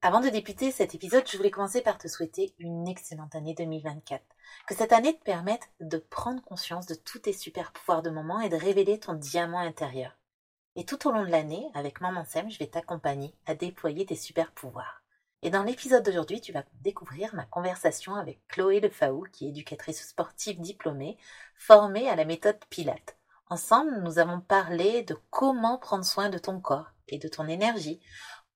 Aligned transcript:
Avant 0.00 0.20
de 0.20 0.28
débuter 0.28 0.70
cet 0.70 0.94
épisode, 0.94 1.28
je 1.28 1.36
voulais 1.36 1.50
commencer 1.50 1.80
par 1.80 1.98
te 1.98 2.06
souhaiter 2.06 2.54
une 2.60 2.86
excellente 2.86 3.34
année 3.34 3.54
2024. 3.54 4.22
Que 4.68 4.76
cette 4.76 4.92
année 4.92 5.18
te 5.18 5.24
permette 5.24 5.72
de 5.80 5.98
prendre 5.98 6.40
conscience 6.44 6.86
de 6.86 6.94
tous 6.94 7.18
tes 7.18 7.32
super 7.32 7.72
pouvoirs 7.72 8.02
de 8.02 8.10
moment 8.10 8.40
et 8.40 8.48
de 8.48 8.54
révéler 8.54 9.00
ton 9.00 9.14
diamant 9.14 9.58
intérieur. 9.58 10.16
Et 10.76 10.84
tout 10.84 11.08
au 11.08 11.10
long 11.10 11.24
de 11.24 11.30
l'année, 11.30 11.66
avec 11.74 12.00
Maman 12.00 12.24
Sem, 12.24 12.48
je 12.48 12.60
vais 12.60 12.68
t'accompagner 12.68 13.34
à 13.46 13.56
déployer 13.56 14.06
tes 14.06 14.14
super 14.14 14.52
pouvoirs. 14.52 15.02
Et 15.42 15.50
dans 15.50 15.64
l'épisode 15.64 16.04
d'aujourd'hui, 16.04 16.40
tu 16.40 16.52
vas 16.52 16.62
découvrir 16.80 17.34
ma 17.34 17.46
conversation 17.46 18.14
avec 18.14 18.46
Chloé 18.46 18.78
Lefaou, 18.78 19.24
qui 19.32 19.46
est 19.46 19.48
éducatrice 19.48 20.06
sportive 20.06 20.60
diplômée, 20.60 21.18
formée 21.56 22.08
à 22.08 22.14
la 22.14 22.24
méthode 22.24 22.58
Pilate. 22.70 23.16
Ensemble, 23.50 24.00
nous 24.04 24.20
avons 24.20 24.40
parlé 24.40 25.02
de 25.02 25.18
comment 25.30 25.76
prendre 25.76 26.04
soin 26.04 26.28
de 26.28 26.38
ton 26.38 26.60
corps 26.60 26.92
et 27.08 27.18
de 27.18 27.28
ton 27.28 27.48
énergie, 27.48 28.00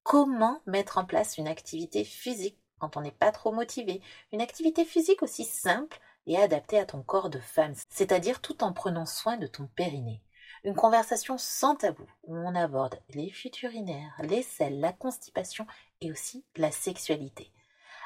comment 0.02 0.60
mettre 0.66 0.98
en 0.98 1.04
place 1.04 1.38
une 1.38 1.48
activité 1.48 2.04
physique 2.04 2.58
quand 2.78 2.96
on 2.96 3.00
n'est 3.00 3.12
pas 3.12 3.30
trop 3.30 3.52
motivé, 3.52 4.02
une 4.32 4.40
activité 4.40 4.84
physique 4.84 5.22
aussi 5.22 5.44
simple 5.44 6.00
et 6.26 6.36
adaptée 6.36 6.80
à 6.80 6.84
ton 6.84 7.00
corps 7.00 7.30
de 7.30 7.38
femme, 7.38 7.74
c'est-à-dire 7.88 8.40
tout 8.40 8.64
en 8.64 8.72
prenant 8.72 9.06
soin 9.06 9.36
de 9.36 9.46
ton 9.46 9.68
périnée. 9.76 10.20
Une 10.64 10.74
conversation 10.74 11.38
sans 11.38 11.76
tabou 11.76 12.06
où 12.24 12.36
on 12.36 12.56
aborde 12.56 12.98
les 13.10 13.30
fuites 13.30 13.62
urinaires, 13.62 14.14
les 14.24 14.42
selles, 14.42 14.80
la 14.80 14.92
constipation 14.92 15.64
et 16.00 16.10
aussi 16.10 16.44
la 16.56 16.72
sexualité. 16.72 17.52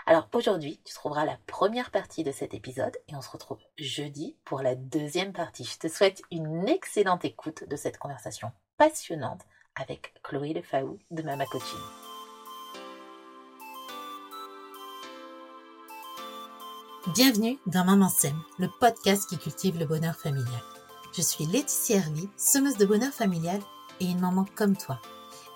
Alors 0.04 0.28
aujourd'hui, 0.34 0.80
tu 0.84 0.92
trouveras 0.94 1.24
la 1.24 1.38
première 1.46 1.90
partie 1.90 2.22
de 2.22 2.30
cet 2.30 2.52
épisode 2.52 2.96
et 3.08 3.16
on 3.16 3.22
se 3.22 3.30
retrouve 3.30 3.58
jeudi 3.78 4.36
pour 4.44 4.60
la 4.60 4.74
deuxième 4.74 5.32
partie. 5.32 5.64
Je 5.64 5.78
te 5.78 5.88
souhaite 5.88 6.22
une 6.30 6.68
excellente 6.68 7.24
écoute 7.24 7.64
de 7.66 7.76
cette 7.76 7.98
conversation 7.98 8.52
passionnante 8.76 9.40
avec 9.76 10.12
Chloé 10.22 10.54
Lefaou 10.54 10.98
de 11.10 11.22
Mama 11.22 11.44
Coaching. 11.46 11.78
Bienvenue 17.14 17.58
dans 17.66 17.84
Maman 17.84 18.08
Sème, 18.08 18.40
le 18.58 18.68
podcast 18.80 19.28
qui 19.28 19.38
cultive 19.38 19.78
le 19.78 19.86
bonheur 19.86 20.16
familial. 20.16 20.62
Je 21.14 21.22
suis 21.22 21.46
Laetitia 21.46 21.98
Hervy, 21.98 22.28
semeuse 22.36 22.76
de 22.76 22.86
bonheur 22.86 23.12
familial 23.12 23.60
et 24.00 24.06
une 24.06 24.20
maman 24.20 24.46
comme 24.54 24.76
toi. 24.76 25.00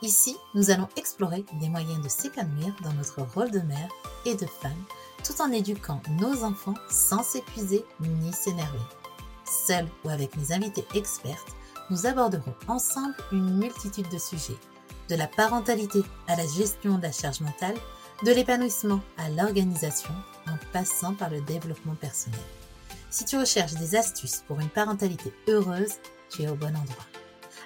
Ici, 0.03 0.37
nous 0.55 0.71
allons 0.71 0.89
explorer 0.97 1.45
des 1.61 1.69
moyens 1.69 2.03
de 2.03 2.09
s'épanouir 2.09 2.75
dans 2.83 2.93
notre 2.93 3.23
rôle 3.35 3.51
de 3.51 3.61
mère 3.61 3.89
et 4.27 4.35
de 4.35 4.47
femme, 4.47 4.85
tout 5.25 5.43
en 5.43 5.51
éduquant 5.51 6.01
nos 6.21 6.45
enfants 6.45 6.77
sans 6.89 7.23
s'épuiser 7.23 7.85
ni 8.01 8.33
s'énerver. 8.33 8.79
Seule 9.45 9.89
ou 10.05 10.11
avec 10.11 10.37
mes 10.37 10.53
invités 10.53 10.87
expertes, 10.95 11.57
nous 11.91 12.07
aborderons 12.07 12.55
ensemble 12.69 13.15
une 13.33 13.57
multitude 13.59 14.09
de 14.09 14.19
sujets, 14.19 14.59
de 15.09 15.17
la 15.17 15.27
parentalité 15.27 16.03
à 16.29 16.37
la 16.37 16.47
gestion 16.47 16.99
de 16.99 17.03
la 17.03 17.13
charge 17.13 17.41
mentale, 17.41 17.77
de 18.25 18.33
l'épanouissement 18.33 19.01
à 19.19 19.29
l'organisation, 19.31 20.15
en 20.47 20.57
passant 20.73 21.15
par 21.15 21.31
le 21.31 21.41
développement 21.41 21.95
personnel. 21.95 22.41
Si 23.11 23.25
tu 23.25 23.37
recherches 23.37 23.75
des 23.75 23.97
astuces 23.97 24.45
pour 24.47 24.61
une 24.61 24.69
parentalité 24.69 25.33
heureuse, 25.49 25.95
tu 26.31 26.43
es 26.43 26.49
au 26.49 26.55
bon 26.55 26.69
endroit. 26.69 27.07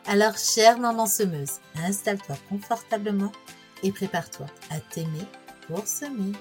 Alors, 0.06 0.36
chère 0.36 0.78
maman 0.78 1.06
semeuse, 1.06 1.60
installe-toi 1.76 2.36
confortablement 2.48 3.32
et 3.82 3.92
prépare-toi 3.92 4.46
à 4.70 4.80
t'aimer 4.80 5.26
pour 5.66 5.86
semer. 5.86 6.32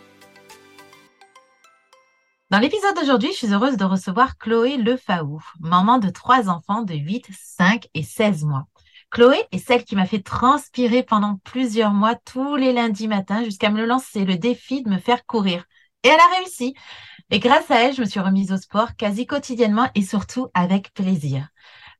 Dans 2.54 2.60
l'épisode 2.60 2.96
d'aujourd'hui, 2.96 3.32
je 3.32 3.38
suis 3.38 3.52
heureuse 3.52 3.78
de 3.78 3.84
recevoir 3.84 4.38
Chloé 4.38 4.78
Lefaou, 4.78 5.42
maman 5.60 5.98
de 5.98 6.12
trois 6.12 6.50
enfants 6.50 6.84
de 6.84 6.94
8, 6.94 7.26
5 7.34 7.88
et 7.96 8.04
16 8.04 8.44
mois. 8.44 8.68
Chloé 9.10 9.44
est 9.52 9.58
celle 9.58 9.84
qui 9.84 9.96
m'a 9.96 10.06
fait 10.06 10.22
transpirer 10.22 11.02
pendant 11.02 11.40
plusieurs 11.44 11.94
mois 11.94 12.14
tous 12.14 12.56
les 12.56 12.72
lundis 12.72 13.08
matins 13.08 13.44
jusqu'à 13.44 13.72
me 13.72 13.84
lancer 13.84 14.24
le 14.24 14.38
défi 14.38 14.84
de 14.84 14.90
me 14.92 15.00
faire 15.00 15.26
courir. 15.26 15.66
Et 16.04 16.10
elle 16.10 16.20
a 16.20 16.38
réussi. 16.38 16.76
Et 17.32 17.40
grâce 17.40 17.72
à 17.72 17.80
elle, 17.80 17.96
je 17.96 18.02
me 18.02 18.06
suis 18.06 18.20
remise 18.20 18.52
au 18.52 18.58
sport 18.58 18.96
quasi 18.98 19.26
quotidiennement 19.26 19.90
et 19.96 20.04
surtout 20.04 20.50
avec 20.54 20.94
plaisir. 20.94 21.48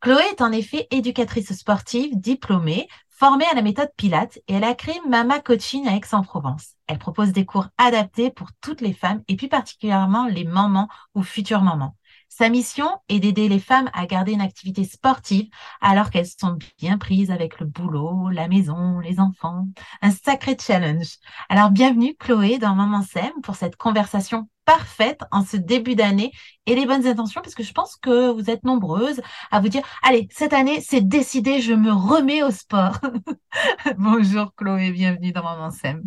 Chloé 0.02 0.22
est 0.34 0.42
en 0.44 0.52
effet 0.52 0.88
éducatrice 0.92 1.52
sportive 1.54 2.12
diplômée, 2.16 2.88
formée 3.24 3.46
à 3.50 3.56
la 3.56 3.62
méthode 3.62 3.90
Pilates 3.96 4.40
et 4.50 4.56
elle 4.56 4.66
a 4.66 4.76
créé 4.76 5.00
Mama 5.08 5.40
Coaching 5.40 5.88
à 5.88 5.96
Aix-en-Provence. 5.96 6.74
Elle 6.88 6.98
propose 6.98 7.32
des 7.32 7.46
cours 7.46 7.70
adaptés 7.78 8.30
pour 8.30 8.50
toutes 8.60 8.82
les 8.82 8.92
femmes 8.92 9.24
et 9.30 9.38
plus 9.38 9.48
particulièrement 9.48 10.28
les 10.28 10.44
mamans 10.44 10.90
ou 11.16 11.24
futures 11.24 11.62
mamans. 11.62 11.96
Sa 12.36 12.50
mission 12.50 12.90
est 13.10 13.20
d'aider 13.20 13.48
les 13.48 13.60
femmes 13.60 13.92
à 13.94 14.08
garder 14.08 14.32
une 14.32 14.42
activité 14.42 14.86
sportive 14.86 15.50
alors 15.82 16.10
qu'elles 16.10 16.26
sont 16.26 16.58
bien 16.80 16.98
prises 16.98 17.30
avec 17.30 17.60
le 17.60 17.68
boulot, 17.68 18.30
la 18.30 18.48
maison, 18.48 18.98
les 18.98 19.20
enfants. 19.20 19.68
Un 20.02 20.10
sacré 20.10 20.58
challenge. 20.60 21.18
Alors 21.48 21.70
bienvenue 21.70 22.16
Chloé 22.16 22.58
dans 22.58 22.74
Maman 22.74 23.04
Sem 23.04 23.32
pour 23.44 23.56
cette 23.56 23.76
conversation 23.76 24.50
parfaite 24.66 25.22
en 25.30 25.46
ce 25.46 25.58
début 25.58 25.94
d'année 25.94 26.32
et 26.66 26.74
les 26.74 26.88
bonnes 26.88 27.06
intentions 27.06 27.42
parce 27.42 27.54
que 27.54 27.62
je 27.62 27.72
pense 27.72 27.98
que 27.98 28.32
vous 28.32 28.50
êtes 28.50 28.64
nombreuses 28.64 29.22
à 29.52 29.60
vous 29.60 29.70
dire 29.70 29.84
allez 30.02 30.28
cette 30.32 30.54
année 30.54 30.82
c'est 30.82 31.08
décidé 31.08 31.62
je 31.62 31.74
me 31.74 31.92
remets 31.92 32.42
au 32.42 32.50
sport. 32.50 32.98
Bonjour 34.00 34.56
Chloé, 34.56 34.90
bienvenue 34.92 35.34
dans 35.34 35.44
Maman 35.44 35.70
Sem. 35.70 36.02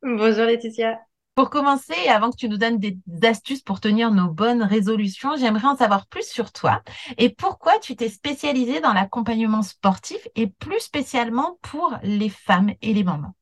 Bonjour 0.00 0.44
Laetitia. 0.44 1.00
Pour 1.34 1.48
commencer, 1.48 1.94
avant 2.08 2.30
que 2.30 2.36
tu 2.36 2.48
nous 2.48 2.58
donnes 2.58 2.78
des 2.78 2.98
astuces 3.22 3.62
pour 3.62 3.80
tenir 3.80 4.10
nos 4.10 4.28
bonnes 4.28 4.62
résolutions, 4.62 5.34
j'aimerais 5.36 5.68
en 5.68 5.76
savoir 5.76 6.06
plus 6.06 6.28
sur 6.28 6.52
toi 6.52 6.82
et 7.16 7.30
pourquoi 7.30 7.78
tu 7.78 7.96
t'es 7.96 8.10
spécialisée 8.10 8.80
dans 8.80 8.92
l'accompagnement 8.92 9.62
sportif 9.62 10.28
et 10.34 10.46
plus 10.46 10.80
spécialement 10.80 11.58
pour 11.62 11.96
les 12.02 12.28
femmes 12.28 12.72
et 12.82 12.92
les 12.92 13.02
mamans. 13.02 13.34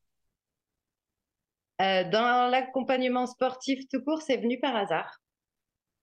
Euh, 1.81 2.09
dans 2.09 2.49
l'accompagnement 2.49 3.25
sportif 3.25 3.81
tout 3.91 4.01
court, 4.01 4.21
c'est 4.21 4.37
venu 4.37 4.57
par 4.59 4.75
hasard. 4.75 5.19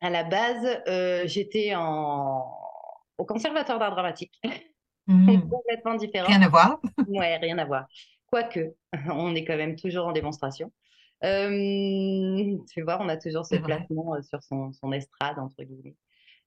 À 0.02 0.10
la 0.10 0.24
base, 0.24 0.82
euh, 0.88 1.22
j'étais 1.26 1.74
en... 1.74 2.44
au 3.16 3.24
conservatoire 3.24 3.78
d'art 3.78 3.92
dramatique. 3.92 4.38
Mmh. 5.10 5.48
Complètement 5.48 5.94
différent. 5.94 6.26
Rien 6.26 6.42
à 6.42 6.50
voir. 6.50 6.80
ouais, 7.08 7.38
rien 7.38 7.56
à 7.56 7.64
voir. 7.64 7.86
Quoique, 8.30 8.74
on 9.10 9.34
est 9.34 9.42
quand 9.46 9.56
même 9.56 9.74
toujours 9.74 10.06
en 10.06 10.12
démonstration. 10.12 10.70
Tu 11.22 12.82
vois, 12.82 12.98
on 13.00 13.08
a 13.08 13.16
toujours 13.16 13.44
ce 13.44 13.56
placement 13.56 14.14
euh, 14.14 14.22
sur 14.22 14.42
son, 14.42 14.72
son, 14.72 14.92
estrade, 14.92 15.38
entre 15.38 15.62
guillemets. 15.62 15.96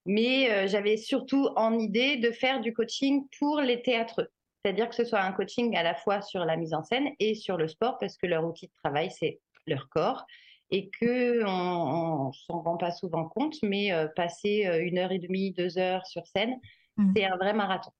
Mais 0.06 0.68
j'avais 0.68 0.98
surtout 0.98 1.50
en 1.56 1.78
idée 1.78 2.18
de 2.18 2.32
faire 2.32 2.60
du 2.60 2.74
coaching 2.74 3.28
pour 3.38 3.62
les 3.62 3.84
théâtreux. 3.84 4.30
C'est-à-dire 4.64 4.90
que 4.90 4.96
ce 4.96 5.06
soit 5.06 5.22
un 5.22 5.32
coaching 5.32 5.76
à 5.76 5.84
la 5.84 5.94
fois 5.94 6.22
sur 6.22 6.44
la 6.44 6.58
mise 6.58 6.74
en 6.74 6.84
scène 6.84 7.10
et 7.20 7.36
sur 7.36 7.56
le 7.56 7.68
sport, 7.68 8.00
parce 8.00 8.18
que 8.18 8.26
leur 8.26 8.44
outil 8.44 8.66
de 8.66 8.74
travail, 8.84 9.12
c'est 9.12 9.40
leur 9.68 9.90
corps. 9.90 10.26
Et 10.72 10.90
qu'on 11.00 12.28
ne 12.28 12.32
s'en 12.32 12.62
rend 12.62 12.78
pas 12.78 12.92
souvent 12.92 13.26
compte, 13.26 13.58
mais 13.62 13.92
passer 14.16 14.68
une 14.82 14.98
heure 14.98 15.12
et 15.12 15.20
demie, 15.20 15.52
deux 15.52 15.78
heures 15.78 16.08
sur 16.08 16.26
scène, 16.26 16.56
mmh. 16.98 17.14
c'est 17.16 17.26
un 17.26 17.38
vrai 17.38 17.54
marathon. 17.54 17.92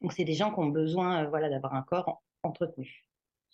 Donc, 0.00 0.12
c'est 0.12 0.24
des 0.24 0.34
gens 0.34 0.52
qui 0.52 0.58
ont 0.58 0.66
besoin 0.66 1.26
voilà, 1.26 1.48
d'avoir 1.48 1.74
un 1.74 1.82
corps 1.82 2.22
entretenu. 2.42 3.04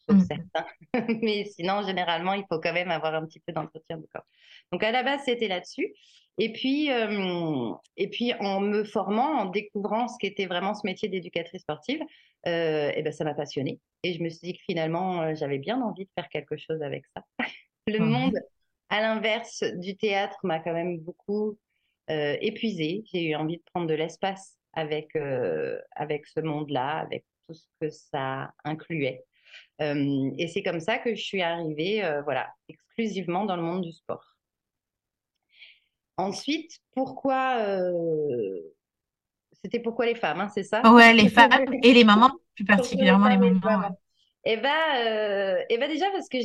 Mmh. 0.09 0.21
certains. 0.21 0.67
Mais 1.23 1.45
sinon, 1.45 1.83
généralement, 1.87 2.35
il 2.35 2.45
faut 2.49 2.61
quand 2.61 2.73
même 2.73 2.91
avoir 2.91 3.15
un 3.15 3.27
petit 3.27 3.41
peu 3.41 3.53
d'entretien 3.53 3.99
de 3.99 4.07
corps. 4.13 4.27
Donc, 4.73 4.83
à 4.83 4.93
la 4.93 5.03
base, 5.03 5.23
c'était 5.25 5.49
là-dessus. 5.49 5.93
Et 6.39 6.53
puis, 6.53 6.93
euh, 6.93 7.73
et 7.97 8.09
puis, 8.09 8.35
en 8.41 8.61
me 8.61 8.85
formant, 8.85 9.41
en 9.41 9.45
découvrant 9.47 10.09
ce 10.09 10.17
qu'était 10.19 10.47
vraiment 10.47 10.75
ce 10.75 10.83
métier 10.85 11.09
d'éducatrice 11.09 11.63
sportive, 11.63 12.03
euh, 12.47 12.93
et 12.95 13.03
ben, 13.03 13.13
ça 13.13 13.25
m'a 13.25 13.35
passionnée. 13.35 13.81
Et 14.03 14.13
je 14.13 14.23
me 14.23 14.29
suis 14.29 14.41
dit 14.49 14.53
que 14.55 14.63
finalement, 14.69 15.23
euh, 15.23 15.35
j'avais 15.35 15.59
bien 15.59 15.81
envie 15.81 16.05
de 16.05 16.11
faire 16.15 16.29
quelque 16.29 16.57
chose 16.57 16.83
avec 16.83 17.05
ça. 17.15 17.23
Le 17.87 17.99
mmh. 17.99 18.05
monde, 18.05 18.39
à 18.91 19.01
l'inverse 19.01 19.65
du 19.77 19.97
théâtre, 19.97 20.39
m'a 20.45 20.61
quand 20.61 20.73
même 20.73 20.99
beaucoup 20.99 21.59
euh, 22.11 22.37
épuisée. 22.41 23.03
J'ai 23.13 23.31
eu 23.31 23.35
envie 23.35 23.57
de 23.57 23.63
prendre 23.73 23.87
de 23.87 23.95
l'espace 23.95 24.57
avec, 24.75 25.17
avec 25.93 26.27
ce 26.27 26.41
monde-là, 26.41 26.99
avec 26.99 27.25
tout 27.49 27.55
ce 27.55 27.67
que 27.81 27.89
ça 27.89 28.53
incluait 28.65 29.25
et 29.79 30.49
c'est 30.49 30.63
comme 30.63 30.81
ça 30.81 30.99
que 30.99 31.15
je 31.15 31.23
suis 31.23 31.43
arrivée, 31.43 32.03
voilà, 32.25 32.49
exclusivement 32.69 33.45
dans 33.45 33.57
le 33.57 33.63
monde 33.63 33.83
du 33.83 33.93
sport. 33.93 34.37
Ensuite, 36.17 36.79
pourquoi 36.95 37.59
C'était 39.53 39.81
pourquoi 39.81 40.07
les 40.07 40.15
femmes, 40.15 40.41
hein, 40.41 40.49
c'est 40.49 40.63
ça? 40.63 40.83
Ouais, 40.93 41.13
les 41.13 41.29
femmes 41.29 41.51
et 41.83 41.93
les 41.93 42.05
mamans, 42.05 42.33
plus 42.55 42.65
particulièrement 42.65 43.29
les 43.29 43.37
mamans. 43.37 43.97
Eh 44.45 44.57
ben, 44.57 45.65
eh 45.69 45.79
ben 45.79 45.91
déjà 45.91 46.11
parce 46.11 46.29
que 46.29 46.39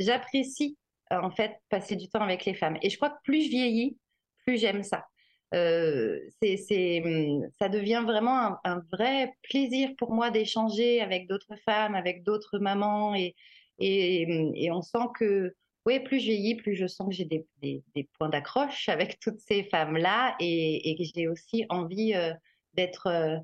j'apprécie 0.00 0.78
en 1.10 1.30
fait 1.30 1.56
passer 1.68 1.96
du 1.96 2.08
temps 2.08 2.22
avec 2.22 2.44
les 2.44 2.54
femmes. 2.54 2.78
Et 2.82 2.90
je 2.90 2.96
crois 2.96 3.10
que 3.10 3.20
plus 3.24 3.44
je 3.44 3.50
vieillis, 3.50 3.98
plus 4.46 4.58
j'aime 4.58 4.82
ça. 4.82 5.04
Euh, 5.52 6.20
c'est, 6.40 7.02
hum, 7.04 7.48
ça 7.58 7.68
devient 7.68 8.02
vraiment 8.04 8.58
un, 8.64 8.80
vrai 8.92 9.34
plaisir 9.42 9.90
pour 9.98 10.12
moi 10.12 10.30
d'échanger 10.30 11.00
avec 11.00 11.26
d'autres 11.26 11.56
femmes, 11.64 11.94
avec 11.94 12.22
d'autres 12.22 12.58
mamans. 12.58 13.14
Et, 13.14 13.34
et, 13.78 14.26
hum, 14.26 14.52
et, 14.54 14.70
on 14.70 14.82
sent 14.82 15.08
que, 15.18 15.54
oui, 15.86 16.00
plus 16.00 16.20
je 16.20 16.26
vieillis, 16.26 16.54
plus 16.56 16.76
je 16.76 16.86
sens 16.86 17.08
que 17.08 17.14
j'ai 17.14 17.24
des, 17.24 17.46
des, 17.62 18.08
points 18.18 18.28
d'accroche 18.28 18.88
avec 18.88 19.18
toutes 19.18 19.40
ces 19.40 19.64
femmes-là 19.64 20.36
et, 20.38 20.96
que 20.96 21.04
j'ai 21.14 21.26
aussi 21.28 21.66
envie 21.68 22.14
euh, 22.14 22.32
d'être 22.74 23.06
euh, 23.08 23.38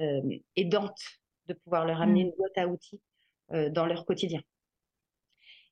euh, 0.00 0.38
aidante, 0.56 1.00
de 1.46 1.54
pouvoir 1.54 1.86
leur 1.86 2.00
amener 2.00 2.24
mmh. 2.24 2.26
une 2.28 2.34
boîte 2.36 2.58
à 2.58 2.68
outils 2.68 3.00
dans 3.70 3.86
leur 3.86 4.04
quotidien. 4.04 4.42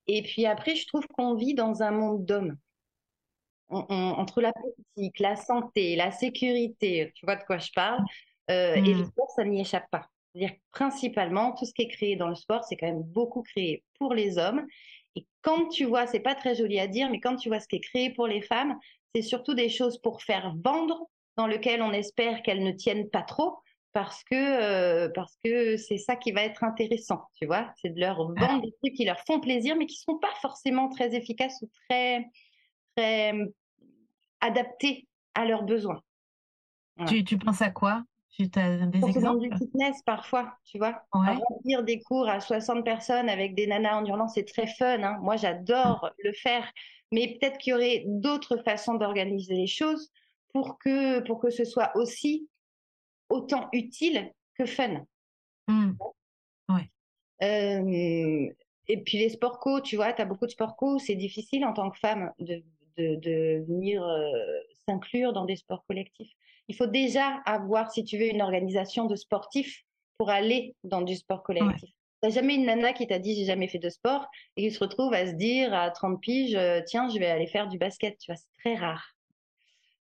Et 0.07 0.23
puis 0.23 0.47
après, 0.47 0.77
je 0.77 0.87
trouve 0.87 1.07
qu'on 1.09 1.35
vit 1.35 1.53
dans 1.53 1.83
un 1.83 1.91
monde 1.91 2.25
d'hommes. 2.25 2.57
Entre 3.69 4.41
la 4.41 4.53
politique, 4.53 5.19
la 5.19 5.37
santé, 5.37 5.97
la 5.97 6.11
sécurité, 6.11 7.13
tu 7.15 7.27
vois 7.27 7.37
de 7.37 7.45
quoi 7.45 7.59
je 7.59 7.71
parle, 7.75 8.01
euh, 8.51 8.75
et 8.75 8.95
le 8.95 9.03
mmh. 9.03 9.07
sport, 9.07 9.31
ça 9.35 9.45
n'y 9.45 9.61
échappe 9.61 9.91
pas. 9.91 10.09
C'est-à-dire 10.33 10.57
principalement, 10.71 11.53
tout 11.53 11.65
ce 11.65 11.73
qui 11.73 11.83
est 11.83 11.89
créé 11.89 12.17
dans 12.17 12.29
le 12.29 12.35
sport, 12.35 12.65
c'est 12.65 12.77
quand 12.77 12.87
même 12.87 13.03
beaucoup 13.03 13.43
créé 13.43 13.83
pour 13.99 14.15
les 14.15 14.39
hommes. 14.39 14.67
Et 15.15 15.27
quand 15.43 15.69
tu 15.69 15.85
vois, 15.85 16.07
c'est 16.07 16.21
pas 16.21 16.35
très 16.35 16.55
joli 16.55 16.79
à 16.79 16.87
dire, 16.87 17.11
mais 17.11 17.21
quand 17.21 17.37
tu 17.37 17.49
vois 17.49 17.59
ce 17.59 17.67
qui 17.67 17.77
est 17.77 17.81
créé 17.81 18.11
pour 18.11 18.27
les 18.27 18.43
femmes, 18.43 18.79
c'est 19.15 19.23
surtout 19.23 19.55
des 19.55 19.71
choses 19.71 19.99
pour 19.99 20.23
faire 20.23 20.55
vendre, 20.63 21.09
dans 21.37 21.47
lequel 21.47 21.83
on 21.83 21.93
espère 21.93 22.43
qu'elles 22.43 22.63
ne 22.63 22.73
tiennent 22.73 23.09
pas 23.09 23.23
trop, 23.23 23.57
parce 23.93 24.23
que 24.25 24.35
euh, 24.35 25.09
parce 25.15 25.39
que 25.43 25.79
c'est 25.79 25.97
ça 25.97 26.17
qui 26.17 26.33
va 26.33 26.43
être 26.43 26.65
intéressant, 26.65 27.23
tu 27.39 27.47
vois, 27.47 27.73
c'est 27.81 27.95
de 27.95 27.99
leur 28.01 28.21
ah. 28.21 28.47
vendre 28.47 28.63
des 28.63 28.75
trucs 28.83 28.95
qui 28.95 29.07
leur 29.07 29.19
font 29.27 29.41
plaisir, 29.41 29.75
mais 29.75 29.87
qui 29.87 29.97
sont 29.97 30.19
pas 30.19 30.35
forcément 30.43 30.91
très 30.91 31.15
efficaces 31.15 31.63
ou 31.63 31.71
très 31.89 32.27
très 32.97 33.33
adaptés 34.41 35.07
à 35.35 35.45
leurs 35.45 35.63
besoins. 35.63 36.01
Tu, 37.07 37.25
tu 37.25 37.39
penses 37.39 37.63
à 37.63 37.71
quoi? 37.71 38.05
Tu 38.31 38.49
as 38.57 38.87
des 38.87 39.05
exemples? 39.05 39.49
du 39.49 39.57
fitness 39.57 40.03
parfois, 40.03 40.57
tu 40.65 40.79
vois. 40.79 41.03
Ouais. 41.15 41.37
Remplir 41.49 41.83
des 41.85 42.01
cours 42.01 42.29
à 42.29 42.41
60 42.41 42.85
personnes 42.85 43.29
avec 43.29 43.55
des 43.55 43.67
nanas 43.67 43.97
en 43.97 44.05
hurlant, 44.05 44.29
c'est 44.29 44.45
très 44.45 44.67
fun. 44.67 45.03
Hein. 45.03 45.19
Moi, 45.23 45.37
j'adore 45.37 46.11
le 46.23 46.33
faire. 46.33 46.71
Mais 47.13 47.39
peut-être 47.39 47.59
qu'il 47.59 47.71
y 47.71 47.75
aurait 47.75 48.05
d'autres 48.07 48.59
façons 48.59 48.95
d'organiser 48.95 49.55
les 49.55 49.67
choses 49.67 50.11
pour 50.53 50.79
que, 50.79 51.21
pour 51.21 51.41
que 51.41 51.51
ce 51.51 51.65
soit 51.65 51.97
aussi 51.97 52.49
autant 53.29 53.69
utile 53.73 54.33
que 54.55 54.67
fun. 54.67 55.05
Mmh. 55.69 55.93
Ouais. 56.69 56.91
et 58.89 59.03
puis 59.05 59.19
les 59.19 59.31
sport 59.31 59.61
co, 59.61 59.81
tu 59.81 59.97
vois, 59.97 60.13
tu 60.13 60.23
as 60.23 60.25
beaucoup 60.25 60.47
de 60.47 60.51
sport 60.51 60.77
co, 60.77 60.99
c'est 60.99 61.15
difficile 61.15 61.65
en 61.65 61.73
tant 61.73 61.91
que 61.91 61.99
femme 61.99 62.33
de, 62.39 62.63
de, 62.97 63.17
de 63.17 63.65
venir 63.67 64.05
s'inclure 64.89 65.33
dans 65.33 65.45
des 65.45 65.57
sports 65.57 65.85
collectifs. 65.87 66.33
Il 66.69 66.77
faut 66.77 66.87
déjà 66.87 67.43
avoir, 67.45 67.91
si 67.93 68.05
tu 68.05 68.19
veux, 68.19 68.27
une 68.27 68.43
organisation 68.43 69.07
de 69.07 69.17
sportifs 69.17 69.83
pour 70.19 70.31
aller 70.31 70.75
dans 70.85 71.03
du 71.03 71.15
sport 71.15 71.43
collectif. 71.43 71.91
Tu 72.23 72.29
n'as 72.29 72.31
jamais 72.31 72.55
une 72.55 72.67
nana 72.67 72.93
qui 72.93 73.07
t'a 73.07 73.19
dit 73.19 73.35
j'ai 73.35 73.45
jamais 73.45 73.69
fait 73.69 73.79
de 73.79 73.91
sport 73.91 74.27
et 74.57 74.63
qui 74.63 74.75
se 74.75 74.81
retrouve 74.81 75.13
à 75.13 75.27
se 75.27 75.33
dire 75.33 75.75
à 75.75 75.91
30 75.91 76.21
piges, 76.21 76.59
tiens, 76.87 77.09
je 77.09 77.19
vais 77.19 77.27
aller 77.27 77.47
faire 77.47 77.69
du 77.69 77.79
basket. 77.79 78.19
Tu 78.19 78.31
vois, 78.31 78.37
c'est 78.37 78.63
très 78.63 78.75
rare. 78.75 79.17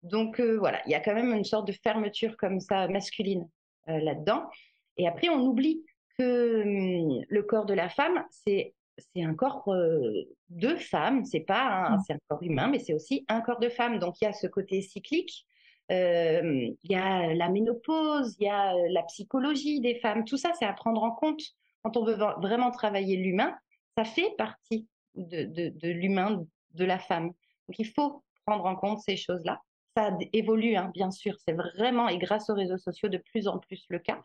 Donc 0.03 0.41
euh, 0.41 0.57
voilà, 0.59 0.81
il 0.87 0.93
y 0.93 0.95
a 0.95 1.01
quand 1.01 1.15
même 1.15 1.33
une 1.33 1.45
sorte 1.45 1.67
de 1.67 1.75
fermeture 1.83 2.37
comme 2.37 2.61
ça 2.61 2.89
masculine 2.89 3.49
euh, 3.89 3.99
là-dedans. 3.99 4.49
Et 4.97 5.09
après, 5.09 5.29
on 5.29 5.41
oublie 5.41 5.85
que 6.19 6.63
hum, 6.63 7.25
le 7.29 7.43
corps 7.43 7.67
de 7.67 7.75
la 7.75 7.89
femme, 7.89 8.25
c'est 8.31 8.75
c'est 8.99 9.23
un 9.23 9.35
corps 9.35 9.69
euh, 9.69 10.29
de 10.51 10.77
femme, 10.77 11.25
c'est 11.25 11.41
pas 11.41 11.91
mmh. 11.91 12.01
c'est 12.07 12.13
un 12.15 12.19
corps 12.29 12.43
humain, 12.43 12.69
mais 12.69 12.79
c'est 12.79 12.95
aussi 12.95 13.25
un 13.29 13.41
corps 13.41 13.61
de 13.61 13.69
femme. 13.69 13.99
Donc 13.99 14.21
il 14.21 14.25
y 14.25 14.29
a 14.29 14.33
ce 14.33 14.47
côté 14.47 14.83
cyclique, 14.83 15.47
il 15.91 16.77
y 16.85 16.95
a 16.95 17.35
la 17.35 17.49
ménopause, 17.49 18.37
il 18.41 18.45
y 18.45 18.49
a 18.49 18.75
la 18.91 19.03
psychologie 19.05 19.81
des 19.81 19.95
femmes. 19.97 20.25
Tout 20.25 20.37
ça, 20.37 20.53
c'est 20.59 20.67
à 20.67 20.73
prendre 20.73 21.03
en 21.03 21.13
compte 21.13 21.41
quand 21.83 21.97
on 21.97 22.05
veut 22.05 22.19
vraiment 22.43 22.71
travailler 22.71 23.17
l'humain. 23.17 23.57
Ça 23.97 24.05
fait 24.05 24.35
partie 24.37 24.87
de, 25.15 25.45
de, 25.45 25.71
de 25.71 25.89
l'humain 25.89 26.45
de 26.75 26.85
la 26.85 26.99
femme. 26.99 27.29
Donc 27.69 27.79
il 27.79 27.87
faut 27.87 28.23
prendre 28.45 28.67
en 28.67 28.77
compte 28.77 29.01
ces 29.01 29.17
choses-là 29.17 29.63
ça 29.99 30.17
évolue, 30.33 30.77
hein, 30.77 30.91
bien 30.95 31.11
sûr. 31.11 31.35
C'est 31.45 31.55
vraiment, 31.55 32.09
et 32.09 32.19
grâce 32.19 32.49
aux 32.51 32.55
réseaux 32.55 32.79
sociaux, 32.79 33.09
de 33.09 33.19
plus 33.19 33.49
en 33.49 33.59
plus 33.59 33.85
le 33.89 33.99
cas. 33.99 34.23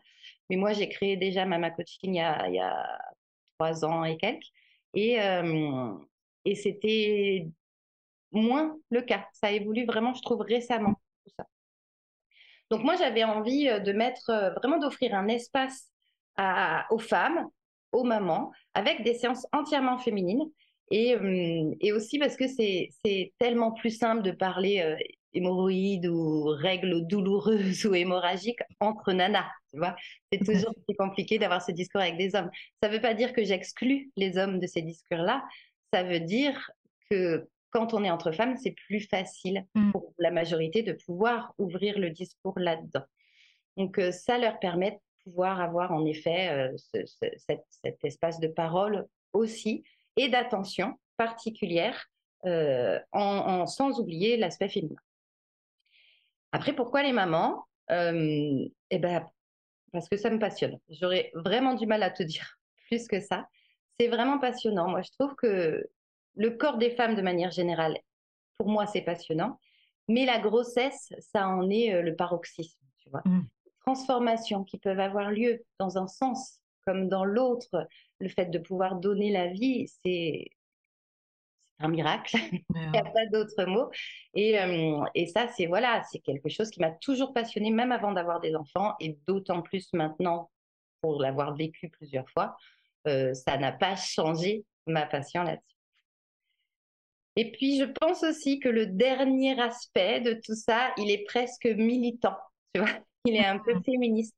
Mais 0.48 0.56
moi, 0.56 0.72
j'ai 0.72 0.88
créé 0.88 1.16
déjà 1.16 1.44
Mama 1.46 1.70
Coaching 1.70 2.14
il 2.14 2.16
y 2.16 2.20
a, 2.20 2.48
il 2.48 2.54
y 2.54 2.60
a 2.60 2.86
trois 3.58 3.84
ans 3.84 4.04
et 4.04 4.16
quelques. 4.16 4.46
Et, 4.94 5.18
et 6.44 6.54
c'était 6.54 7.48
moins 8.32 8.76
le 8.90 9.02
cas. 9.02 9.26
Ça 9.32 9.52
évolue 9.52 9.86
vraiment, 9.86 10.14
je 10.14 10.22
trouve, 10.22 10.40
récemment, 10.40 10.94
tout 11.24 11.32
ça. 11.38 11.46
Donc 12.70 12.82
moi, 12.82 12.96
j'avais 12.96 13.24
envie 13.24 13.66
de 13.66 13.92
mettre, 13.92 14.30
vraiment 14.56 14.78
d'offrir 14.78 15.14
un 15.14 15.28
espace 15.28 15.90
à, 16.36 16.86
aux 16.90 16.98
femmes, 16.98 17.48
aux 17.92 18.04
mamans, 18.04 18.50
avec 18.74 19.02
des 19.04 19.14
séances 19.14 19.46
entièrement 19.52 19.98
féminines. 19.98 20.50
Et, 20.90 21.16
et 21.80 21.92
aussi 21.92 22.18
parce 22.18 22.36
que 22.36 22.46
c'est 22.46 23.32
tellement 23.38 23.72
plus 23.72 23.96
simple 23.96 24.22
de 24.22 24.30
parler 24.30 24.96
hémorroïdes 25.34 26.06
ou 26.06 26.46
règles 26.46 27.06
douloureuses 27.06 27.84
ou 27.86 27.94
hémorragiques 27.94 28.60
entre 28.80 29.12
nanas. 29.12 29.50
Tu 29.74 29.80
vois, 29.80 29.96
c'est 30.30 30.38
toujours 30.38 30.74
plus 30.86 30.96
compliqué 30.96 31.38
d'avoir 31.38 31.60
ce 31.60 31.72
discours 31.72 32.00
avec 32.00 32.16
des 32.16 32.34
hommes. 32.36 32.48
Ça 32.80 32.88
ne 32.88 32.94
veut 32.94 33.00
pas 33.00 33.14
dire 33.14 33.32
que 33.32 33.42
j'exclus 33.42 34.10
les 34.16 34.38
hommes 34.38 34.60
de 34.60 34.66
ces 34.66 34.82
discours-là. 34.82 35.44
Ça 35.92 36.04
veut 36.04 36.20
dire 36.20 36.70
que 37.10 37.48
quand 37.70 37.92
on 37.92 38.04
est 38.04 38.10
entre 38.10 38.30
femmes, 38.30 38.56
c'est 38.56 38.76
plus 38.86 39.00
facile 39.00 39.66
mm. 39.74 39.90
pour 39.90 40.14
la 40.18 40.30
majorité 40.30 40.82
de 40.82 40.92
pouvoir 40.92 41.54
ouvrir 41.58 41.98
le 41.98 42.10
discours 42.10 42.56
là-dedans. 42.56 43.04
Donc 43.76 43.98
euh, 43.98 44.12
ça 44.12 44.38
leur 44.38 44.60
permet 44.60 44.92
de 44.92 44.98
pouvoir 45.24 45.60
avoir 45.60 45.92
en 45.92 46.04
effet 46.06 46.50
euh, 46.50 47.04
cet, 47.36 48.04
espace 48.04 48.38
de 48.38 48.46
parole 48.46 49.06
aussi 49.32 49.82
et 50.16 50.28
d'attention 50.28 50.94
particulière 51.16 52.06
euh, 52.46 53.00
en, 53.10 53.66
sans 53.66 53.98
oublier 53.98 54.36
l'aspect 54.36 54.68
féminin. 54.68 55.00
Après, 56.52 56.74
pourquoi 56.74 57.02
les 57.02 57.12
mamans? 57.12 57.64
Eh 57.90 58.98
ben, 58.98 59.26
parce 59.94 60.08
que 60.08 60.16
ça 60.16 60.28
me 60.28 60.38
passionne. 60.38 60.78
J'aurais 60.90 61.30
vraiment 61.34 61.74
du 61.74 61.86
mal 61.86 62.02
à 62.02 62.10
te 62.10 62.22
dire 62.22 62.58
plus 62.88 63.06
que 63.06 63.20
ça. 63.20 63.48
C'est 63.98 64.08
vraiment 64.08 64.38
passionnant. 64.38 64.88
Moi, 64.88 65.02
je 65.02 65.10
trouve 65.12 65.34
que 65.36 65.88
le 66.34 66.50
corps 66.50 66.78
des 66.78 66.90
femmes, 66.90 67.14
de 67.14 67.22
manière 67.22 67.52
générale, 67.52 67.96
pour 68.58 68.68
moi, 68.68 68.86
c'est 68.86 69.02
passionnant. 69.02 69.58
Mais 70.08 70.26
la 70.26 70.40
grossesse, 70.40 71.12
ça 71.20 71.48
en 71.48 71.70
est 71.70 71.94
euh, 71.94 72.02
le 72.02 72.14
paroxysme, 72.16 72.84
tu 72.98 73.08
vois. 73.08 73.22
Mmh. 73.24 73.42
Transformations 73.86 74.64
qui 74.64 74.78
peuvent 74.78 75.00
avoir 75.00 75.30
lieu 75.30 75.64
dans 75.78 75.96
un 75.96 76.08
sens 76.08 76.60
comme 76.86 77.08
dans 77.08 77.24
l'autre. 77.24 77.86
Le 78.18 78.28
fait 78.28 78.46
de 78.46 78.58
pouvoir 78.58 78.96
donner 78.96 79.30
la 79.30 79.46
vie, 79.46 79.86
c'est 80.04 80.50
un 81.80 81.88
miracle. 81.88 82.36
Il 82.74 82.90
n'y 82.92 82.98
a 82.98 83.04
pas 83.04 83.26
d'autre 83.32 83.64
mot. 83.66 83.90
Et, 84.34 84.58
euh, 84.58 85.04
et 85.14 85.26
ça, 85.26 85.48
c'est 85.48 85.66
voilà, 85.66 86.02
c'est 86.10 86.20
quelque 86.20 86.48
chose 86.48 86.70
qui 86.70 86.80
m'a 86.80 86.90
toujours 86.90 87.32
passionné 87.32 87.70
même 87.70 87.92
avant 87.92 88.12
d'avoir 88.12 88.40
des 88.40 88.54
enfants, 88.54 88.94
et 89.00 89.18
d'autant 89.26 89.62
plus 89.62 89.92
maintenant 89.92 90.50
pour 91.00 91.20
l'avoir 91.20 91.54
vécu 91.54 91.88
plusieurs 91.88 92.28
fois. 92.30 92.56
Euh, 93.06 93.34
ça 93.34 93.58
n'a 93.58 93.72
pas 93.72 93.96
changé 93.96 94.64
ma 94.86 95.06
passion 95.06 95.42
là-dessus. 95.42 95.74
Et 97.36 97.50
puis, 97.50 97.78
je 97.78 97.84
pense 97.84 98.22
aussi 98.22 98.60
que 98.60 98.68
le 98.68 98.86
dernier 98.86 99.60
aspect 99.60 100.20
de 100.20 100.34
tout 100.44 100.54
ça, 100.54 100.94
il 100.96 101.10
est 101.10 101.24
presque 101.24 101.66
militant, 101.66 102.36
tu 102.74 102.80
vois. 102.80 102.90
Il 103.26 103.34
est 103.36 103.44
un 103.44 103.58
peu 103.58 103.74
mmh. 103.74 103.84
féministe. 103.84 104.36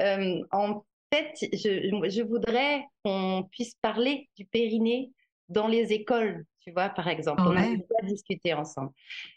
Euh, 0.00 0.40
en 0.52 0.84
fait, 1.12 1.34
je, 1.52 2.08
je 2.08 2.22
voudrais 2.22 2.84
qu'on 3.04 3.48
puisse 3.50 3.74
parler 3.82 4.28
du 4.36 4.44
périnée 4.46 5.10
dans 5.48 5.68
les 5.68 5.92
écoles, 5.92 6.44
tu 6.60 6.70
vois, 6.70 6.88
par 6.88 7.08
exemple. 7.08 7.42
On 7.44 7.56
a 7.56 7.62
déjà 7.62 8.02
discuté 8.04 8.54
ensemble. 8.54 8.90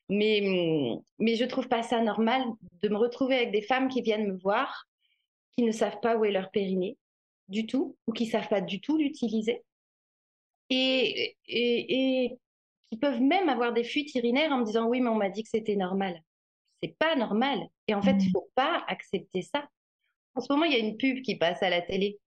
Mais, 0.09 0.41
hum, 0.47 1.01
mais 1.19 1.35
je 1.35 1.45
trouve 1.45 1.67
pas 1.67 1.83
ça 1.83 2.01
normal 2.01 2.43
de 2.81 2.89
me 2.89 2.97
retrouver 2.97 3.35
avec 3.35 3.51
des 3.51 3.61
femmes 3.61 3.89
qui 3.89 4.01
viennent 4.01 4.31
me 4.31 4.37
voir, 4.37 4.87
qui 5.57 5.63
ne 5.63 5.71
savent 5.71 5.99
pas 6.01 6.15
où 6.17 6.25
est 6.25 6.31
leur 6.31 6.51
périnée 6.51 6.97
du 7.47 7.67
tout, 7.67 7.95
ou 8.07 8.13
qui 8.13 8.25
savent 8.25 8.47
pas 8.47 8.61
du 8.61 8.81
tout 8.81 8.97
l'utiliser, 8.97 9.61
et, 10.69 11.35
et, 11.47 12.23
et 12.23 12.37
qui 12.89 12.97
peuvent 12.97 13.21
même 13.21 13.49
avoir 13.49 13.73
des 13.73 13.83
fuites 13.83 14.13
urinaires 14.15 14.51
en 14.51 14.59
me 14.59 14.65
disant 14.65 14.87
oui, 14.87 14.99
mais 15.01 15.09
on 15.09 15.15
m'a 15.15 15.29
dit 15.29 15.43
que 15.43 15.49
c'était 15.49 15.75
normal. 15.75 16.21
C'est 16.81 16.95
pas 16.97 17.15
normal. 17.15 17.59
Et 17.87 17.95
en 17.95 18.01
fait, 18.01 18.15
il 18.19 18.29
mmh. 18.29 18.31
faut 18.33 18.49
pas 18.55 18.83
accepter 18.87 19.41
ça. 19.41 19.67
En 20.35 20.41
ce 20.41 20.51
moment, 20.51 20.65
il 20.65 20.73
y 20.73 20.75
a 20.75 20.79
une 20.79 20.97
pub 20.97 21.21
qui 21.21 21.35
passe 21.37 21.63
à 21.63 21.69
la 21.69 21.81
télé 21.81 22.19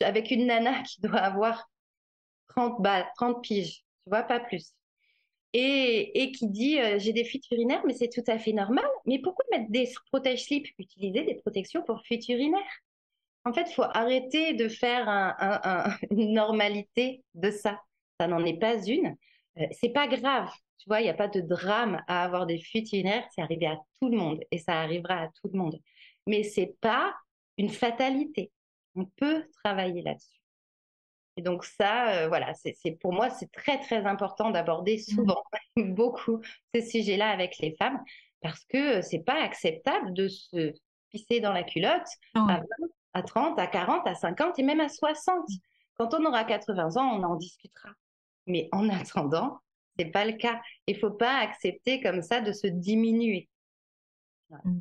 avec 0.00 0.30
une 0.30 0.46
nana 0.46 0.82
qui 0.84 1.00
doit 1.00 1.18
avoir 1.18 1.68
30, 2.56 2.82
balles, 2.82 3.06
30 3.16 3.42
piges, 3.42 3.78
tu 4.04 4.10
vois, 4.10 4.22
pas 4.22 4.40
plus. 4.40 4.72
Et, 5.52 6.22
et 6.22 6.32
qui 6.32 6.48
dit 6.48 6.78
euh, 6.80 6.98
j'ai 6.98 7.12
des 7.12 7.24
fuites 7.24 7.50
urinaires, 7.50 7.82
mais 7.86 7.94
c'est 7.94 8.08
tout 8.08 8.24
à 8.26 8.38
fait 8.38 8.52
normal. 8.52 8.86
Mais 9.06 9.18
pourquoi 9.20 9.44
mettre 9.50 9.70
des 9.70 9.90
protège-slips, 10.10 10.68
utiliser 10.78 11.22
des 11.24 11.34
protections 11.36 11.82
pour 11.82 12.02
fuites 12.02 12.28
urinaires? 12.28 12.62
En 13.44 13.52
fait, 13.52 13.70
il 13.70 13.74
faut 13.74 13.84
arrêter 13.84 14.54
de 14.54 14.68
faire 14.68 15.08
un, 15.08 15.96
une 16.10 16.32
normalité 16.34 17.22
de 17.34 17.50
ça. 17.50 17.80
Ça 18.20 18.26
n'en 18.26 18.44
est 18.44 18.58
pas 18.58 18.84
une. 18.84 19.16
Euh, 19.58 19.66
c'est 19.70 19.90
pas 19.90 20.08
grave. 20.08 20.50
Tu 20.78 20.88
vois, 20.88 21.00
il 21.00 21.04
n'y 21.04 21.10
a 21.10 21.14
pas 21.14 21.28
de 21.28 21.40
drame 21.40 22.02
à 22.08 22.24
avoir 22.24 22.46
des 22.46 22.58
fuites 22.58 22.92
urinaires. 22.92 23.26
C'est 23.34 23.42
arrivé 23.42 23.66
à 23.66 23.78
tout 24.00 24.08
le 24.08 24.16
monde 24.16 24.40
et 24.50 24.58
ça 24.58 24.80
arrivera 24.80 25.22
à 25.22 25.28
tout 25.28 25.48
le 25.52 25.58
monde. 25.58 25.78
Mais 26.26 26.42
c'est 26.42 26.76
pas 26.80 27.14
une 27.56 27.70
fatalité. 27.70 28.50
On 28.94 29.04
peut 29.04 29.44
travailler 29.62 30.02
là-dessus. 30.02 30.40
Et 31.36 31.42
donc 31.42 31.64
ça, 31.64 32.12
euh, 32.12 32.28
voilà, 32.28 32.52
c'est 32.54 32.92
pour 32.92 33.12
moi, 33.12 33.28
c'est 33.30 33.50
très 33.52 33.78
très 33.80 34.06
important 34.06 34.50
d'aborder 34.50 34.96
mmh. 34.96 35.14
souvent, 35.14 35.42
beaucoup, 35.76 36.40
ces 36.74 36.82
sujets-là 36.82 37.28
avec 37.28 37.58
les 37.58 37.76
femmes, 37.76 38.02
parce 38.40 38.64
que 38.64 39.02
c'est 39.02 39.24
pas 39.24 39.42
acceptable 39.42 40.14
de 40.14 40.28
se 40.28 40.72
pisser 41.10 41.40
dans 41.40 41.52
la 41.52 41.62
culotte 41.62 42.08
à, 42.34 42.40
20, 42.40 42.62
à 43.12 43.22
30, 43.22 43.58
à 43.58 43.66
40, 43.66 44.06
à 44.06 44.14
50 44.14 44.58
et 44.58 44.62
même 44.62 44.80
à 44.80 44.88
60. 44.88 45.46
Quand 45.98 46.14
on 46.14 46.24
aura 46.24 46.44
80 46.44 46.96
ans, 46.96 47.18
on 47.18 47.22
en 47.22 47.36
discutera. 47.36 47.90
Mais 48.46 48.68
en 48.72 48.88
attendant, 48.90 49.58
c'est 49.98 50.06
pas 50.06 50.24
le 50.24 50.32
cas. 50.32 50.60
Il 50.86 50.98
faut 50.98 51.10
pas 51.10 51.38
accepter 51.38 52.00
comme 52.00 52.22
ça 52.22 52.40
de 52.40 52.52
se 52.52 52.66
diminuer. 52.66 53.48
Mmh. 54.50 54.78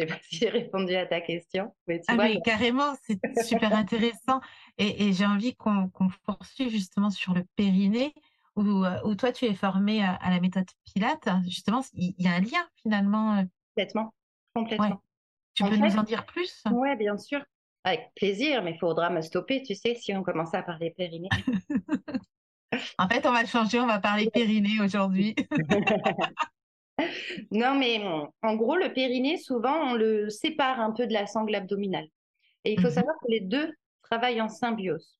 Je 0.00 0.06
sais 0.06 0.12
pas 0.12 0.18
si 0.22 0.36
j'ai 0.36 0.48
répondu 0.48 0.94
à 0.94 1.06
ta 1.06 1.20
question. 1.20 1.74
Mais 1.86 2.00
ah 2.08 2.16
oui, 2.18 2.40
carrément, 2.44 2.94
c'est 3.02 3.18
super 3.46 3.74
intéressant. 3.74 4.40
Et, 4.78 5.12
j'ai 5.12 5.26
envie 5.26 5.54
qu'on 5.54 5.90
poursuive 6.24 6.70
justement 6.70 7.10
sur 7.10 7.34
le 7.34 7.44
périnée, 7.56 8.14
où, 8.56 8.84
euh, 8.84 9.00
où, 9.04 9.14
toi 9.14 9.32
tu 9.32 9.44
es 9.44 9.54
formé 9.54 10.02
à, 10.02 10.18
la 10.30 10.40
méthode 10.40 10.66
Pilate. 10.84 11.28
Justement, 11.44 11.82
il 11.92 12.14
y, 12.18 12.28
a 12.28 12.32
un 12.32 12.40
lien 12.40 12.66
finalement. 12.82 13.38
Euh 13.38 13.42
complètement. 13.74 14.14
Complètement. 14.54 15.02
Tu 15.54 15.64
peux 15.64 15.76
nous 15.76 15.96
en 15.96 16.02
dire 16.02 16.24
plus? 16.26 16.62
Oui, 16.70 16.96
bien 16.96 17.18
sûr. 17.18 17.40
Avec 17.84 18.10
plaisir, 18.14 18.62
mais 18.62 18.72
il 18.72 18.78
faudra 18.78 19.08
me 19.10 19.22
stopper, 19.22 19.62
tu 19.62 19.74
sais, 19.74 19.94
si 19.94 20.14
on 20.14 20.22
commence 20.22 20.52
à 20.54 20.62
parler 20.62 20.90
périnée. 20.90 21.28
en 22.98 23.08
fait, 23.08 23.26
on 23.26 23.32
va 23.32 23.46
changer, 23.46 23.80
on 23.80 23.86
va 23.86 24.00
parler 24.00 24.28
périnée 24.30 24.80
aujourd'hui. 24.82 25.34
Non, 27.50 27.74
mais 27.74 28.00
en 28.42 28.54
gros, 28.56 28.76
le 28.76 28.92
périnée, 28.92 29.36
souvent, 29.36 29.90
on 29.90 29.94
le 29.94 30.28
sépare 30.30 30.80
un 30.80 30.92
peu 30.92 31.06
de 31.06 31.12
la 31.12 31.26
sangle 31.26 31.54
abdominale. 31.54 32.08
Et 32.64 32.72
il 32.72 32.80
faut 32.80 32.88
mmh 32.88 32.92
savoir 32.92 33.14
que 33.20 33.30
les 33.30 33.40
deux 33.40 33.72
travaillent 34.02 34.40
en 34.40 34.48
symbiose. 34.48 35.18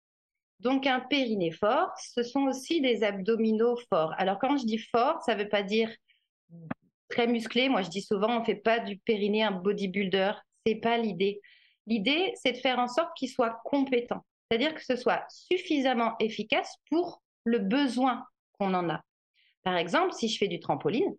Donc, 0.60 0.86
un 0.86 1.00
périnée 1.00 1.52
fort, 1.52 1.90
ce 1.96 2.22
sont 2.22 2.42
aussi 2.42 2.80
des 2.80 3.02
abdominaux 3.02 3.78
forts. 3.88 4.14
Alors, 4.18 4.38
quand 4.38 4.58
je 4.58 4.66
dis 4.66 4.78
fort, 4.78 5.22
ça 5.22 5.34
ne 5.34 5.42
veut 5.42 5.48
pas 5.48 5.62
dire 5.62 5.90
très 7.08 7.26
musclé. 7.26 7.68
Moi, 7.68 7.82
je 7.82 7.88
dis 7.88 8.02
souvent, 8.02 8.36
on 8.36 8.40
ne 8.40 8.44
fait 8.44 8.56
pas 8.56 8.78
du 8.78 8.98
périnée 8.98 9.42
un 9.42 9.52
bodybuilder. 9.52 10.32
C'est 10.66 10.76
pas 10.76 10.98
l'idée. 10.98 11.40
L'idée, 11.86 12.32
c'est 12.36 12.52
de 12.52 12.58
faire 12.58 12.78
en 12.78 12.88
sorte 12.88 13.10
qu'il 13.16 13.30
soit 13.30 13.60
compétent. 13.64 14.24
C'est-à-dire 14.50 14.74
que 14.74 14.84
ce 14.84 14.96
soit 14.96 15.24
suffisamment 15.28 16.14
efficace 16.18 16.76
pour 16.90 17.22
le 17.44 17.58
besoin 17.58 18.24
qu'on 18.58 18.74
en 18.74 18.90
a. 18.90 19.00
Par 19.62 19.76
exemple, 19.76 20.12
si 20.12 20.28
je 20.28 20.38
fais 20.38 20.48
du 20.48 20.60
trampoline, 20.60 21.16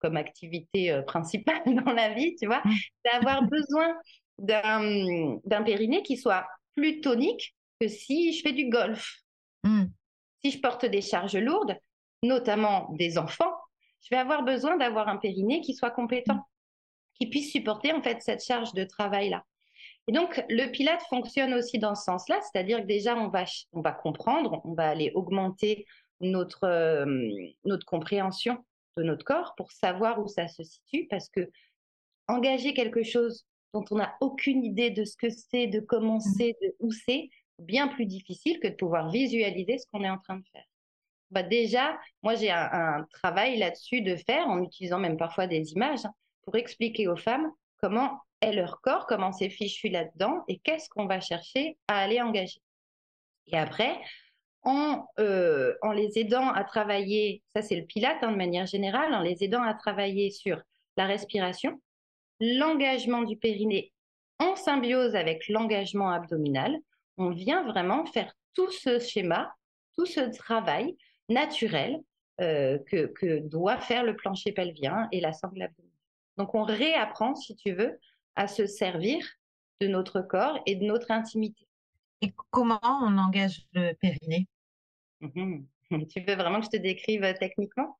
comme 0.00 0.16
activité 0.16 0.92
euh, 0.92 1.02
principale 1.02 1.62
dans 1.84 1.92
la 1.92 2.14
vie, 2.14 2.34
tu 2.36 2.46
vois, 2.46 2.62
d'avoir 3.04 3.42
besoin 3.42 3.96
d'un 4.38 5.62
périnée 5.64 6.02
qui 6.02 6.16
soit 6.16 6.46
plus 6.74 7.00
tonique 7.00 7.54
que 7.80 7.88
si 7.88 8.32
je 8.32 8.42
fais 8.42 8.52
du 8.52 8.68
golf. 8.68 9.16
Mmh. 9.64 9.86
Si 10.44 10.50
je 10.50 10.60
porte 10.60 10.84
des 10.84 11.00
charges 11.00 11.36
lourdes, 11.36 11.76
notamment 12.22 12.88
des 12.92 13.18
enfants, 13.18 13.52
je 14.02 14.14
vais 14.14 14.20
avoir 14.20 14.44
besoin 14.44 14.76
d'avoir 14.76 15.08
un 15.08 15.16
périnée 15.16 15.60
qui 15.60 15.74
soit 15.74 15.90
compétent, 15.90 16.46
qui 17.14 17.28
puisse 17.28 17.50
supporter 17.50 17.92
en 17.92 18.02
fait 18.02 18.22
cette 18.22 18.44
charge 18.44 18.72
de 18.74 18.84
travail-là. 18.84 19.44
Et 20.08 20.12
donc, 20.12 20.44
le 20.48 20.70
pilate 20.70 21.02
fonctionne 21.08 21.54
aussi 21.54 21.78
dans 21.78 21.94
ce 21.94 22.04
sens-là, 22.04 22.40
c'est-à-dire 22.40 22.80
que 22.80 22.86
déjà, 22.86 23.16
on 23.16 23.28
va, 23.28 23.44
on 23.72 23.80
va 23.80 23.92
comprendre, 23.92 24.60
on 24.64 24.74
va 24.74 24.88
aller 24.88 25.10
augmenter 25.14 25.84
notre, 26.20 26.64
euh, 26.64 27.28
notre 27.64 27.84
compréhension 27.86 28.64
de 28.96 29.02
notre 29.02 29.24
corps 29.24 29.54
pour 29.56 29.72
savoir 29.72 30.18
où 30.20 30.28
ça 30.28 30.48
se 30.48 30.62
situe, 30.62 31.06
parce 31.08 31.28
que 31.28 31.50
engager 32.28 32.74
quelque 32.74 33.02
chose 33.02 33.46
dont 33.72 33.84
on 33.90 33.96
n'a 33.96 34.16
aucune 34.20 34.64
idée 34.64 34.90
de 34.90 35.04
ce 35.04 35.16
que 35.16 35.28
c'est, 35.28 35.66
de 35.66 35.80
comment 35.80 36.16
mmh. 36.16 36.34
c'est, 36.38 36.56
de 36.62 36.76
où 36.80 36.90
c'est, 36.92 37.28
bien 37.58 37.88
plus 37.88 38.06
difficile 38.06 38.60
que 38.60 38.68
de 38.68 38.74
pouvoir 38.74 39.10
visualiser 39.10 39.78
ce 39.78 39.86
qu'on 39.90 40.04
est 40.04 40.10
en 40.10 40.18
train 40.18 40.36
de 40.36 40.44
faire. 40.52 40.64
Bah 41.30 41.42
déjà, 41.42 41.98
moi 42.22 42.34
j'ai 42.34 42.50
un, 42.50 43.04
travail 43.12 43.58
là-dessus 43.58 44.00
de 44.00 44.16
faire 44.16 44.46
en 44.46 44.62
utilisant 44.62 44.98
même 44.98 45.16
parfois 45.16 45.46
des 45.46 45.72
images 45.72 46.04
hein, 46.04 46.12
pour 46.42 46.56
expliquer 46.56 47.08
aux 47.08 47.16
femmes 47.16 47.50
comment 47.78 48.20
est 48.40 48.52
leur 48.52 48.80
corps, 48.80 49.06
comment 49.06 49.32
c'est 49.32 49.50
fichu 49.50 49.88
là-dedans 49.88 50.44
et 50.48 50.58
qu'est-ce 50.58 50.88
qu'on 50.88 51.06
va 51.06 51.20
chercher 51.20 51.76
à 51.88 51.98
aller 51.98 52.20
engager. 52.20 52.60
Et 53.48 53.56
après, 53.56 53.98
en, 54.66 55.06
euh, 55.20 55.74
en 55.80 55.92
les 55.92 56.18
aidant 56.18 56.50
à 56.50 56.64
travailler, 56.64 57.42
ça 57.54 57.62
c'est 57.62 57.76
le 57.76 57.86
pilate 57.86 58.22
hein, 58.22 58.32
de 58.32 58.36
manière 58.36 58.66
générale, 58.66 59.14
en 59.14 59.20
les 59.20 59.44
aidant 59.44 59.62
à 59.62 59.72
travailler 59.74 60.30
sur 60.30 60.60
la 60.96 61.06
respiration, 61.06 61.80
l'engagement 62.40 63.22
du 63.22 63.36
périnée 63.36 63.92
en 64.40 64.56
symbiose 64.56 65.14
avec 65.14 65.48
l'engagement 65.48 66.10
abdominal, 66.10 66.76
on 67.16 67.30
vient 67.30 67.64
vraiment 67.64 68.04
faire 68.06 68.34
tout 68.54 68.70
ce 68.70 68.98
schéma, 68.98 69.54
tout 69.96 70.04
ce 70.04 70.20
travail 70.36 70.96
naturel 71.28 72.02
euh, 72.40 72.78
que, 72.90 73.06
que, 73.06 73.38
doit 73.38 73.78
faire 73.78 74.02
le 74.02 74.16
plancher 74.16 74.52
pelvien 74.52 75.08
et 75.12 75.20
la 75.20 75.32
sangle 75.32 75.62
abdominale. 75.62 75.96
Donc 76.36 76.54
on 76.54 76.64
réapprend, 76.64 77.36
si 77.36 77.54
tu 77.54 77.72
veux, 77.72 77.98
à 78.34 78.48
se 78.48 78.66
servir 78.66 79.24
de 79.80 79.86
notre 79.86 80.20
corps 80.20 80.58
et 80.66 80.74
de 80.74 80.84
notre 80.84 81.12
intimité. 81.12 81.66
Et 82.20 82.32
comment 82.50 82.80
on 82.82 83.16
engage 83.16 83.62
le 83.72 83.92
périnée? 83.94 84.48
Mmh 85.20 85.64
Tu 86.08 86.20
veux 86.20 86.34
vraiment 86.34 86.60
que 86.60 86.66
je 86.66 86.70
te 86.70 86.76
décrive 86.76 87.22
techniquement? 87.38 87.96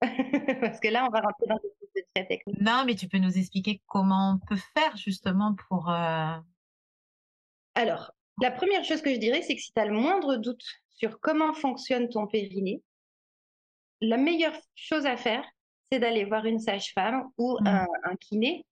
Parce 0.00 0.80
que 0.80 0.88
là, 0.88 1.06
on 1.06 1.10
va 1.10 1.20
rentrer 1.20 1.46
dans 1.46 1.56
des 1.56 1.68
choses 1.80 2.04
très 2.14 2.26
techniques. 2.26 2.60
Non, 2.60 2.84
mais 2.86 2.94
tu 2.94 3.08
peux 3.08 3.18
nous 3.18 3.36
expliquer 3.36 3.82
comment 3.86 4.34
on 4.34 4.46
peut 4.46 4.60
faire 4.74 4.96
justement 4.96 5.54
pour... 5.68 5.90
Euh, 5.90 6.36
Alors, 7.74 8.12
la 8.40 8.50
première 8.50 8.84
chose 8.84 9.02
que 9.02 9.12
je 9.12 9.18
dirais, 9.18 9.42
c'est 9.42 9.54
que 9.54 9.60
si 9.60 9.72
tu 9.72 9.80
as 9.80 9.84
le 9.84 9.92
moindre 9.92 10.36
doute 10.36 10.64
sur 10.88 11.20
comment 11.20 11.52
fonctionne 11.52 12.08
ton 12.08 12.26
périnée, 12.26 12.82
la 14.00 14.16
meilleure 14.16 14.56
chose 14.74 15.04
à 15.04 15.16
faire, 15.16 15.44
c'est 15.92 15.98
d'aller 15.98 16.24
voir 16.24 16.46
une 16.46 16.58
sage-femme 16.58 17.24
ou 17.36 17.58
mmh. 17.60 17.66
un, 17.66 18.16
kiné 18.16 18.64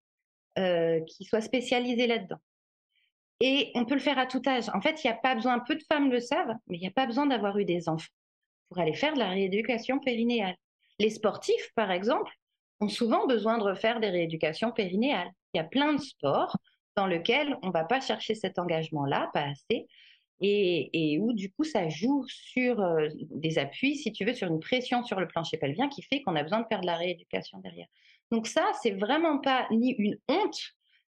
euh, 0.58 1.00
qui 1.04 1.24
soit 1.24 1.40
spécialisé 1.40 2.06
là-dedans. 2.06 2.38
Et 3.40 3.70
on 3.74 3.84
peut 3.84 3.94
le 3.94 4.00
faire 4.00 4.18
à 4.18 4.26
tout 4.26 4.42
âge. 4.46 4.68
En 4.74 4.80
fait, 4.80 5.02
il 5.02 5.06
n'y 5.06 5.12
a 5.12 5.16
pas 5.16 5.34
besoin, 5.34 5.60
peu 5.60 5.76
de 5.76 5.82
femmes 5.88 6.10
le 6.10 6.20
savent, 6.20 6.54
mais 6.66 6.76
il 6.76 6.80
n'y 6.80 6.88
a 6.88 6.92
pas 6.92 7.06
besoin 7.06 7.26
d'avoir 7.26 7.56
eu 7.58 7.64
des 7.64 7.88
enfants 7.88 8.12
pour 8.68 8.78
aller 8.78 8.94
faire 8.94 9.14
de 9.14 9.18
la 9.18 9.30
rééducation 9.30 9.98
périnéale. 9.98 10.56
Les 10.98 11.10
sportifs, 11.10 11.72
par 11.74 11.90
exemple, 11.90 12.32
ont 12.80 12.88
souvent 12.88 13.26
besoin 13.26 13.58
de 13.58 13.62
refaire 13.62 14.00
des 14.00 14.10
rééducations 14.10 14.72
périnéales. 14.72 15.30
Il 15.54 15.58
y 15.58 15.60
a 15.60 15.64
plein 15.64 15.94
de 15.94 16.00
sports 16.00 16.56
dans 16.96 17.06
lesquels 17.06 17.56
on 17.62 17.68
ne 17.68 17.72
va 17.72 17.84
pas 17.84 18.00
chercher 18.00 18.34
cet 18.34 18.58
engagement-là, 18.58 19.30
pas 19.32 19.44
assez, 19.44 19.86
et, 20.40 21.18
où 21.20 21.32
du 21.32 21.50
coup 21.52 21.64
ça 21.64 21.88
joue 21.88 22.24
sur 22.28 22.80
euh, 22.80 23.08
des 23.30 23.58
appuis, 23.58 23.96
si 23.96 24.12
tu 24.12 24.24
veux, 24.24 24.34
sur 24.34 24.48
une 24.48 24.60
pression 24.60 25.02
sur 25.02 25.18
le 25.18 25.26
plancher 25.26 25.58
pelvien 25.58 25.88
qui 25.88 26.02
fait 26.02 26.22
qu'on 26.22 26.36
a 26.36 26.42
besoin 26.42 26.60
de 26.60 26.66
faire 26.68 26.80
de 26.80 26.86
la 26.86 26.96
rééducation 26.96 27.58
derrière. 27.58 27.88
Donc 28.30 28.46
ça, 28.46 28.64
c'est 28.82 28.92
vraiment 28.92 29.38
pas 29.38 29.66
ni 29.70 29.92
une 29.98 30.16
honte, 30.28 30.60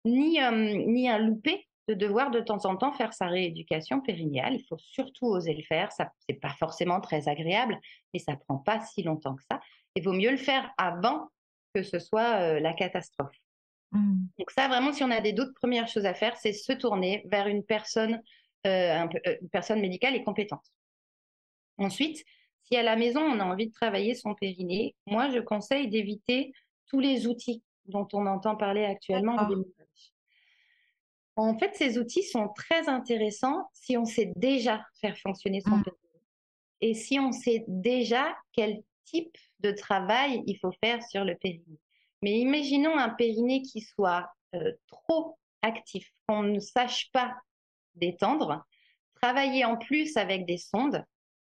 ni, 0.06 0.42
euh, 0.42 0.52
ni 0.86 1.10
un 1.10 1.18
loupé 1.20 1.68
de 1.88 1.94
devoir 1.94 2.32
de 2.32 2.40
temps 2.40 2.66
en 2.66 2.76
temps 2.76 2.94
faire 2.94 3.14
sa 3.14 3.28
rééducation 3.28 4.02
périnéale. 4.02 4.56
Il 4.56 4.66
faut 4.68 4.78
surtout 4.78 5.28
oser 5.28 5.54
le 5.54 5.64
faire. 5.64 5.92
Ça, 5.92 6.12
c'est 6.28 6.40
pas 6.40 6.54
forcément 6.60 7.00
très 7.00 7.30
agréable, 7.30 7.80
mais 8.14 8.20
ça 8.20 8.36
prend 8.36 8.58
pas 8.58 8.82
si 8.82 9.04
longtemps 9.04 9.36
que 9.36 9.44
ça. 9.50 9.60
Il 9.96 10.04
vaut 10.04 10.14
mieux 10.14 10.32
le 10.32 10.38
faire 10.38 10.70
avant 10.78 11.30
que 11.74 11.84
ce 11.84 12.00
soit 12.00 12.42
euh, 12.42 12.60
la 12.60 12.74
catastrophe. 12.74 13.36
Mmh. 13.92 14.26
Donc 14.38 14.52
ça, 14.52 14.68
vraiment, 14.68 14.92
si 14.92 15.04
on 15.04 15.12
a 15.12 15.22
des 15.22 15.34
doutes, 15.34 15.54
première 15.56 15.88
chose 15.88 16.06
à 16.06 16.14
faire, 16.14 16.36
c'est 16.38 16.54
se 16.54 16.74
tourner 16.74 17.24
vers 17.32 17.48
une 17.48 17.64
personne, 17.64 18.22
euh, 18.66 19.08
euh, 19.28 19.36
une 19.42 19.50
personne 19.50 19.80
médicale 19.80 20.16
et 20.16 20.24
compétente. 20.24 20.66
Ensuite, 21.78 22.24
si 22.64 22.76
à 22.76 22.84
la 22.84 22.96
maison 22.96 23.22
on 23.22 23.40
a 23.40 23.46
envie 23.46 23.68
de 23.68 23.72
travailler 23.72 24.14
son 24.14 24.34
périnée, 24.34 24.96
moi 25.06 25.30
je 25.30 25.40
conseille 25.40 25.88
d'éviter 25.88 26.52
tous 26.88 27.00
les 27.00 27.28
outils 27.28 27.64
dont 27.86 28.08
on 28.14 28.26
entend 28.26 28.56
parler 28.58 28.84
actuellement 28.84 29.38
en 31.44 31.58
fait, 31.58 31.76
ces 31.76 32.00
outils 32.00 32.24
sont 32.24 32.50
très 32.50 32.90
intéressants 32.90 33.70
si 33.74 33.96
on 33.96 34.06
sait 34.06 34.32
déjà 34.36 34.86
faire 35.02 35.18
fonctionner 35.18 35.62
son 35.62 35.78
mmh. 35.78 35.84
périnée 35.84 36.24
et 36.82 36.94
si 36.94 37.20
on 37.20 37.32
sait 37.32 37.64
déjà 37.68 38.36
quel 38.54 38.82
type 39.06 39.38
de 39.60 39.72
travail 39.72 40.44
il 40.48 40.58
faut 40.58 40.74
faire 40.84 41.02
sur 41.04 41.24
le 41.24 41.36
périnée. 41.36 41.80
Mais 42.24 42.40
imaginons 42.40 42.98
un 42.98 43.10
périnée 43.10 43.62
qui 43.62 43.82
soit 43.82 44.28
euh, 44.56 44.72
trop 44.88 45.38
actif, 45.62 46.12
qu'on 46.28 46.44
ne 46.44 46.60
sache 46.60 47.12
pas 47.12 47.36
détendre. 47.96 48.66
Travailler 49.22 49.66
en 49.66 49.78
plus 49.78 50.18
avec 50.18 50.46
des 50.46 50.58
sondes, 50.58 51.04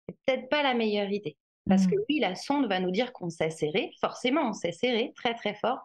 c'est 0.06 0.16
peut-être 0.24 0.48
pas 0.48 0.62
la 0.62 0.74
meilleure 0.74 1.10
idée. 1.10 1.36
Parce 1.66 1.86
que 1.86 1.94
mmh. 1.94 2.04
oui, 2.08 2.18
la 2.20 2.34
sonde 2.34 2.66
va 2.66 2.80
nous 2.80 2.90
dire 2.90 3.12
qu'on 3.12 3.30
s'est 3.30 3.50
serré. 3.50 3.92
Forcément, 4.00 4.48
on 4.48 4.52
s'est 4.52 4.72
serré 4.72 5.12
très 5.16 5.34
très 5.34 5.54
fort. 5.54 5.80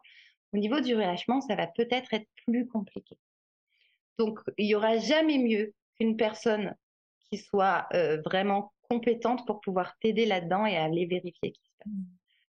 Au 0.53 0.57
niveau 0.57 0.79
du 0.79 0.93
relâchement, 0.93 1.41
ça 1.41 1.55
va 1.55 1.67
peut-être 1.67 2.13
être 2.13 2.27
plus 2.45 2.67
compliqué. 2.67 3.17
Donc, 4.17 4.39
il 4.57 4.67
n'y 4.67 4.75
aura 4.75 4.97
jamais 4.97 5.37
mieux 5.37 5.73
qu'une 5.97 6.17
personne 6.17 6.75
qui 7.29 7.37
soit 7.37 7.87
euh, 7.93 8.21
vraiment 8.25 8.73
compétente 8.89 9.45
pour 9.47 9.61
pouvoir 9.61 9.97
t'aider 9.99 10.25
là-dedans 10.25 10.65
et 10.65 10.77
aller 10.77 11.05
vérifier 11.05 11.51
qui 11.51 11.61
se 11.63 11.71
passe. 11.79 11.93
Mmh. 11.93 12.03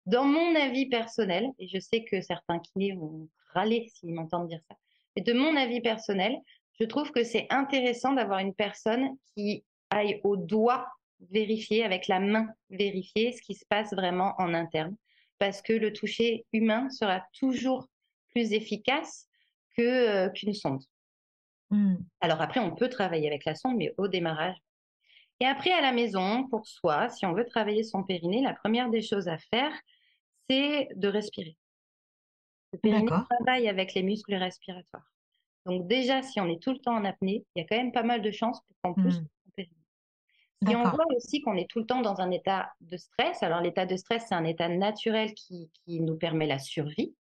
Dans 0.08 0.26
mon 0.26 0.56
avis 0.56 0.88
personnel, 0.88 1.50
et 1.60 1.68
je 1.68 1.80
sais 1.80 2.04
que 2.04 2.22
certains 2.22 2.60
kinés 2.60 2.94
vont 2.94 3.28
râler 3.54 3.90
s'ils 3.90 4.14
m'entendent 4.14 4.48
dire 4.48 4.62
ça, 4.70 4.78
mais 5.16 5.22
de 5.22 5.34
mon 5.34 5.56
avis 5.56 5.82
personnel, 5.82 6.38
je 6.80 6.86
trouve 6.86 7.12
que 7.12 7.24
c'est 7.24 7.48
intéressant 7.50 8.14
d'avoir 8.14 8.40
une 8.40 8.54
personne 8.54 9.18
qui 9.34 9.66
aille 9.90 10.22
au 10.24 10.38
doigt 10.38 10.88
vérifier, 11.32 11.84
avec 11.84 12.08
la 12.08 12.20
main 12.20 12.48
vérifier 12.70 13.32
ce 13.32 13.42
qui 13.42 13.56
se 13.56 13.66
passe 13.66 13.94
vraiment 13.94 14.34
en 14.38 14.54
interne, 14.54 14.96
parce 15.40 15.62
que 15.62 15.74
le 15.74 15.92
toucher 15.92 16.46
humain 16.54 16.90
sera 16.90 17.24
toujours 17.34 17.88
plus 18.30 18.54
efficace 18.54 19.28
euh, 19.80 20.30
qu'une 20.30 20.54
sonde. 20.54 20.84
Mmh. 21.70 21.96
Alors 22.22 22.42
après, 22.42 22.60
on 22.60 22.76
peut 22.76 22.90
travailler 22.90 23.28
avec 23.28 23.46
la 23.46 23.56
sonde, 23.56 23.78
mais 23.78 23.94
au 23.98 24.08
démarrage. 24.08 24.56
Et 25.40 25.46
après, 25.46 25.72
à 25.72 25.82
la 25.82 25.92
maison, 25.92 26.48
pour 26.48 26.66
soi, 26.68 27.10
si 27.10 27.26
on 27.26 27.34
veut 27.34 27.46
travailler 27.46 27.84
son 27.84 28.04
périnée, 28.04 28.42
la 28.42 28.54
première 28.54 28.90
des 28.90 29.02
choses 29.02 29.28
à 29.28 29.38
faire, 29.38 29.72
c'est 30.50 30.88
de 30.96 31.08
respirer. 31.08 31.58
Le 32.74 32.80
périnée 32.80 33.12
travaille 33.30 33.68
avec 33.70 33.94
les 33.94 34.04
muscles 34.04 34.36
respiratoires. 34.36 35.12
Donc 35.66 35.88
déjà, 35.88 36.22
si 36.22 36.40
on 36.40 36.48
est 36.48 36.62
tout 36.62 36.72
le 36.72 36.80
temps 36.80 36.96
en 36.96 37.06
apnée, 37.06 37.46
il 37.56 37.60
y 37.60 37.66
a 37.66 37.68
quand 37.68 37.78
même 37.78 37.92
pas 37.92 38.04
mal 38.04 38.22
de 38.22 38.32
chances 38.32 38.62
pour 38.62 38.76
qu'on 38.82 39.02
pousse 39.02 39.20
mmh. 39.20 39.28
son 39.44 39.52
périnée. 39.56 39.78
Si 40.66 40.76
on 40.76 40.84
voit 40.84 41.06
aussi 41.16 41.42
qu'on 41.42 41.56
est 41.56 41.70
tout 41.70 41.80
le 41.80 41.86
temps 41.86 42.02
dans 42.02 42.20
un 42.20 42.32
état 42.32 42.72
de 42.82 42.98
stress, 42.98 43.44
alors 43.44 43.62
l'état 43.62 43.86
de 43.86 43.96
stress, 43.96 44.26
c'est 44.28 44.36
un 44.36 44.44
état 44.44 44.70
naturel 44.70 45.34
qui, 45.34 45.70
nous 45.88 46.18
permet 46.18 46.48
la 46.48 46.58
survie. 46.58 47.14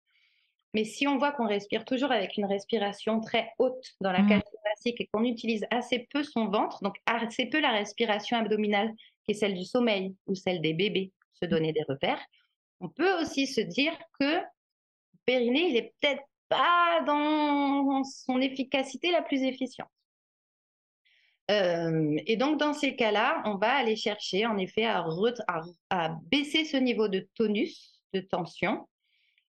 Mais 0.78 0.84
si 0.84 1.08
on 1.08 1.18
voit 1.18 1.32
qu'on 1.32 1.48
respire 1.48 1.86
toujours 1.86 2.12
avec 2.12 2.38
une 2.38 2.46
respiration 2.46 3.20
très 3.20 3.52
haute 3.58 3.96
dans 4.00 4.12
la 4.12 4.22
mmh. 4.22 4.30
cage 4.30 4.42
thoracique 4.44 5.02
et 5.02 5.08
qu'on 5.12 5.24
utilise 5.24 5.66
assez 5.72 6.08
peu 6.12 6.22
son 6.22 6.50
ventre, 6.50 6.84
donc 6.84 6.98
assez 7.08 7.48
peu 7.48 7.60
la 7.60 7.72
respiration 7.72 8.38
abdominale, 8.38 8.94
qui 9.24 9.32
est 9.32 9.34
celle 9.34 9.56
du 9.56 9.66
sommeil 9.66 10.16
ou 10.28 10.36
celle 10.36 10.62
des 10.62 10.76
bébés, 10.76 11.14
se 11.34 11.48
mmh. 11.48 11.50
donner 11.50 11.74
des 11.74 11.82
repères, 11.82 12.24
on 12.80 12.90
peut 12.90 13.20
aussi 13.20 13.48
se 13.48 13.60
dire 13.60 13.92
que 14.20 14.36
le 14.36 14.44
périnée, 15.26 15.68
il 15.68 15.78
est 15.78 15.96
peut-être 16.00 16.22
pas 16.48 17.02
dans 17.08 18.04
son 18.04 18.40
efficacité 18.40 19.10
la 19.10 19.24
plus 19.24 19.42
efficiente. 19.42 19.90
Euh, 21.50 22.20
et 22.28 22.38
donc, 22.38 22.60
dans 22.60 22.74
ces 22.74 22.96
cas-là, 22.96 23.42
on 23.46 23.56
va 23.56 23.72
aller 23.72 23.96
chercher, 23.96 24.46
en 24.46 24.60
effet, 24.60 24.86
à, 24.86 25.04
à, 25.90 26.10
baisser 26.30 26.66
ce 26.66 26.78
niveau 26.78 27.08
de 27.08 27.28
tonus, 27.34 28.00
de 28.14 28.20
tension, 28.20 28.88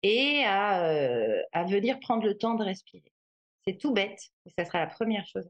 et 0.04 0.44
à, 0.46 0.86
euh, 0.86 1.42
à, 1.52 1.64
venir 1.64 2.00
prendre 2.00 2.26
le 2.26 2.38
temps 2.38 2.56
de 2.56 2.64
respirer. 2.64 3.12
C'est 3.66 3.78
tout 3.78 3.94
bête, 3.94 4.20
mais 4.46 4.52
ça 4.58 4.66
sera 4.66 4.80
la 4.80 4.88
première 4.88 5.26
chose. 5.28 5.48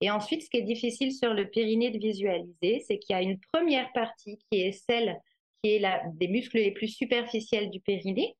Et 0.00 0.10
ensuite, 0.10 0.42
ce 0.42 0.50
qui 0.50 0.58
est 0.58 0.62
difficile 0.62 1.12
sur 1.12 1.34
le 1.34 1.48
périnée 1.50 1.90
de 1.90 1.98
visualiser, 1.98 2.84
c'est 2.86 2.98
qu'il 2.98 3.14
y 3.14 3.16
a 3.16 3.22
une 3.22 3.38
première 3.52 3.92
partie 3.92 4.38
qui 4.50 4.60
est 4.60 4.72
celle 4.72 5.20
qui 5.62 5.74
est 5.74 5.78
la, 5.80 6.02
des 6.14 6.28
muscles 6.28 6.58
les 6.58 6.70
plus 6.70 6.88
superficiels 6.88 7.70
du 7.70 7.80
périnée, 7.80 8.36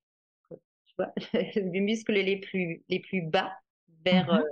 tu 0.51 0.95
vois, 0.97 1.13
les 1.55 1.81
muscles 1.81 2.13
les 2.13 2.39
plus, 2.39 2.83
les 2.89 3.01
plus 3.01 3.23
bas, 3.23 3.53
vers, 4.05 4.33
mmh 4.33 4.39
euh, 4.39 4.45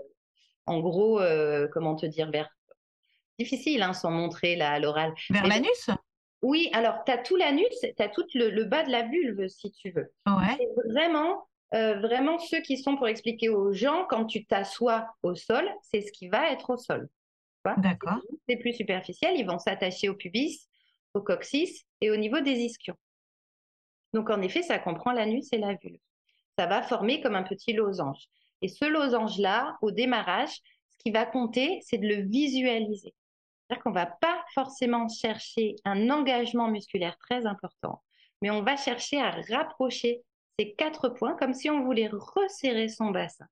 en 0.66 0.80
gros, 0.80 1.20
euh, 1.20 1.68
comment 1.72 1.94
te 1.94 2.06
dire, 2.06 2.30
vers. 2.30 2.50
Difficile, 3.38 3.82
hein, 3.82 3.92
sans 3.92 4.10
montrer 4.10 4.56
là, 4.56 4.72
à 4.72 4.78
l'oral. 4.80 5.12
Vers 5.30 5.46
l'anus? 5.46 5.90
Oui, 6.42 6.68
alors 6.72 7.04
tu 7.04 7.12
as 7.12 7.18
tout 7.18 7.36
l'anus, 7.36 7.66
tu 7.80 8.02
as 8.02 8.08
tout 8.08 8.24
le, 8.34 8.64
bas 8.64 8.84
de 8.84 8.90
la 8.90 9.02
vulve, 9.02 9.48
si 9.48 9.70
tu 9.72 9.90
veux. 9.90 10.12
Ouais. 10.26 10.58
vraiment, 10.88 11.48
euh, 11.74 11.98
vraiment, 12.00 12.38
ceux 12.38 12.60
qui 12.60 12.76
sont 12.76 12.96
pour 12.96 13.08
expliquer 13.08 13.48
aux 13.48 13.72
gens, 13.72 14.06
quand 14.08 14.26
tu 14.26 14.44
t'assois 14.44 15.08
au 15.22 15.34
sol, 15.34 15.68
c'est 15.82 16.02
ce 16.02 16.12
qui 16.12 16.28
va 16.28 16.50
être 16.50 16.70
au 16.70 16.76
sol. 16.76 17.08
D'accord. 17.78 18.20
C'est 18.48 18.56
plus 18.56 18.74
superficiel, 18.74 19.34
ils 19.36 19.46
vont 19.46 19.58
s'attacher 19.58 20.08
au 20.08 20.14
pubis, 20.14 20.68
au 21.14 21.20
coccyx 21.20 21.84
et 22.00 22.10
au 22.10 22.16
niveau 22.16 22.40
des 22.40 22.52
ischions. 22.52 22.96
Donc 24.12 24.30
en 24.30 24.40
effet, 24.40 24.62
ça 24.62 24.78
comprend 24.78 25.12
l'anus 25.12 25.52
et 25.52 25.58
la 25.58 25.74
vulve. 25.74 25.98
Ça 26.58 26.66
va 26.66 26.82
former 26.82 27.20
comme 27.20 27.34
un 27.34 27.42
petit 27.42 27.72
losange. 27.72 28.28
Et 28.62 28.68
ce 28.68 28.84
losange-là, 28.84 29.76
au 29.82 29.90
démarrage, 29.90 30.60
ce 30.90 30.96
qui 30.98 31.10
va 31.10 31.26
compter, 31.26 31.80
c'est 31.82 31.98
de 31.98 32.06
le 32.06 32.22
visualiser. 32.22 33.14
C'est-à-dire 33.68 33.82
qu'on 33.82 33.90
ne 33.90 33.94
va 33.94 34.06
pas 34.06 34.44
forcément 34.54 35.08
chercher 35.08 35.76
un 35.84 36.10
engagement 36.10 36.68
musculaire 36.68 37.16
très 37.18 37.46
important, 37.46 38.02
mais 38.42 38.50
on 38.50 38.62
va 38.62 38.76
chercher 38.76 39.20
à 39.20 39.36
rapprocher 39.50 40.22
ces 40.58 40.74
quatre 40.74 41.08
points 41.08 41.36
comme 41.36 41.52
si 41.52 41.68
on 41.68 41.84
voulait 41.84 42.08
resserrer 42.08 42.88
son 42.88 43.10
bassin. 43.10 43.46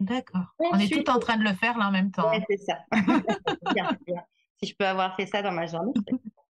D'accord. 0.00 0.46
on 0.58 0.78
est 0.78 0.92
tout 0.92 1.08
en 1.08 1.18
train 1.18 1.36
de 1.36 1.44
le 1.44 1.54
faire 1.54 1.78
là 1.78 1.88
en 1.88 1.92
même 1.92 2.10
temps. 2.10 2.30
c'est 2.48 2.58
ça. 2.58 2.78
Si 4.62 4.68
je 4.70 4.76
peux 4.76 4.86
avoir 4.86 5.16
fait 5.16 5.26
ça 5.26 5.42
dans 5.42 5.50
ma 5.50 5.66
journée. 5.66 5.92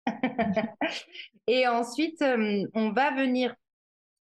et 1.47 1.67
ensuite, 1.67 2.21
euh, 2.21 2.63
on 2.75 2.91
va 2.91 3.09
venir, 3.11 3.55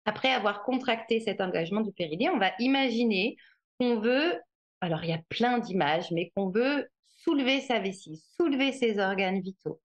après 0.07 0.33
avoir 0.33 0.63
contracté 0.63 1.21
cet 1.21 1.43
engagement 1.43 1.83
du 1.83 1.93
périnée, 1.93 2.31
on 2.31 2.39
va 2.39 2.53
imaginer 2.59 3.37
qu'on 3.79 4.01
veut, 4.01 4.41
alors 4.81 5.05
il 5.05 5.11
y 5.11 5.13
a 5.13 5.21
plein 5.29 5.59
d'images, 5.59 6.11
mais 6.13 6.33
qu'on 6.35 6.49
veut 6.49 6.89
soulever 7.19 7.61
sa 7.61 7.79
vessie, 7.79 8.23
soulever 8.37 8.73
ses 8.73 8.99
organes 8.99 9.41
vitaux. 9.41 9.81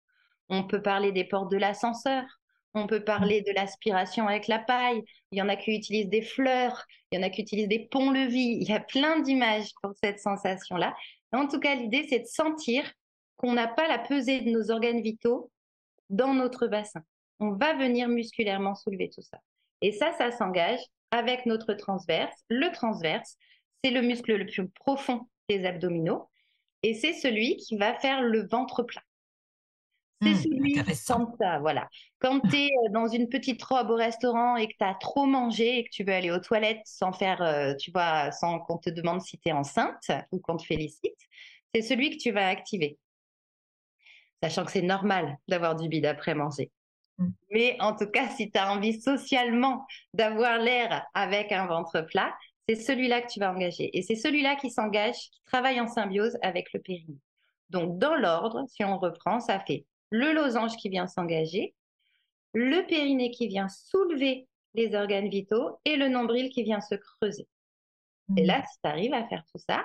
On 0.49 0.63
peut 0.63 0.81
parler 0.81 1.11
des 1.11 1.23
portes 1.23 1.51
de 1.51 1.57
l'ascenseur, 1.57 2.23
on 2.73 2.87
peut 2.87 3.03
parler 3.03 3.41
de 3.41 3.51
l'aspiration 3.51 4.27
avec 4.27 4.47
la 4.47 4.59
paille, 4.59 5.03
il 5.31 5.37
y 5.37 5.41
en 5.41 5.49
a 5.49 5.55
qui 5.55 5.75
utilisent 5.75 6.09
des 6.09 6.21
fleurs, 6.21 6.85
il 7.11 7.19
y 7.19 7.23
en 7.23 7.25
a 7.25 7.29
qui 7.29 7.41
utilisent 7.41 7.67
des 7.67 7.87
ponts-levis, 7.91 8.57
il 8.61 8.69
y 8.69 8.73
a 8.73 8.79
plein 8.79 9.19
d'images 9.19 9.71
pour 9.81 9.93
cette 10.01 10.19
sensation-là. 10.19 10.95
En 11.31 11.47
tout 11.47 11.59
cas, 11.59 11.75
l'idée, 11.75 12.05
c'est 12.09 12.19
de 12.19 12.25
sentir 12.25 12.91
qu'on 13.37 13.53
n'a 13.53 13.67
pas 13.67 13.87
la 13.87 13.99
pesée 13.99 14.41
de 14.41 14.49
nos 14.49 14.71
organes 14.71 15.01
vitaux 15.01 15.51
dans 16.09 16.33
notre 16.33 16.67
bassin. 16.67 17.03
On 17.39 17.51
va 17.51 17.73
venir 17.73 18.07
musculairement 18.07 18.75
soulever 18.75 19.09
tout 19.09 19.21
ça. 19.21 19.39
Et 19.81 19.91
ça, 19.91 20.13
ça 20.13 20.31
s'engage 20.31 20.79
avec 21.11 21.45
notre 21.45 21.73
transverse. 21.73 22.35
Le 22.49 22.71
transverse, 22.71 23.37
c'est 23.83 23.91
le 23.91 24.01
muscle 24.01 24.35
le 24.35 24.45
plus 24.45 24.69
profond 24.69 25.27
des 25.49 25.65
abdominaux 25.65 26.29
et 26.83 26.93
c'est 26.93 27.13
celui 27.13 27.57
qui 27.57 27.77
va 27.77 27.93
faire 27.95 28.21
le 28.21 28.47
ventre 28.47 28.83
plat. 28.83 29.01
C'est 30.21 30.29
mmh, 30.29 30.35
celui 30.35 30.73
qui 30.73 30.95
sent 30.95 31.25
ça, 31.39 31.59
voilà. 31.59 31.89
Quand 32.19 32.39
tu 32.49 32.55
es 32.55 32.67
euh, 32.67 32.89
dans 32.91 33.07
une 33.07 33.27
petite 33.27 33.61
robe 33.61 33.89
au 33.89 33.95
restaurant 33.95 34.55
et 34.55 34.67
que 34.67 34.73
tu 34.79 34.85
as 34.85 34.93
trop 34.93 35.25
mangé 35.25 35.79
et 35.79 35.83
que 35.83 35.89
tu 35.91 36.03
veux 36.03 36.13
aller 36.13 36.31
aux 36.31 36.39
toilettes 36.39 36.85
sans 36.85 37.11
faire, 37.11 37.41
euh, 37.41 37.73
tu 37.75 37.91
vois, 37.91 38.31
sans 38.31 38.59
qu'on 38.59 38.77
te 38.77 38.89
demande 38.89 39.21
si 39.21 39.37
tu 39.37 39.49
es 39.49 39.51
enceinte 39.51 40.11
ou 40.31 40.39
qu'on 40.39 40.55
te 40.55 40.63
félicite, 40.63 41.17
c'est 41.73 41.81
celui 41.81 42.11
que 42.11 42.21
tu 42.21 42.31
vas 42.31 42.47
activer 42.47 42.97
sachant 44.43 44.65
que 44.65 44.71
c'est 44.71 44.81
normal 44.81 45.37
d'avoir 45.47 45.75
du 45.75 45.87
bide 45.87 46.05
après 46.05 46.35
manger. 46.35 46.69
Mmh. 47.17 47.27
Mais 47.51 47.77
en 47.79 47.95
tout 47.95 48.07
cas, 48.07 48.27
si 48.27 48.51
tu 48.51 48.59
as 48.59 48.71
envie 48.71 48.99
socialement 48.99 49.85
d'avoir 50.13 50.57
l'air 50.57 51.05
avec 51.13 51.53
un 51.53 51.65
ventre 51.65 52.01
plat, 52.01 52.33
c'est 52.67 52.75
celui-là 52.75 53.21
que 53.21 53.31
tu 53.31 53.39
vas 53.39 53.51
engager. 53.51 53.95
Et 53.97 54.01
c'est 54.01 54.15
celui-là 54.15 54.55
qui 54.55 54.69
s'engage, 54.69 55.15
qui 55.31 55.41
travaille 55.45 55.79
en 55.79 55.87
symbiose 55.87 56.37
avec 56.41 56.71
le 56.73 56.81
périnée. 56.81 57.19
Donc, 57.69 57.97
dans 57.97 58.15
l'ordre, 58.15 58.65
si 58.69 58.83
on 58.83 58.97
reprend, 58.97 59.39
ça 59.39 59.59
fait 59.59 59.85
le 60.09 60.31
losange 60.31 60.75
qui 60.77 60.89
vient 60.89 61.07
s'engager, 61.07 61.73
le 62.53 62.85
périnée 62.85 63.31
qui 63.31 63.47
vient 63.47 63.67
soulever 63.67 64.47
les 64.75 64.95
organes 64.95 65.29
vitaux 65.29 65.79
et 65.85 65.95
le 65.95 66.07
nombril 66.07 66.49
qui 66.49 66.63
vient 66.63 66.81
se 66.81 66.95
creuser. 66.95 67.47
Et 68.37 68.45
là, 68.45 68.63
si 68.71 68.79
tu 68.81 68.89
arrives 68.89 69.13
à 69.13 69.27
faire 69.27 69.43
tout 69.51 69.61
ça, 69.67 69.83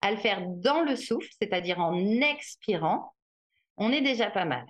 à 0.00 0.10
le 0.10 0.16
faire 0.16 0.42
dans 0.46 0.82
le 0.82 0.96
souffle, 0.96 1.28
c'est-à-dire 1.40 1.78
en 1.78 1.96
expirant, 2.20 3.14
on 3.76 3.90
est 3.90 4.00
déjà 4.00 4.30
pas 4.30 4.44
mal. 4.44 4.66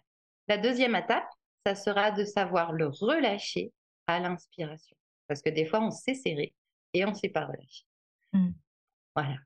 La 0.49 0.59
deuxième 0.59 0.97
étape, 0.97 1.29
ça 1.67 1.75
sera 1.75 2.11
de 2.11 2.25
savoir 2.25 2.73
le 2.73 2.89
relâcher 2.89 3.73
à 4.07 4.21
l'inspiration. 4.21 4.97
Parce 5.29 5.43
que 5.43 5.51
des 5.51 5.65
fois, 5.65 5.81
on 5.81 5.91
s'est 5.91 6.15
serré 6.15 6.55
et 6.95 7.05
on 7.05 7.15
s'est 7.15 7.29
pas 7.29 7.47
relâché. 7.47 7.85
Mmh. 8.33 8.51
Voilà. 9.15 9.37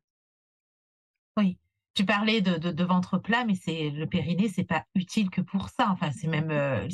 Oui. 1.37 1.59
Tu 1.95 2.05
parlais 2.05 2.41
de, 2.41 2.85
ventre 2.85 3.19
plat, 3.19 3.45
mais 3.45 3.57
c'est 3.57 3.91
le 3.91 4.07
périnée, 4.07 4.49
c'est 4.49 4.65
pas 4.65 4.85
utile 4.95 5.31
que 5.31 5.41
pour 5.41 5.69
ça. 5.69 5.89
Enfin, 5.91 6.13
c'est 6.13 6.29
même 6.29 6.53
euh, 6.53 6.89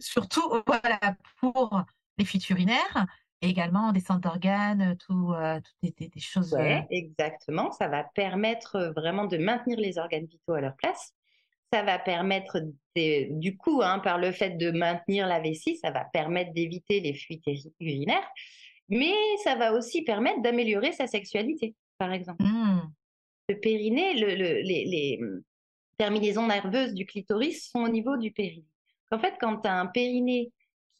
surtout 0.00 0.62
voilà 0.66 0.98
pour 1.38 1.82
les 2.18 2.26
fuites 2.26 2.50
urinaires 2.50 3.06
et 3.40 3.48
également 3.48 3.92
des 3.92 4.00
centres 4.00 4.20
d'organes, 4.20 4.98
tout, 4.98 5.32
euh, 5.32 5.58
toutes 5.80 5.98
des, 5.98 6.20
choses. 6.20 6.52
Ouais, 6.52 6.82
euh 6.82 6.86
exactement. 6.90 7.70
Ça 7.72 7.88
va 7.88 8.04
permettre 8.04 8.92
vraiment 8.94 9.24
de 9.24 9.38
maintenir 9.38 9.78
les 9.78 9.96
organes 9.96 10.26
vitaux 10.26 10.52
à 10.52 10.60
leur 10.60 10.76
place 10.76 11.14
ça 11.74 11.82
va 11.82 11.98
permettre, 11.98 12.60
du 12.94 13.56
coup, 13.56 13.82
hein, 13.82 13.98
par 13.98 14.18
le 14.18 14.30
fait 14.30 14.50
de 14.50 14.70
maintenir 14.70 15.26
la 15.26 15.40
vessie, 15.40 15.76
ça 15.76 15.90
va 15.90 16.04
permettre 16.04 16.52
d'éviter 16.52 17.00
les 17.00 17.14
fuites 17.14 17.42
urinaires, 17.80 18.28
mais 18.88 19.14
ça 19.42 19.54
va 19.54 19.72
aussi 19.72 20.02
permettre 20.02 20.42
d'améliorer 20.42 20.92
sa 20.92 21.06
sexualité, 21.06 21.74
par 21.98 22.12
exemple. 22.12 22.42
Mmh. 22.42 22.92
Le 23.48 23.60
périnée, 23.60 24.14
les, 24.14 25.20
terminaisons 25.98 26.46
nerveuses 26.46 26.94
du 26.94 27.06
clitoris 27.06 27.70
sont 27.70 27.80
au 27.80 27.88
niveau 27.88 28.16
du 28.16 28.32
périnée. 28.32 28.66
En 29.10 29.18
fait, 29.18 29.34
quand 29.40 29.58
tu 29.58 29.68
as 29.68 29.78
un 29.78 29.86
périnée 29.86 30.50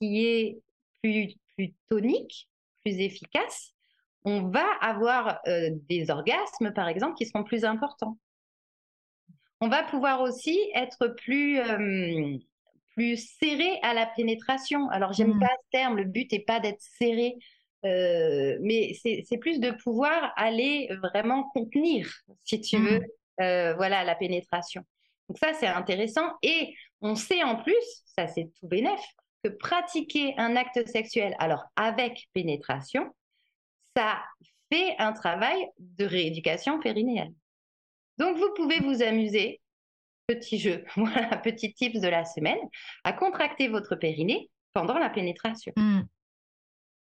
qui 0.01 0.25
est 0.25 0.59
plus, 1.03 1.35
plus 1.57 1.73
tonique, 1.89 2.49
plus 2.85 3.01
efficace, 3.01 3.73
on 4.25 4.49
va 4.49 4.67
avoir 4.81 5.41
euh, 5.49 5.71
des 5.89 6.11
orgasmes, 6.11 6.73
par 6.73 6.89
exemple, 6.89 7.17
qui 7.17 7.27
seront 7.27 7.45
plus 7.45 7.65
importants 7.65 8.19
on 9.65 9.69
va 9.69 9.83
pouvoir 9.83 10.21
aussi 10.21 10.59
être 10.75 11.09
plus, 11.09 11.59
euh, 11.59 12.37
plus 12.91 13.17
serré 13.39 13.79
à 13.83 13.95
la 13.95 14.05
pénétration. 14.05 14.91
Alors, 14.91 15.15
j'aime 15.15 15.37
mmh. 15.37 15.41
pas 15.41 15.47
ce 15.47 15.71
terme, 15.71 15.97
le 15.97 16.05
but 16.05 16.31
n'est 16.31 16.41
pas 16.41 16.61
d'être 16.61 16.83
serré, 16.83 17.37
euh, 17.85 18.57
mais 18.61 18.95
c'est 19.03 19.39
plus 19.39 19.61
de 19.61 19.71
pouvoir 19.71 20.33
aller 20.37 20.89
vraiment 21.03 21.45
contenir, 21.55 22.11
si 22.45 22.61
tu 22.61 22.79
veux, 22.79 23.01
mmh. 23.01 23.43
euh, 23.43 23.75
voilà, 23.75 24.05
la 24.05 24.15
pénétration. 24.15 24.83
Donc 25.29 25.39
ça, 25.39 25.53
c'est 25.55 25.67
intéressant. 25.67 26.33
Et 26.43 26.75
on 27.01 27.15
sait 27.15 27.43
en 27.43 27.57
plus, 27.57 28.03
ça 28.05 28.27
c'est 28.27 28.51
tout 28.59 28.69
bénef, 28.69 29.01
que 29.43 29.51
pratiquer 29.51 30.35
un 30.39 30.57
acte 30.57 30.87
sexuel, 30.89 31.35
alors 31.39 31.65
avec 31.77 32.29
pénétration, 32.33 33.15
ça 33.97 34.23
fait 34.73 34.97
un 34.99 35.13
travail 35.13 35.69
de 35.79 36.05
rééducation 36.05 36.81
périnéale. 36.81 37.33
Donc, 38.19 38.37
vous 38.37 38.53
pouvez 38.55 38.79
vous 38.81 39.03
amuser 39.03 39.61
petit 40.27 40.59
jeu, 40.59 40.85
voilà, 40.97 41.37
petit 41.39 41.75
tips 41.75 42.01
de 42.01 42.09
la 42.09 42.25
semaine, 42.25 42.59
à 43.05 43.13
contracter 43.13 43.69
votre 43.69 43.97
périnée 43.97 44.51
pendant 44.73 44.99
la 44.99 45.11
pénétration. 45.11 45.73
Mmh. 45.77 46.03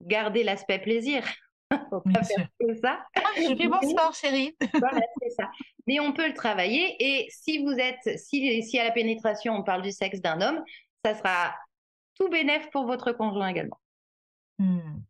Gardez 0.02 0.42
l'aspect 0.42 0.78
plaisir. 0.78 1.24
Faut 1.90 2.00
pas 2.00 2.22
faire 2.22 2.48
que 2.60 2.74
ça. 2.76 3.00
Ah, 3.16 3.20
je 3.36 3.56
fais 3.56 3.68
mon 3.68 3.80
sport, 3.80 4.14
chérie. 4.14 4.54
voilà, 4.78 5.00
c'est 5.20 5.30
ça. 5.30 5.50
Mais 5.86 6.00
on 6.00 6.12
peut 6.12 6.28
le 6.28 6.34
travailler. 6.34 6.96
Et 6.98 7.28
si 7.30 7.62
vous 7.64 7.72
êtes, 7.72 8.18
si, 8.18 8.62
si 8.62 8.78
à 8.78 8.84
la 8.84 8.90
pénétration, 8.90 9.54
on 9.54 9.62
parle 9.62 9.82
du 9.82 9.90
sexe 9.90 10.20
d'un 10.20 10.40
homme, 10.40 10.62
ça 11.04 11.14
sera 11.14 11.54
tout 12.18 12.28
bénéf 12.28 12.70
pour 12.70 12.86
votre 12.86 13.12
conjoint 13.12 13.48
également. 13.48 13.80
Mmh. 14.58 15.00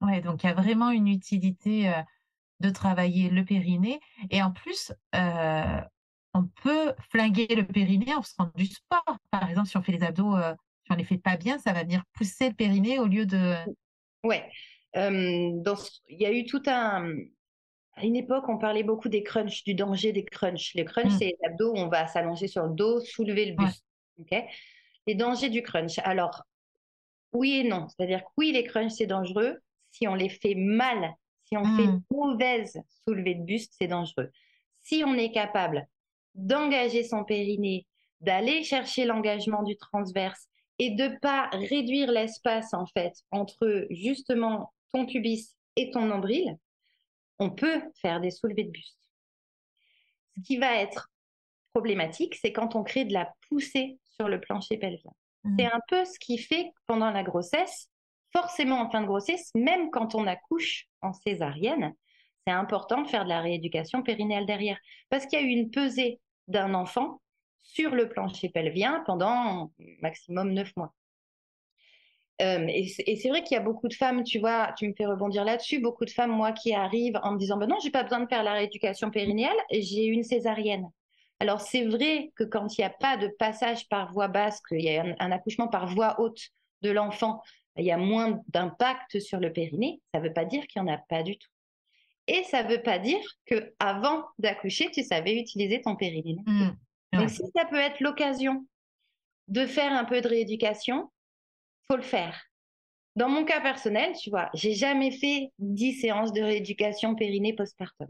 Ouais, 0.00 0.20
donc 0.20 0.42
il 0.42 0.46
y 0.46 0.50
a 0.50 0.54
vraiment 0.54 0.90
une 0.90 1.08
utilité 1.08 1.88
euh, 1.88 2.02
de 2.60 2.70
travailler 2.70 3.30
le 3.30 3.44
périnée. 3.44 4.00
Et 4.30 4.42
en 4.42 4.50
plus, 4.50 4.92
euh, 5.14 5.80
on 6.34 6.44
peut 6.62 6.94
flinguer 7.10 7.48
le 7.54 7.66
périnée 7.66 8.14
en 8.14 8.22
faisant 8.22 8.50
du 8.54 8.66
sport. 8.66 9.18
Par 9.30 9.48
exemple, 9.48 9.68
si 9.68 9.76
on 9.76 9.82
fait 9.82 9.92
les 9.92 10.02
abdos, 10.02 10.36
euh, 10.36 10.54
si 10.84 10.92
on 10.92 10.94
les 10.96 11.04
fait 11.04 11.18
pas 11.18 11.36
bien, 11.36 11.58
ça 11.58 11.72
va 11.72 11.82
venir 11.82 12.02
pousser 12.12 12.48
le 12.48 12.54
périnée 12.54 12.98
au 12.98 13.06
lieu 13.06 13.26
de. 13.26 13.54
Ouais. 14.24 14.48
il 14.94 15.62
y 16.08 16.26
a 16.26 16.32
eu 16.32 16.44
tout 16.44 16.62
un. 16.66 17.14
À 17.94 18.04
une 18.04 18.16
époque, 18.16 18.48
on 18.48 18.56
parlait 18.56 18.82
beaucoup 18.82 19.08
des 19.08 19.22
crunchs, 19.22 19.64
du 19.64 19.74
danger 19.74 20.12
des 20.12 20.24
crunchs. 20.24 20.74
Les 20.74 20.84
crunchs, 20.84 21.12
mmh. 21.12 21.18
c'est 21.18 21.24
les 21.26 21.38
abdos 21.46 21.74
on 21.76 21.88
va 21.88 22.06
s'allonger 22.06 22.48
sur 22.48 22.64
le 22.64 22.74
dos, 22.74 23.00
soulever 23.00 23.46
le 23.46 23.56
buste. 23.56 23.84
les 25.06 25.14
dangers 25.14 25.50
du 25.50 25.62
crunch. 25.62 25.98
Alors, 26.04 26.44
oui 27.32 27.58
et 27.58 27.64
non. 27.64 27.88
C'est-à-dire 27.88 28.20
que 28.20 28.30
oui, 28.36 28.52
les 28.52 28.64
crunchs, 28.64 28.92
c'est 28.92 29.06
dangereux. 29.06 29.58
Si 29.90 30.06
on 30.06 30.14
les 30.14 30.28
fait 30.28 30.54
mal, 30.54 31.14
si 31.44 31.56
on 31.56 31.64
fait 31.64 31.86
mmh. 31.86 32.02
mauvaise 32.10 32.80
soulevée 33.04 33.34
de 33.34 33.42
buste, 33.42 33.74
c'est 33.78 33.88
dangereux. 33.88 34.30
Si 34.82 35.02
on 35.04 35.14
est 35.14 35.32
capable 35.32 35.86
d'engager 36.34 37.02
son 37.02 37.24
périnée, 37.24 37.86
d'aller 38.20 38.62
chercher 38.62 39.04
l'engagement 39.04 39.62
du 39.62 39.76
transverse 39.76 40.49
et 40.80 40.90
de 40.90 41.18
pas 41.20 41.50
réduire 41.52 42.10
l'espace 42.10 42.72
en 42.72 42.86
fait 42.86 43.12
entre 43.30 43.86
justement 43.90 44.72
ton 44.92 45.04
pubis 45.04 45.54
et 45.76 45.90
ton 45.90 46.06
nombril, 46.06 46.56
on 47.38 47.50
peut 47.50 47.82
faire 48.00 48.20
des 48.20 48.30
soulevées 48.30 48.64
de 48.64 48.70
buste. 48.70 48.98
Ce 50.36 50.42
qui 50.42 50.56
va 50.56 50.76
être 50.76 51.10
problématique, 51.74 52.34
c'est 52.34 52.52
quand 52.52 52.74
on 52.76 52.82
crée 52.82 53.04
de 53.04 53.12
la 53.12 53.30
poussée 53.48 53.98
sur 54.16 54.26
le 54.26 54.40
plancher 54.40 54.78
pelvien. 54.78 55.12
Mmh. 55.44 55.56
C'est 55.58 55.66
un 55.66 55.80
peu 55.86 56.04
ce 56.06 56.18
qui 56.18 56.38
fait 56.38 56.72
pendant 56.86 57.10
la 57.10 57.22
grossesse, 57.22 57.90
forcément 58.32 58.80
en 58.80 58.90
fin 58.90 59.02
de 59.02 59.06
grossesse, 59.06 59.50
même 59.54 59.90
quand 59.90 60.14
on 60.14 60.26
accouche 60.26 60.86
en 61.02 61.12
césarienne, 61.12 61.94
c'est 62.46 62.54
important 62.54 63.02
de 63.02 63.08
faire 63.08 63.24
de 63.24 63.28
la 63.28 63.42
rééducation 63.42 64.02
périnéale 64.02 64.46
derrière. 64.46 64.78
Parce 65.10 65.26
qu'il 65.26 65.38
y 65.38 65.42
a 65.42 65.44
eu 65.44 65.50
une 65.50 65.70
pesée 65.70 66.20
d'un 66.48 66.72
enfant 66.72 67.20
sur 67.62 67.94
le 67.94 68.08
plancher 68.08 68.48
pelvien 68.48 69.02
pendant 69.06 69.72
maximum 70.00 70.52
neuf 70.52 70.74
mois. 70.76 70.94
Euh, 72.40 72.66
et 72.68 73.16
c'est 73.16 73.28
vrai 73.28 73.42
qu'il 73.42 73.54
y 73.54 73.58
a 73.58 73.62
beaucoup 73.62 73.88
de 73.88 73.94
femmes, 73.94 74.24
tu 74.24 74.38
vois, 74.38 74.72
tu 74.78 74.88
me 74.88 74.94
fais 74.94 75.04
rebondir 75.04 75.44
là-dessus, 75.44 75.78
beaucoup 75.78 76.06
de 76.06 76.10
femmes, 76.10 76.30
moi, 76.30 76.52
qui 76.52 76.72
arrivent 76.72 77.18
en 77.22 77.32
me 77.32 77.38
disant, 77.38 77.58
ben 77.58 77.66
non, 77.66 77.76
j'ai 77.82 77.90
pas 77.90 78.02
besoin 78.02 78.20
de 78.20 78.28
faire 78.28 78.42
la 78.42 78.54
rééducation 78.54 79.10
périnéale, 79.10 79.56
j'ai 79.70 80.06
une 80.06 80.22
césarienne. 80.22 80.88
Alors 81.38 81.60
c'est 81.60 81.84
vrai 81.86 82.32
que 82.36 82.44
quand 82.44 82.76
il 82.76 82.82
n'y 82.82 82.84
a 82.84 82.90
pas 82.90 83.16
de 83.16 83.28
passage 83.38 83.88
par 83.88 84.12
voie 84.12 84.28
basse, 84.28 84.60
qu'il 84.60 84.82
y 84.82 84.96
a 84.96 85.04
un, 85.18 85.32
accouchement 85.32 85.68
par 85.68 85.86
voie 85.86 86.20
haute 86.20 86.50
de 86.82 86.90
l'enfant, 86.90 87.42
il 87.76 87.84
y 87.84 87.90
a 87.90 87.96
moins 87.96 88.40
d'impact 88.48 89.20
sur 89.20 89.40
le 89.40 89.52
périnée, 89.52 90.00
ça 90.12 90.20
ne 90.20 90.26
veut 90.26 90.34
pas 90.34 90.44
dire 90.44 90.66
qu'il 90.66 90.82
n'y 90.82 90.90
en 90.90 90.94
a 90.94 90.98
pas 90.98 91.22
du 91.22 91.38
tout. 91.38 91.48
Et 92.26 92.42
ça 92.44 92.62
ne 92.62 92.68
veut 92.68 92.82
pas 92.82 92.98
dire 92.98 93.20
que 93.46 93.72
avant 93.78 94.24
d'accoucher, 94.38 94.90
tu 94.90 95.02
savais 95.02 95.34
utiliser 95.34 95.80
ton 95.80 95.96
périnée. 95.96 96.36
Mmh. 96.46 96.70
Donc 97.12 97.30
si 97.30 97.42
ça 97.56 97.64
peut 97.64 97.78
être 97.78 98.00
l'occasion 98.00 98.66
de 99.48 99.66
faire 99.66 99.92
un 99.92 100.04
peu 100.04 100.20
de 100.20 100.28
rééducation, 100.28 101.10
faut 101.88 101.96
le 101.96 102.02
faire. 102.02 102.40
Dans 103.16 103.28
mon 103.28 103.44
cas 103.44 103.60
personnel, 103.60 104.12
tu 104.16 104.30
vois, 104.30 104.48
j'ai 104.54 104.74
jamais 104.74 105.10
fait 105.10 105.50
10 105.58 106.00
séances 106.00 106.32
de 106.32 106.40
rééducation 106.40 107.16
périnée 107.16 107.54
postpartum 107.54 108.08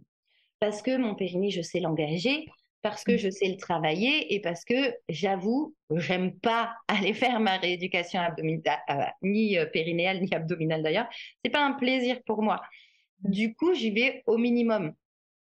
parce 0.61 0.83
que 0.83 0.97
mon 0.97 1.15
périnée, 1.15 1.51
je 1.51 1.63
sais 1.63 1.81
l'engager, 1.81 2.47
parce 2.83 3.03
que 3.03 3.13
mmh. 3.13 3.19
je 3.19 3.31
sais 3.31 3.49
le 3.49 3.57
travailler 3.57 4.35
et 4.35 4.41
parce 4.41 4.65
que 4.65 4.95
j'avoue, 5.09 5.75
j'aime 5.97 6.39
pas 6.39 6.75
aller 6.89 7.15
faire 7.15 7.41
ma 7.41 7.57
rééducation 7.57 8.21
abdominale, 8.21 8.79
euh, 8.91 9.03
ni 9.23 9.59
euh, 9.59 9.67
périnéale 9.67 10.21
ni 10.21 10.33
abdominale 10.33 10.83
d'ailleurs. 10.83 11.09
C'est 11.45 11.51
pas 11.51 11.65
un 11.65 11.73
plaisir 11.73 12.23
pour 12.27 12.43
moi. 12.43 12.61
Du 13.21 13.55
coup, 13.55 13.75
j'y 13.75 13.91
vais 13.91 14.23
au 14.27 14.39
minimum. 14.39 14.95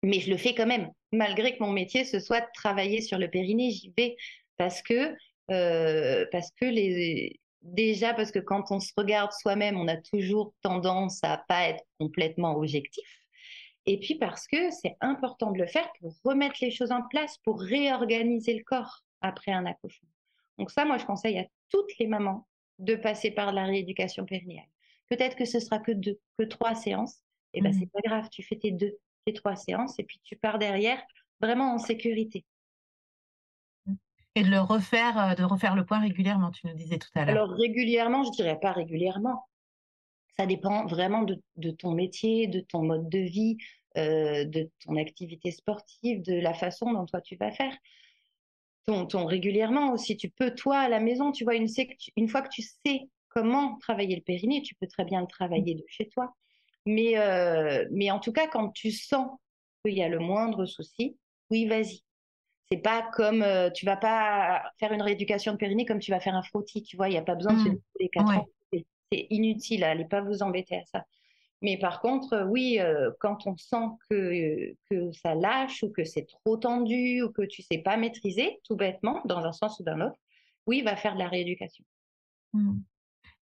Mais 0.04 0.20
je 0.20 0.30
le 0.30 0.38
fais 0.38 0.54
quand 0.56 0.68
même. 0.68 0.90
Malgré 1.12 1.58
que 1.58 1.64
mon 1.64 1.72
métier, 1.72 2.06
ce 2.06 2.20
soit 2.20 2.42
de 2.42 2.48
travailler 2.54 3.02
sur 3.02 3.18
le 3.18 3.30
périnée, 3.30 3.72
j'y 3.72 3.94
vais 3.98 4.16
parce 4.58 4.82
que, 4.82 5.16
euh, 5.52 6.26
parce 6.32 6.52
que 6.52 6.66
les, 6.66 7.40
déjà, 7.62 8.14
parce 8.14 8.32
que 8.32 8.40
quand 8.40 8.72
on 8.72 8.80
se 8.80 8.92
regarde 8.96 9.32
soi-même, 9.32 9.78
on 9.78 9.88
a 9.88 9.98
toujours 9.98 10.54
tendance 10.62 11.20
à 11.24 11.44
pas 11.48 11.70
être 11.70 11.84
complètement 12.00 12.56
objectif. 12.56 13.08
Et 13.86 14.00
puis 14.00 14.16
parce 14.16 14.48
que 14.48 14.70
c'est 14.72 14.96
important 15.02 15.52
de 15.52 15.58
le 15.58 15.68
faire 15.68 15.90
pour 16.00 16.14
remettre 16.24 16.58
les 16.62 16.72
choses 16.72 16.92
en 16.92 17.02
place, 17.10 17.38
pour 17.44 17.60
réorganiser 17.60 18.54
le 18.54 18.64
corps 18.64 19.04
après 19.22 19.52
un 19.52 19.66
accouchement. 19.66 20.10
Donc 20.58 20.72
ça, 20.72 20.86
moi, 20.86 20.98
je 20.98 21.06
conseille 21.06 21.40
à 21.40 21.46
toutes 21.70 21.98
les 21.98 22.08
mamans 22.08 22.48
de 22.78 22.96
passer 22.96 23.32
par 23.32 23.52
la 23.52 23.66
rééducation 23.66 24.26
périnéale. 24.26 24.68
Peut-être 25.10 25.36
que 25.36 25.46
ce 25.46 25.60
sera 25.60 25.80
que 25.80 25.92
deux, 25.92 26.20
que 26.38 26.44
trois 26.44 26.76
séances, 26.76 27.16
et 27.54 27.60
eh 27.60 27.62
ben, 27.62 27.72
mmh. 27.72 27.80
c'est 27.80 27.92
pas 27.92 28.00
grave, 28.04 28.30
tu 28.32 28.44
fais 28.44 28.58
tes 28.58 28.72
deux, 28.72 28.96
tes 29.26 29.34
trois 29.34 29.56
séances 29.56 30.00
et 30.00 30.04
puis 30.04 30.20
tu 30.24 30.36
pars 30.36 30.60
derrière 30.60 31.02
vraiment 31.40 31.74
en 31.74 31.78
sécurité. 31.78 32.46
Et 34.36 34.44
de 34.44 34.50
le 34.50 34.60
refaire, 34.60 35.18
euh, 35.18 35.36
de 35.36 35.44
refaire 35.44 35.76
le 35.76 35.86
point 35.86 36.00
régulièrement, 36.00 36.52
tu 36.52 36.68
nous 36.68 36.76
disais 36.76 36.98
tout 36.98 37.10
à 37.16 37.26
l'heure. 37.26 37.36
Alors 37.36 37.50
régulièrement, 37.50 38.24
je 38.24 38.32
dirais 38.32 38.60
pas 38.60 38.72
régulièrement. 38.72 39.46
Ça 40.38 40.46
dépend 40.46 40.86
vraiment 40.86 41.24
de, 41.24 41.72
ton 41.72 41.94
métier, 41.94 42.48
de 42.48 42.62
ton 42.62 42.84
mode 42.84 43.10
de 43.10 43.20
vie, 43.20 43.58
euh, 43.98 44.46
de 44.46 44.70
ton 44.86 44.96
activité 44.96 45.52
sportive, 45.52 46.22
de 46.22 46.40
la 46.40 46.54
façon 46.54 46.94
dont 46.94 47.06
toi 47.06 47.20
tu 47.20 47.36
vas 47.36 47.52
faire. 47.52 47.76
Ton, 48.86 49.06
ton 49.06 49.26
régulièrement 49.26 49.92
aussi, 49.92 50.16
tu 50.16 50.30
peux 50.30 50.56
toi 50.56 50.80
à 50.80 50.90
la 50.90 51.02
maison, 51.02 51.32
tu 51.32 51.44
vois, 51.44 51.56
une, 51.56 51.68
une 52.16 52.30
fois 52.30 52.42
que 52.42 52.50
tu 52.50 52.62
sais 52.62 53.10
comment 53.28 53.78
travailler 53.80 54.16
le 54.16 54.22
périnée, 54.22 54.62
tu 54.62 54.76
peux 54.76 54.88
très 54.88 55.04
bien 55.04 55.22
le 55.22 55.28
travailler 55.28 55.76
de 55.76 55.84
chez 55.88 56.08
toi. 56.08 56.34
Mais, 56.90 57.20
euh, 57.20 57.88
mais 57.92 58.10
en 58.10 58.20
tout 58.20 58.32
cas, 58.32 58.48
quand 58.48 58.70
tu 58.70 58.90
sens 58.90 59.30
qu'il 59.86 59.96
y 59.96 60.02
a 60.02 60.10
le 60.10 60.18
moindre 60.18 60.66
souci, 60.66 61.18
oui, 61.52 61.68
vas-y. 61.68 62.02
C'est 62.72 62.82
pas 62.82 63.08
comme 63.14 63.44
euh, 63.44 63.70
tu 63.70 63.86
vas 63.86 63.96
pas 63.96 64.64
faire 64.80 64.92
une 64.92 65.04
rééducation 65.04 65.52
de 65.52 65.58
périnée 65.58 65.86
comme 65.86 66.00
tu 66.00 66.10
vas 66.10 66.20
faire 66.20 66.36
un 66.36 66.42
frottis, 66.42 66.82
tu 66.82 66.98
vois, 66.98 67.08
il 67.08 67.12
n'y 67.12 67.18
a 67.18 67.24
pas 67.24 67.36
besoin 67.36 67.54
de 67.54 67.60
se 67.60 67.70
mmh. 67.70 67.80
les 68.00 68.10
quatre 68.10 68.38
ans. 68.38 68.48
C'est 69.12 69.28
inutile, 69.30 69.84
allez 69.84 70.06
pas 70.06 70.22
vous 70.22 70.42
embêter 70.42 70.78
à 70.78 70.86
ça. 70.86 71.06
Mais 71.62 71.78
par 71.78 72.02
contre, 72.02 72.34
euh, 72.34 72.46
oui, 72.46 72.80
quand 73.20 73.46
on 73.46 73.56
sent 73.56 73.88
que, 74.10 74.74
que 74.90 75.12
ça 75.12 75.36
lâche 75.36 75.84
ou 75.84 75.92
que 75.92 76.04
c'est 76.04 76.26
trop 76.26 76.58
tendu 76.58 77.22
ou 77.22 77.32
que 77.32 77.44
tu 77.44 77.62
sais 77.62 77.80
pas 77.80 77.98
maîtriser, 77.98 78.60
tout 78.64 78.76
bêtement, 78.76 79.22
dans 79.26 79.46
un 79.46 79.52
sens 79.52 79.80
ou 79.80 79.84
dans 79.84 79.96
l'autre, 79.96 80.18
oui, 80.66 80.82
va 80.82 80.96
faire 80.96 81.14
de 81.14 81.20
la 81.20 81.28
rééducation. 81.28 81.86
Mmh. 82.54 82.80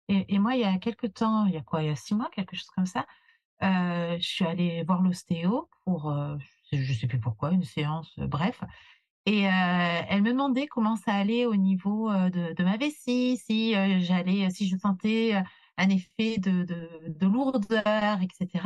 Et, 0.08 0.34
et, 0.34 0.38
moi, 0.40 0.56
il 0.56 0.62
y 0.62 0.64
a 0.64 0.78
quelques 0.78 1.14
temps, 1.14 1.46
il 1.46 1.54
y 1.54 1.56
a 1.56 1.62
quoi, 1.62 1.82
il 1.82 1.88
y 1.88 1.92
a 1.92 1.96
six 1.96 2.14
mois, 2.14 2.28
quelque 2.34 2.56
chose 2.56 2.70
comme 2.74 2.86
ça, 2.86 3.06
je 3.60 4.18
suis 4.20 4.44
allée 4.44 4.82
voir 4.84 5.02
l'ostéo 5.02 5.68
pour, 5.84 6.14
je 6.72 6.76
ne 6.78 6.96
sais 6.98 7.06
plus 7.06 7.20
pourquoi, 7.20 7.52
une 7.52 7.64
séance, 7.64 8.12
bref. 8.18 8.62
Et 9.26 9.40
elle 9.40 10.22
me 10.22 10.30
demandait 10.30 10.66
comment 10.66 10.96
ça 10.96 11.12
allait 11.12 11.46
au 11.46 11.56
niveau 11.56 12.10
de, 12.10 12.62
ma 12.62 12.76
vessie, 12.76 13.36
si 13.38 13.72
j'allais, 14.00 14.50
si 14.50 14.68
je 14.68 14.76
sentais 14.76 15.42
un 15.78 15.88
effet 15.88 16.38
de, 16.38 16.64
de, 16.64 17.26
lourdeur, 17.26 18.20
etc. 18.22 18.64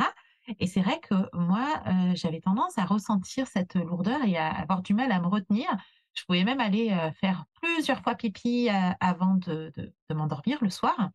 Et 0.59 0.67
c'est 0.67 0.81
vrai 0.81 0.99
que 0.99 1.15
moi, 1.35 1.81
j'avais 2.13 2.41
tendance 2.41 2.77
à 2.77 2.85
ressentir 2.85 3.47
cette 3.47 3.75
lourdeur 3.75 4.23
et 4.23 4.37
à 4.37 4.49
avoir 4.49 4.81
du 4.81 4.93
mal 4.93 5.11
à 5.11 5.19
me 5.19 5.27
retenir. 5.27 5.67
Je 6.13 6.25
pouvais 6.25 6.43
même 6.43 6.59
aller 6.59 6.95
faire 7.19 7.45
plusieurs 7.61 8.01
fois 8.01 8.15
pipi 8.15 8.69
avant 8.99 9.35
de 9.35 9.71
m'endormir 10.13 10.59
le 10.61 10.69
soir. 10.69 11.09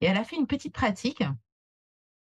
Et 0.00 0.06
elle 0.06 0.16
a 0.16 0.24
fait 0.24 0.36
une 0.36 0.46
petite 0.46 0.74
pratique 0.74 1.22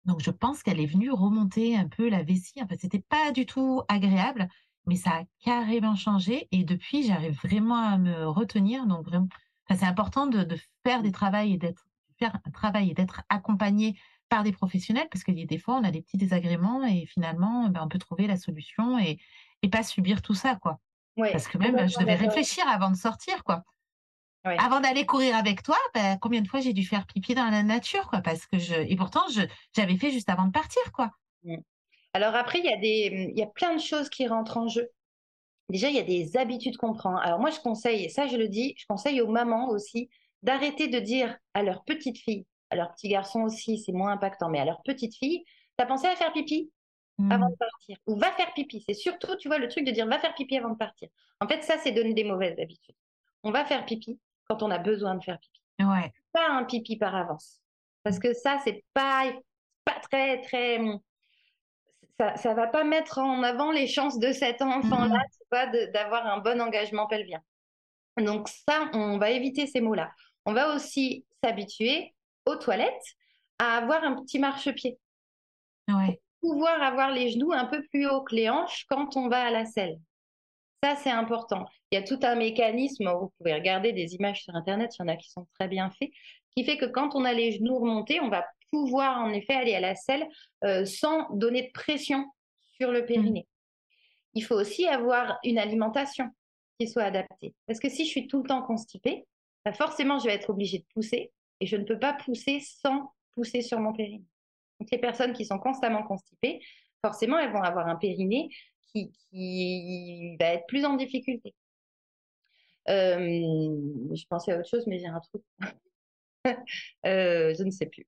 donc, 0.05 0.21
je 0.21 0.31
pense 0.31 0.63
qu'elle 0.63 0.79
est 0.79 0.85
venue 0.85 1.11
remonter 1.11 1.77
un 1.77 1.87
peu 1.87 2.09
la 2.09 2.23
vessie. 2.23 2.61
En 2.61 2.67
fait, 2.67 2.79
c'était 2.79 3.03
pas 3.09 3.31
du 3.31 3.45
tout 3.45 3.81
agréable, 3.87 4.47
mais 4.85 4.95
ça 4.95 5.11
a 5.11 5.23
carrément 5.43 5.95
changé. 5.95 6.47
Et 6.51 6.63
depuis, 6.63 7.03
j'arrive 7.03 7.37
vraiment 7.43 7.75
à 7.75 7.97
me 7.97 8.25
retenir. 8.27 8.85
Donc, 8.85 9.05
vraiment, 9.05 9.27
c'est 9.69 9.85
important 9.85 10.25
de, 10.27 10.47
faire 10.85 11.03
des 11.03 11.11
travaux 11.11 11.37
et 11.37 11.57
d'être 11.57 11.85
faire 12.17 12.37
un 12.45 12.51
travail 12.51 12.91
et 12.91 12.93
d'être 12.93 13.21
accompagné 13.29 13.97
par 14.27 14.43
des 14.43 14.51
professionnels 14.51 15.07
parce 15.09 15.23
que 15.23 15.31
des 15.31 15.57
fois, 15.57 15.75
on 15.75 15.83
a 15.83 15.91
des 15.91 16.01
petits 16.01 16.17
désagréments 16.17 16.83
et 16.85 17.05
finalement, 17.05 17.69
ben, 17.69 17.81
on 17.83 17.87
peut 17.87 17.97
trouver 17.97 18.27
la 18.27 18.35
solution 18.35 18.99
et, 18.99 19.19
et 19.61 19.69
pas 19.69 19.83
subir 19.83 20.21
tout 20.21 20.33
ça, 20.33 20.55
quoi. 20.55 20.79
parce 21.17 21.47
que 21.47 21.57
même, 21.57 21.87
je 21.87 21.97
devais 21.97 22.15
réfléchir 22.15 22.67
avant 22.67 22.91
de 22.91 22.97
sortir, 22.97 23.43
quoi. 23.43 23.63
Avant 24.43 24.79
d'aller 24.79 25.05
courir 25.05 25.35
avec 25.35 25.63
toi, 25.63 25.77
bah, 25.93 26.17
combien 26.17 26.41
de 26.41 26.47
fois 26.47 26.61
j'ai 26.61 26.73
dû 26.73 26.85
faire 26.85 27.05
pipi 27.05 27.35
dans 27.35 27.49
la 27.49 27.63
nature, 27.63 28.07
quoi, 28.07 28.21
parce 28.21 28.45
que 28.47 28.57
je 28.57 28.73
et 28.75 28.95
pourtant 28.95 29.27
je 29.29 29.41
j'avais 29.75 29.97
fait 29.97 30.11
juste 30.11 30.29
avant 30.29 30.45
de 30.45 30.51
partir, 30.51 30.81
quoi. 30.93 31.11
Mmh. 31.43 31.57
Alors 32.13 32.35
après, 32.35 32.59
il 32.59 32.65
y 32.65 32.73
a 32.73 32.77
des 32.77 33.31
il 33.33 33.37
y 33.37 33.43
a 33.43 33.47
plein 33.47 33.75
de 33.75 33.81
choses 33.81 34.09
qui 34.09 34.27
rentrent 34.27 34.57
en 34.57 34.67
jeu. 34.67 34.89
déjà, 35.69 35.89
il 35.89 35.95
y 35.95 35.99
a 35.99 36.03
des 36.03 36.37
habitudes 36.37 36.77
qu'on 36.77 36.93
prend. 36.93 37.17
Alors 37.17 37.39
moi, 37.39 37.49
je 37.51 37.59
conseille, 37.59 38.05
et 38.05 38.09
ça 38.09 38.27
je 38.27 38.37
le 38.37 38.47
dis, 38.47 38.75
je 38.77 38.85
conseille 38.87 39.21
aux 39.21 39.27
mamans 39.27 39.69
aussi 39.69 40.09
d'arrêter 40.43 40.87
de 40.87 40.99
dire 40.99 41.37
à 41.53 41.63
leur 41.63 41.83
petite 41.83 42.17
fille, 42.17 42.45
à 42.69 42.75
leur 42.75 42.93
petit 42.93 43.09
garçon 43.09 43.41
aussi, 43.41 43.77
c'est 43.79 43.91
moins 43.91 44.11
impactant, 44.13 44.49
mais 44.49 44.59
à 44.59 44.65
leur 44.65 44.81
petite 44.83 45.15
fille, 45.15 45.43
t'as 45.77 45.85
pensé 45.85 46.07
à 46.07 46.15
faire 46.15 46.31
pipi 46.33 46.71
avant 47.29 47.47
Mm. 47.47 47.51
de 47.51 47.55
partir? 47.57 47.97
Ou 48.07 48.17
va 48.17 48.31
faire 48.31 48.53
pipi. 48.53 48.83
C'est 48.87 48.93
surtout, 48.93 49.35
tu 49.37 49.47
vois, 49.49 49.57
le 49.59 49.67
truc 49.67 49.85
de 49.85 49.91
dire 49.91 50.07
va 50.07 50.19
faire 50.19 50.33
pipi 50.35 50.57
avant 50.57 50.69
de 50.71 50.77
partir. 50.77 51.09
En 51.41 51.47
fait, 51.47 51.63
ça, 51.63 51.77
c'est 51.77 51.91
donner 51.91 52.13
des 52.13 52.23
mauvaises 52.23 52.57
habitudes. 52.59 52.95
On 53.43 53.51
va 53.51 53.65
faire 53.65 53.85
pipi 53.85 54.19
quand 54.49 54.63
on 54.63 54.71
a 54.71 54.79
besoin 54.79 55.15
de 55.15 55.23
faire 55.23 55.39
pipi. 55.39 55.61
Ouais. 55.79 56.11
Pas 56.33 56.49
un 56.49 56.63
pipi 56.65 56.97
par 56.97 57.15
avance. 57.15 57.61
Parce 58.03 58.19
que 58.19 58.33
ça, 58.33 58.57
c'est 58.63 58.83
pas, 58.93 59.31
pas 59.85 59.99
très, 60.01 60.41
très. 60.41 60.79
Ça, 62.19 62.35
ça 62.35 62.53
va 62.53 62.67
pas 62.67 62.83
mettre 62.83 63.19
en 63.19 63.43
avant 63.43 63.71
les 63.71 63.87
chances 63.87 64.19
de 64.19 64.31
cet 64.33 64.61
enfant-là, 64.61 65.21
Mhm. 65.51 65.71
de- 65.71 65.91
d'avoir 65.93 66.25
un 66.25 66.39
bon 66.39 66.59
engagement 66.61 67.07
pelvien. 67.07 67.41
Donc, 68.17 68.49
ça, 68.49 68.89
on 68.93 69.17
va 69.17 69.29
éviter 69.29 69.67
ces 69.67 69.79
mots-là. 69.81 70.11
On 70.45 70.53
va 70.53 70.73
aussi 70.75 71.25
s'habituer 71.43 72.13
aux 72.45 72.55
toilettes 72.57 73.15
à 73.59 73.77
avoir 73.77 74.03
un 74.03 74.21
petit 74.21 74.39
marchepied 74.39 74.97
Ouais. 75.87 76.19
pouvoir 76.41 76.81
avoir 76.81 77.11
les 77.11 77.31
genoux 77.31 77.53
un 77.53 77.65
peu 77.65 77.83
plus 77.89 78.07
haut 78.07 78.21
que 78.23 78.35
les 78.35 78.49
hanches 78.49 78.85
quand 78.89 79.15
on 79.15 79.29
va 79.29 79.45
à 79.47 79.51
la 79.51 79.65
selle. 79.65 79.97
Ça, 80.83 80.95
c'est 80.95 81.09
important. 81.09 81.65
Il 81.91 81.95
y 81.95 81.97
a 81.97 82.03
tout 82.03 82.19
un 82.23 82.35
mécanisme, 82.35 83.09
vous 83.09 83.31
pouvez 83.37 83.53
regarder 83.53 83.91
des 83.91 84.15
images 84.15 84.43
sur 84.43 84.55
Internet, 84.55 84.95
il 84.97 85.01
y 85.01 85.05
en 85.05 85.07
a 85.09 85.17
qui 85.17 85.29
sont 85.29 85.45
très 85.55 85.67
bien 85.67 85.89
faits, 85.89 86.09
qui 86.55 86.63
fait 86.63 86.77
que 86.77 86.85
quand 86.85 87.15
on 87.15 87.25
a 87.25 87.33
les 87.33 87.51
genoux 87.51 87.79
remontés, 87.79 88.21
on 88.21 88.29
va 88.29 88.45
pouvoir 88.71 89.19
en 89.19 89.31
effet 89.31 89.55
aller 89.55 89.75
à 89.75 89.79
la 89.79 89.95
selle 89.95 90.27
euh, 90.63 90.85
sans 90.85 91.29
donner 91.31 91.63
de 91.63 91.71
pression 91.73 92.25
sur 92.79 92.91
le 92.91 93.05
périnée. 93.05 93.47
Il 94.35 94.43
faut 94.43 94.55
aussi 94.55 94.85
avoir 94.87 95.37
une 95.43 95.57
alimentation 95.57 96.29
qui 96.79 96.87
soit 96.87 97.03
adaptée. 97.03 97.53
Parce 97.67 97.79
que 97.79 97.89
si 97.89 98.05
je 98.05 98.09
suis 98.09 98.27
tout 98.27 98.41
le 98.41 98.47
temps 98.47 98.61
constipée, 98.61 99.25
bah 99.65 99.73
forcément, 99.73 100.19
je 100.19 100.27
vais 100.27 100.35
être 100.35 100.49
obligée 100.49 100.79
de 100.79 100.85
pousser 100.93 101.31
et 101.59 101.65
je 101.65 101.75
ne 101.75 101.83
peux 101.83 101.99
pas 101.99 102.13
pousser 102.13 102.61
sans 102.61 103.11
pousser 103.33 103.61
sur 103.61 103.79
mon 103.79 103.91
périnée. 103.91 104.25
Donc, 104.79 104.89
les 104.91 104.97
personnes 104.97 105.33
qui 105.33 105.45
sont 105.45 105.59
constamment 105.59 106.03
constipées, 106.03 106.61
forcément, 107.03 107.37
elles 107.37 107.51
vont 107.51 107.63
avoir 107.63 107.87
un 107.87 107.95
périnée 107.95 108.49
qui, 108.91 109.11
qui 109.11 110.37
va 110.39 110.47
être 110.47 110.65
plus 110.67 110.85
en 110.85 110.95
difficulté. 110.95 111.53
Euh, 112.89 113.17
je 114.15 114.25
pensais 114.29 114.53
à 114.53 114.59
autre 114.59 114.69
chose, 114.69 114.85
mais 114.87 114.99
j'ai 114.99 115.07
un 115.07 115.19
truc. 115.19 115.43
Euh, 117.05 117.53
je 117.53 117.63
ne 117.63 117.69
sais 117.69 117.85
plus. 117.85 118.07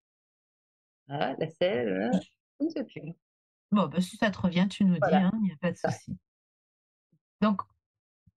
Ah, 1.09 1.35
la 1.37 1.49
selle, 1.49 2.09
je 2.59 2.65
ne 2.65 2.69
sais 2.69 2.85
plus. 2.85 3.13
Bon, 3.71 3.87
bah, 3.87 3.99
si 3.99 4.15
ça 4.15 4.31
te 4.31 4.39
revient, 4.39 4.67
tu 4.69 4.85
nous 4.85 4.95
dis, 4.95 5.15
hein, 5.15 5.31
il 5.35 5.43
n'y 5.43 5.51
a 5.51 5.57
pas 5.57 5.71
de 5.71 5.77
souci. 5.77 6.17
Donc, 7.41 7.61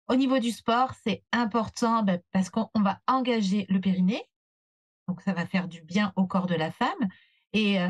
au 0.08 0.16
niveau 0.16 0.40
du 0.40 0.50
sport, 0.50 0.92
c'est 1.04 1.22
important 1.30 2.02
bah, 2.02 2.18
parce 2.32 2.50
qu'on 2.50 2.68
on 2.74 2.82
va 2.82 3.00
engager 3.06 3.66
le 3.68 3.80
périnée. 3.80 4.22
Donc, 5.06 5.20
ça 5.22 5.32
va 5.32 5.46
faire 5.46 5.68
du 5.68 5.82
bien 5.82 6.12
au 6.16 6.26
corps 6.26 6.46
de 6.46 6.56
la 6.56 6.72
femme. 6.72 7.08
Et 7.52 7.80
euh, 7.80 7.88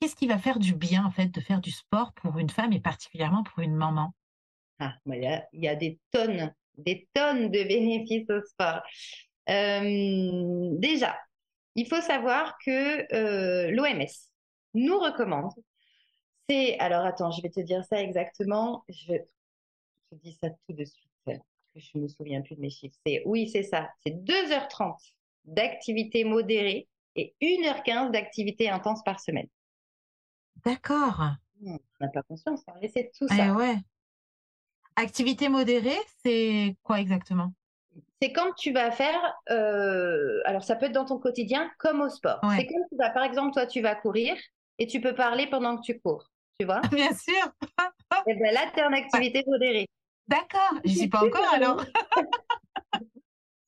qu'est-ce 0.00 0.16
qui 0.16 0.26
va 0.26 0.38
faire 0.38 0.58
du 0.58 0.74
bien, 0.74 1.04
en 1.04 1.10
fait, 1.10 1.26
de 1.26 1.40
faire 1.40 1.60
du 1.60 1.70
sport 1.70 2.12
pour 2.14 2.38
une 2.38 2.50
femme 2.50 2.72
et 2.72 2.80
particulièrement 2.80 3.42
pour 3.42 3.60
une 3.60 3.74
maman? 3.74 4.14
Ah, 4.78 4.94
il 5.06 5.38
y 5.52 5.68
a, 5.68 5.76
des 5.76 5.98
tonnes, 6.10 6.54
des 6.78 7.06
tonnes 7.12 7.50
de 7.50 7.62
bénéfices 7.62 8.28
au 8.30 8.40
sport. 8.42 8.82
Déjà, 9.46 11.18
il 11.74 11.86
faut 11.86 12.00
savoir 12.00 12.56
que 12.64 13.14
euh, 13.14 13.70
l'OMS 13.70 14.06
nous 14.74 14.98
recommande, 14.98 15.52
c'est, 16.48 16.78
alors 16.78 17.04
attends, 17.04 17.30
je 17.30 17.42
vais 17.42 17.50
te 17.50 17.60
dire 17.60 17.84
ça 17.84 18.02
exactement, 18.02 18.84
je, 18.88 19.14
je 20.10 20.16
dis 20.18 20.32
ça 20.40 20.50
tout 20.50 20.72
de 20.72 20.84
suite, 20.84 21.10
que 21.26 21.80
je 21.80 21.98
me 21.98 22.08
souviens 22.08 22.40
plus 22.40 22.56
de 22.56 22.60
mes 22.60 22.70
chiffres. 22.70 22.96
C'est, 23.06 23.22
oui, 23.26 23.48
c'est 23.48 23.62
ça, 23.62 23.90
c'est 24.04 24.14
2h30 24.24 24.96
d'activité 25.44 26.24
modérée 26.24 26.88
et 27.16 27.34
1h15 27.40 28.10
d'activité 28.10 28.68
intense 28.68 29.02
par 29.04 29.20
semaine. 29.20 29.48
D'accord. 30.64 31.20
Hmm, 31.60 31.76
On 32.00 32.04
n'a 32.04 32.10
pas 32.10 32.22
conscience, 32.22 32.62
hein, 32.68 32.74
mais 32.80 32.88
c'est 32.88 33.10
tout 33.16 33.26
Eh 33.30 33.34
ça. 33.36 33.52
ouais. 33.54 33.76
Activité 34.96 35.48
modérée, 35.48 35.98
c'est 36.22 36.76
quoi 36.82 37.00
exactement? 37.00 37.52
C'est 38.20 38.32
quand 38.32 38.52
tu 38.54 38.72
vas 38.72 38.90
faire, 38.90 39.18
euh, 39.50 40.40
alors 40.44 40.62
ça 40.62 40.76
peut 40.76 40.86
être 40.86 40.92
dans 40.92 41.06
ton 41.06 41.18
quotidien 41.18 41.70
comme 41.78 42.00
au 42.02 42.08
sport. 42.10 42.38
Ouais. 42.42 42.56
C'est 42.58 42.66
comme 42.66 42.82
tu 42.90 42.96
vas, 42.96 43.10
par 43.10 43.24
exemple, 43.24 43.52
toi 43.52 43.66
tu 43.66 43.80
vas 43.80 43.94
courir 43.94 44.36
et 44.78 44.86
tu 44.86 45.00
peux 45.00 45.14
parler 45.14 45.46
pendant 45.48 45.76
que 45.76 45.82
tu 45.82 45.98
cours, 46.00 46.30
tu 46.58 46.66
vois? 46.66 46.80
Bien 46.92 47.14
sûr. 47.14 47.50
Et 48.26 48.34
bien 48.34 48.52
là, 48.52 48.70
tu 48.74 48.80
es 48.80 48.84
en 48.84 48.92
activité 48.92 49.42
modérée. 49.46 49.86
D'accord. 50.28 50.78
Je 50.84 50.90
suis 50.90 51.08
pas 51.08 51.24
encore 51.24 51.48
alors. 51.54 51.84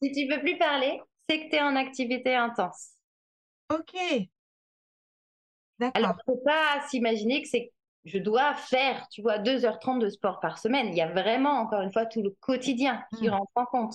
Si 0.03 0.11
tu 0.13 0.27
peux 0.27 0.41
plus 0.41 0.59
parler, 0.59 1.01
c'est 1.29 1.45
que 1.45 1.51
tu 1.51 1.57
es 1.57 1.63
en 1.63 1.77
activité 1.77 2.35
intense. 2.35 2.91
Ok. 3.71 3.95
Alors, 5.81 6.11
D'accord. 6.11 6.23
faut 6.27 6.43
pas 6.45 6.81
s'imaginer 6.89 7.43
que 7.43 7.49
c'est 7.49 7.73
je 8.05 8.19
dois 8.19 8.55
faire, 8.55 9.07
tu 9.13 9.23
vois, 9.23 9.39
2h30 9.39 10.01
de 10.01 10.09
sport 10.09 10.41
par 10.41 10.59
semaine. 10.59 10.89
Il 10.89 10.97
y 10.97 11.01
a 11.01 11.07
vraiment, 11.07 11.61
encore 11.61 11.83
une 11.83 11.93
fois, 11.93 12.05
tout 12.05 12.21
le 12.21 12.31
quotidien 12.41 13.05
qui 13.17 13.29
Mm. 13.29 13.31
rentre 13.31 13.53
en 13.55 13.65
compte. 13.65 13.95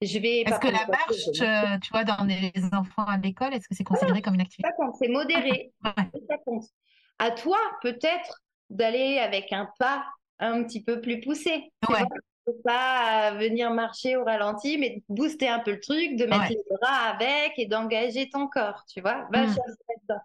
Je 0.00 0.16
vais 0.20 0.42
Est-ce 0.42 0.60
que 0.60 0.68
la 0.68 0.78
je 0.78 0.86
marche, 0.86 1.40
euh, 1.74 1.78
tu 1.82 1.90
vois, 1.90 2.04
dans 2.04 2.22
les 2.24 2.52
enfants 2.72 3.04
à 3.04 3.16
l'école, 3.16 3.52
est-ce 3.54 3.66
que 3.66 3.74
c'est 3.74 3.82
considéré 3.82 4.22
comme 4.22 4.34
une 4.34 4.42
activité? 4.42 4.68
Ça 4.68 4.74
compte, 4.76 4.94
c'est 4.96 5.08
modéré. 5.08 5.72
Ouais. 5.84 5.92
ça 6.28 6.36
compte. 6.46 6.66
À 7.18 7.32
toi, 7.32 7.58
peut-être, 7.82 8.42
d'aller 8.70 9.18
avec 9.18 9.52
un 9.52 9.68
pas 9.80 10.04
un 10.38 10.62
petit 10.62 10.84
peu 10.84 11.00
plus 11.00 11.18
poussé. 11.20 11.72
Ouais. 11.88 11.98
vois, 11.98 12.06
Tu 12.06 12.52
peux 12.52 12.62
pas 12.64 13.32
euh, 13.32 13.38
venir 13.38 13.72
marcher 13.72 14.16
au 14.16 14.22
ralenti, 14.24 14.78
mais 14.78 15.02
booster 15.08 15.48
un 15.48 15.58
peu 15.58 15.72
le 15.72 15.80
truc, 15.80 16.14
de 16.14 16.26
mettre 16.26 16.42
Ouais. 16.42 16.48
les 16.50 16.76
bras 16.80 17.08
avec 17.10 17.54
et 17.56 17.66
d'engager 17.66 18.30
ton 18.30 18.46
corps, 18.46 18.84
tu 18.88 19.00
vois. 19.00 19.26
Va 19.32 19.42
Mm. 19.42 19.46
chercher 19.48 19.60
là-dedans. 19.88 20.20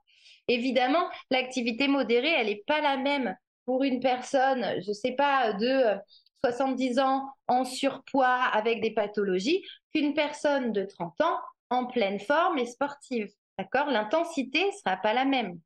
Évidemment, 0.48 1.08
l'activité 1.32 1.88
modérée, 1.88 2.32
elle 2.32 2.48
n'est 2.48 2.64
pas 2.68 2.82
la 2.82 2.98
même 2.98 3.36
pour 3.66 3.84
une 3.84 4.00
personne, 4.00 4.82
je 4.86 4.92
sais 4.92 5.14
pas, 5.14 5.54
de 5.54 5.68
euh, 5.68 5.96
70 6.44 7.00
ans 7.00 7.30
en 7.48 7.64
surpoids 7.64 8.28
avec 8.28 8.82
des 8.82 8.92
pathologies 8.92 9.64
qu'une 9.94 10.14
personne 10.14 10.74
de 10.74 10.84
30 10.84 11.22
ans 11.22 11.38
en 11.70 11.86
pleine 11.86 12.20
forme 12.20 12.58
et 12.58 12.66
sportive. 12.66 13.32
D'accord? 13.58 13.88
L'intensité 13.88 14.72
sera 14.74 14.98
pas 14.98 15.14
la 15.14 15.26
même. 15.26 15.60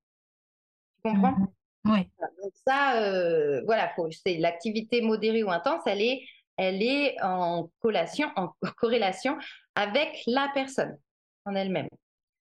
Tu 1.03 1.11
comprends? 1.11 1.31
Mhm. 1.31 1.47
Oui. 1.85 1.99
Donc 2.19 2.51
ça, 2.67 3.01
euh, 3.01 3.61
voilà, 3.65 3.91
c'est 4.23 4.37
l'activité 4.37 5.01
modérée 5.01 5.43
ou 5.43 5.49
intense, 5.49 5.81
elle 5.85 6.01
est, 6.01 6.21
elle 6.57 6.83
est 6.83 7.15
en 7.23 7.69
collation, 7.79 8.29
en 8.35 8.49
corrélation 8.77 9.37
avec 9.75 10.21
la 10.27 10.49
personne 10.53 10.97
en 11.45 11.55
elle-même. 11.55 11.87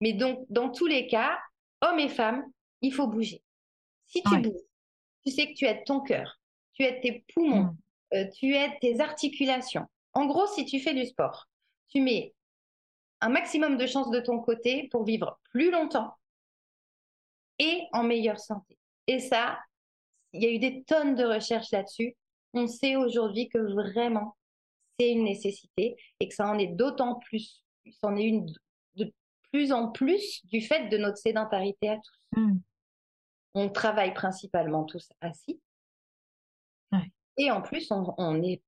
Mais 0.01 0.13
donc, 0.13 0.45
dans 0.49 0.69
tous 0.69 0.87
les 0.87 1.07
cas, 1.07 1.37
hommes 1.81 1.99
et 1.99 2.09
femmes, 2.09 2.45
il 2.81 2.93
faut 2.93 3.07
bouger. 3.07 3.41
Si 4.07 4.21
tu 4.23 4.29
Ouais. 4.33 4.41
bouges, 4.41 4.61
tu 5.25 5.31
sais 5.31 5.47
que 5.47 5.53
tu 5.53 5.65
aides 5.65 5.83
ton 5.85 6.01
cœur, 6.01 6.39
tu 6.73 6.83
aides 6.83 7.01
tes 7.01 7.23
poumons, 7.33 7.63
Mm. 7.63 7.77
euh, 8.15 8.27
tu 8.31 8.55
aides 8.55 8.79
tes 8.81 8.99
articulations. 8.99 9.85
En 10.13 10.25
gros, 10.25 10.47
si 10.47 10.65
tu 10.65 10.79
fais 10.79 10.93
du 10.93 11.05
sport, 11.05 11.47
tu 11.89 12.01
mets 12.01 12.33
un 13.21 13.29
maximum 13.29 13.77
de 13.77 13.85
chances 13.85 14.09
de 14.11 14.19
ton 14.19 14.39
côté 14.39 14.87
pour 14.91 15.03
vivre 15.03 15.39
plus 15.51 15.71
longtemps 15.71 16.15
et 17.59 17.83
en 17.91 18.03
meilleure 18.03 18.39
santé. 18.39 18.77
Et 19.07 19.19
ça, 19.19 19.59
il 20.33 20.43
y 20.43 20.45
a 20.47 20.51
eu 20.51 20.59
des 20.59 20.83
tonnes 20.83 21.15
de 21.15 21.23
recherches 21.25 21.71
là-dessus. 21.71 22.15
On 22.53 22.67
sait 22.67 22.95
aujourd'hui 22.95 23.49
que 23.49 23.57
vraiment, 23.57 24.37
c'est 24.99 25.11
une 25.11 25.23
nécessité 25.25 25.95
et 26.19 26.27
que 26.27 26.33
ça 26.33 26.47
en 26.47 26.57
est 26.57 26.67
d'autant 26.67 27.15
plus, 27.15 27.63
c'en 28.01 28.15
est 28.15 28.23
une 28.23 28.45
de 28.45 28.53
plus 29.51 29.71
en 29.71 29.89
plus 29.91 30.45
du 30.47 30.61
fait 30.61 30.87
de 30.89 30.97
notre 30.97 31.17
sédentarité 31.17 31.89
à 31.89 31.97
tous. 31.97 32.39
Mm. 32.39 32.57
On 33.55 33.69
travaille 33.69 34.13
principalement 34.13 34.83
tous 34.83 35.09
assis. 35.21 35.59
Ouais. 36.91 37.11
Et 37.37 37.51
en 37.51 37.61
plus, 37.61 37.91
on, 37.91 38.13
on 38.17 38.41
est 38.43 38.61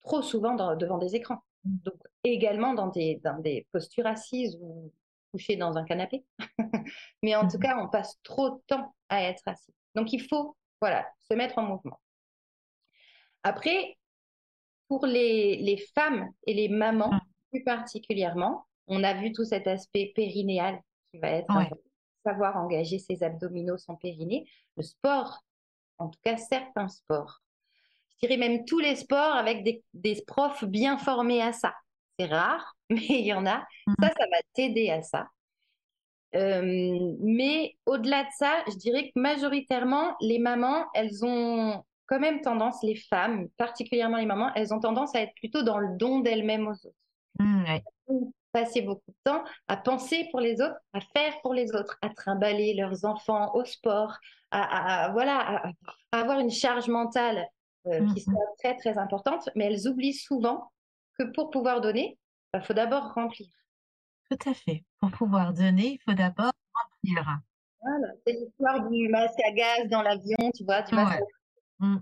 trop 0.00 0.22
souvent 0.22 0.54
dans- 0.54 0.76
devant 0.76 0.98
des 0.98 1.14
écrans. 1.14 1.42
Mm. 1.64 1.76
Donc, 1.84 2.02
également 2.24 2.74
dans 2.74 2.88
des, 2.88 3.20
dans 3.22 3.38
des 3.38 3.66
postures 3.72 4.06
assises 4.06 4.58
ou 4.60 4.92
couchées 5.32 5.56
dans 5.56 5.76
un 5.76 5.84
canapé. 5.84 6.24
Mais 7.22 7.34
en 7.36 7.46
tout 7.48 7.56
Mhm. 7.56 7.62
cas, 7.62 7.78
on 7.78 7.88
passe 7.88 8.18
trop 8.22 8.50
de 8.50 8.60
temps 8.66 8.94
à 9.08 9.22
être 9.24 9.42
assis. 9.46 9.74
Donc, 9.94 10.12
il 10.12 10.20
faut 10.22 10.56
voilà, 10.80 11.08
se 11.28 11.34
mettre 11.34 11.58
en 11.58 11.62
mouvement. 11.62 12.00
Après, 13.42 13.96
pour 14.88 15.06
les, 15.06 15.56
les 15.56 15.76
femmes 15.94 16.30
et 16.46 16.54
les 16.54 16.68
mamans, 16.68 17.18
plus 17.50 17.64
particulièrement, 17.64 18.66
on 18.86 19.04
a 19.04 19.14
vu 19.14 19.32
tout 19.32 19.44
cet 19.44 19.66
aspect 19.66 20.12
périnéal 20.14 20.80
qui 21.12 21.18
va 21.20 21.30
être 21.30 21.48
Ouais. 21.48 21.70
savoir 22.24 22.56
engager 22.56 22.98
ses 22.98 23.22
abdominaux, 23.22 23.78
son 23.78 23.96
périnée. 23.96 24.46
Le 24.76 24.82
sport, 24.82 25.38
en 25.98 26.08
tout 26.08 26.18
cas 26.22 26.36
certains 26.36 26.88
sports, 26.88 27.42
je 28.22 28.26
dirais 28.28 28.38
même 28.38 28.64
tous 28.64 28.78
les 28.80 28.96
sports 28.96 29.34
avec 29.34 29.64
des, 29.64 29.84
des 29.94 30.22
profs 30.26 30.64
bien 30.64 30.98
formés 30.98 31.42
à 31.42 31.52
ça. 31.52 31.74
C'est 32.18 32.26
rare, 32.26 32.76
mais 32.90 33.06
il 33.08 33.26
y 33.26 33.32
en 33.34 33.46
a. 33.46 33.64
Mhm. 33.86 33.94
Ça, 34.02 34.08
ça 34.10 34.26
va 34.30 34.38
t'aider 34.54 34.90
à 34.90 35.02
ça. 35.02 35.28
Euh, 36.34 37.14
mais 37.20 37.76
au-delà 37.86 38.24
de 38.24 38.28
ça, 38.36 38.64
je 38.68 38.76
dirais 38.76 39.10
que 39.14 39.20
majoritairement, 39.20 40.16
les 40.20 40.38
mamans, 40.40 40.86
elles 40.94 41.24
ont 41.24 41.84
quand 42.06 42.18
même 42.18 42.40
tendance, 42.40 42.82
les 42.82 42.96
femmes, 42.96 43.48
particulièrement 43.56 44.16
les 44.18 44.26
mamans, 44.26 44.52
elles 44.56 44.74
ont 44.74 44.80
tendance 44.80 45.14
à 45.14 45.20
être 45.20 45.34
plutôt 45.36 45.62
dans 45.62 45.78
le 45.78 45.96
don 45.96 46.20
d'elles-mêmes 46.20 46.66
aux 46.66 46.72
autres. 46.86 46.96
Mmh, 47.38 47.80
Passer 48.54 48.82
beaucoup 48.82 49.10
de 49.10 49.16
temps 49.24 49.42
à 49.66 49.76
penser 49.76 50.28
pour 50.30 50.38
les 50.38 50.60
autres, 50.60 50.78
à 50.92 51.00
faire 51.00 51.40
pour 51.42 51.54
les 51.54 51.74
autres, 51.74 51.98
à 52.02 52.08
trimballer 52.08 52.74
leurs 52.74 53.04
enfants 53.04 53.52
au 53.54 53.64
sport, 53.64 54.16
à, 54.52 55.10
voilà, 55.10 55.72
à, 56.12 56.20
avoir 56.20 56.38
une 56.38 56.52
charge 56.52 56.86
mentale 56.86 57.48
euh, 57.86 58.00
mmh, 58.00 58.14
qui 58.14 58.20
soit 58.20 58.54
très 58.58 58.76
très 58.76 58.96
importante, 58.96 59.50
mais 59.56 59.64
elles 59.64 59.88
oublient 59.88 60.14
souvent 60.14 60.70
que 61.18 61.24
pour 61.32 61.50
pouvoir 61.50 61.80
donner, 61.80 62.16
il 62.54 62.58
bah, 62.58 62.60
faut 62.60 62.74
d'abord 62.74 63.12
remplir. 63.12 63.48
Tout 64.30 64.48
à 64.48 64.54
fait. 64.54 64.84
Pour 65.00 65.10
pouvoir 65.10 65.52
donner, 65.52 65.94
il 65.94 65.98
faut 66.04 66.14
d'abord 66.14 66.52
remplir. 66.72 67.40
Voilà, 67.80 68.14
c'est 68.24 68.34
l'histoire 68.34 68.88
du 68.88 69.08
masque 69.08 69.40
à 69.44 69.50
gaz 69.50 69.88
dans 69.90 70.02
l'avion, 70.02 70.52
tu 70.54 70.64
vois. 70.64 70.84
Mmh. 71.80 71.96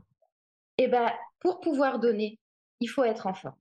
Et 0.77 0.89
ben, 0.89 1.11
pour 1.41 1.61
pouvoir 1.61 1.99
donner, 1.99 2.39
il 2.81 2.89
faut 2.89 3.05
être 3.05 3.27
en 3.27 3.33
forme. 3.33 3.57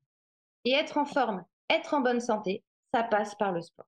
Et 0.65 0.73
être 0.73 0.97
en 0.97 1.05
forme, 1.05 1.45
être 1.69 1.93
en 1.93 2.01
bonne 2.01 2.19
santé, 2.19 2.63
ça 2.93 3.03
passe 3.03 3.35
par 3.35 3.51
le 3.51 3.61
sport. 3.61 3.85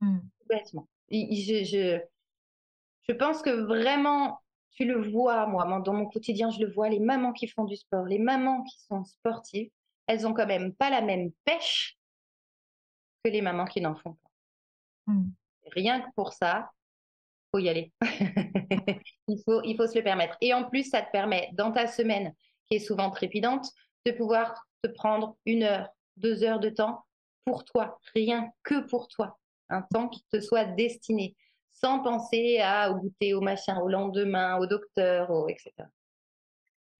Mmh. 0.00 0.18
Complètement. 0.40 0.88
Je, 1.10 1.64
je, 1.64 2.00
je 3.08 3.14
pense 3.14 3.42
que 3.42 3.50
vraiment, 3.50 4.40
tu 4.72 4.84
le 4.84 5.10
vois, 5.10 5.46
moi, 5.46 5.80
dans 5.80 5.92
mon 5.92 6.06
quotidien, 6.06 6.50
je 6.50 6.60
le 6.60 6.72
vois, 6.72 6.88
les 6.88 7.00
mamans 7.00 7.32
qui 7.32 7.48
font 7.48 7.64
du 7.64 7.76
sport, 7.76 8.04
les 8.04 8.18
mamans 8.18 8.62
qui 8.64 8.78
sont 8.80 9.04
sportives, 9.04 9.70
elles 10.06 10.26
ont 10.26 10.34
quand 10.34 10.46
même 10.46 10.74
pas 10.74 10.90
la 10.90 11.02
même 11.02 11.32
pêche 11.44 11.98
que 13.24 13.30
les 13.30 13.42
mamans 13.42 13.66
qui 13.66 13.80
n'en 13.80 13.96
font 13.96 14.14
pas. 14.14 15.12
Mmh. 15.12 15.30
Rien 15.72 16.00
que 16.00 16.08
pour 16.14 16.32
ça, 16.32 16.70
faut 17.50 17.58
y 17.58 17.68
aller. 17.68 17.92
il, 19.28 19.42
faut, 19.44 19.62
il 19.64 19.76
faut 19.76 19.86
se 19.86 19.96
le 19.96 20.04
permettre. 20.04 20.36
Et 20.40 20.54
en 20.54 20.68
plus, 20.68 20.88
ça 20.88 21.02
te 21.02 21.10
permet, 21.10 21.50
dans 21.54 21.72
ta 21.72 21.86
semaine, 21.86 22.34
qui 22.66 22.76
est 22.76 22.80
souvent 22.80 23.10
trépidante, 23.10 23.66
de 24.06 24.12
pouvoir 24.12 24.66
te 24.82 24.88
prendre 24.88 25.36
une 25.46 25.62
heure, 25.62 25.88
deux 26.18 26.44
heures 26.44 26.60
de 26.60 26.70
temps 26.70 27.04
pour 27.44 27.64
toi, 27.64 27.98
rien 28.14 28.50
que 28.62 28.86
pour 28.88 29.08
toi. 29.08 29.38
Un 29.70 29.82
temps 29.82 30.08
qui 30.08 30.24
te 30.30 30.40
soit 30.40 30.64
destiné, 30.64 31.36
sans 31.70 32.00
penser 32.00 32.58
à 32.60 32.90
au 32.90 32.96
goûter, 32.96 33.34
au 33.34 33.40
machin, 33.40 33.78
au 33.80 33.88
lendemain, 33.88 34.58
au 34.58 34.66
docteur, 34.66 35.30
au, 35.30 35.48
etc. 35.48 35.72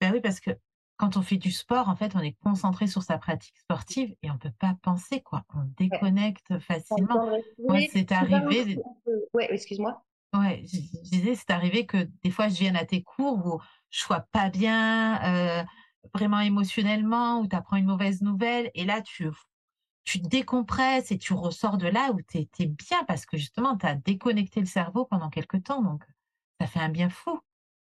Ben 0.01 0.13
oui, 0.13 0.21
parce 0.21 0.41
que 0.41 0.51
quand 0.97 1.17
on 1.17 1.23
fait 1.23 1.37
du 1.37 1.53
sport, 1.53 1.89
en 1.89 1.97
fait, 1.97 2.17
on 2.17 2.21
est 2.21 2.37
concentré 2.43 2.87
sur 2.89 3.03
sa 3.03 3.19
pratique 3.19 3.57
sportive 3.57 4.15
et 4.23 4.31
on 4.31 4.35
ne 4.35 4.39
peut 4.39 4.53
pas 4.59 4.75
penser, 4.83 5.21
quoi. 5.21 5.45
On 5.55 5.63
déconnecte 5.77 6.59
facilement. 6.59 7.31
Moi, 7.59 7.81
c'est 7.93 8.11
arrivé. 8.11 8.79
Ouais, 9.33 9.49
excuse-moi. 9.51 10.03
Ouais, 10.35 10.63
je, 10.67 10.79
disais, 11.09 11.35
c'est 11.37 11.51
arrivé 11.51 11.87
que 11.87 12.09
des 12.23 12.31
fois, 12.31 12.49
je 12.49 12.59
vienne 12.59 12.77
à 12.77 12.85
tes 12.85 13.03
cours 13.03 13.47
où 13.47 13.61
je 13.91 14.01
sois 14.01 14.27
pas 14.33 14.51
bien, 14.51 15.23
euh, 15.23 15.65
vraiment 16.15 16.41
émotionnellement, 16.41 17.41
où 17.41 17.47
tu 17.47 17.57
apprends 17.57 17.77
une 17.77 17.87
mauvaise 17.87 18.23
nouvelle, 18.23 18.71
et 18.75 18.85
là, 18.85 19.03
tu, 19.03 19.29
tu 20.05 20.19
décompresses 20.19 21.11
et 21.11 21.19
tu 21.19 21.33
ressors 21.33 21.79
de 21.79 21.89
là 21.89 22.13
où 22.13 22.21
tu 22.23 22.39
es, 22.39 22.67
bien 22.67 23.05
parce 23.07 23.27
que 23.27 23.37
justement, 23.37 23.77
tu 23.77 23.87
as 23.87 23.95
déconnecté 23.95 24.61
le 24.61 24.67
cerveau 24.67 25.05
pendant 25.05 25.31
quelques 25.31 25.65
temps, 25.65 25.83
donc 25.83 26.05
ça 26.61 26.67
fait 26.67 26.81
un 26.81 26.89
bien 26.89 27.11
fou. 27.11 27.39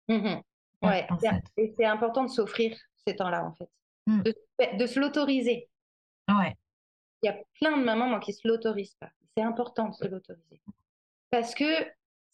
Mmh 0.07 0.41
ouais, 0.81 1.07
et 1.55 1.73
c'est 1.77 1.85
important 1.85 2.23
de 2.23 2.29
s'offrir 2.29 2.77
ces 3.07 3.15
temps-là, 3.15 3.45
en 3.45 3.53
fait, 3.53 3.69
mmh. 4.07 4.21
de, 4.77 4.85
se 4.85 4.99
l'autoriser. 4.99 5.69
Ouais. 6.29 6.55
Il 7.21 7.27
y 7.27 7.29
a 7.29 7.37
plein 7.59 7.77
de 7.77 7.83
mamans, 7.83 8.07
moi, 8.07 8.19
qui 8.19 8.33
se 8.33 8.45
l'autorisent 8.47 8.95
pas. 8.99 9.09
C'est 9.35 9.43
important 9.43 9.89
de 9.89 9.93
se 9.93 10.05
l'autoriser. 10.05 10.61
Parce 11.31 11.55
que 11.55 11.87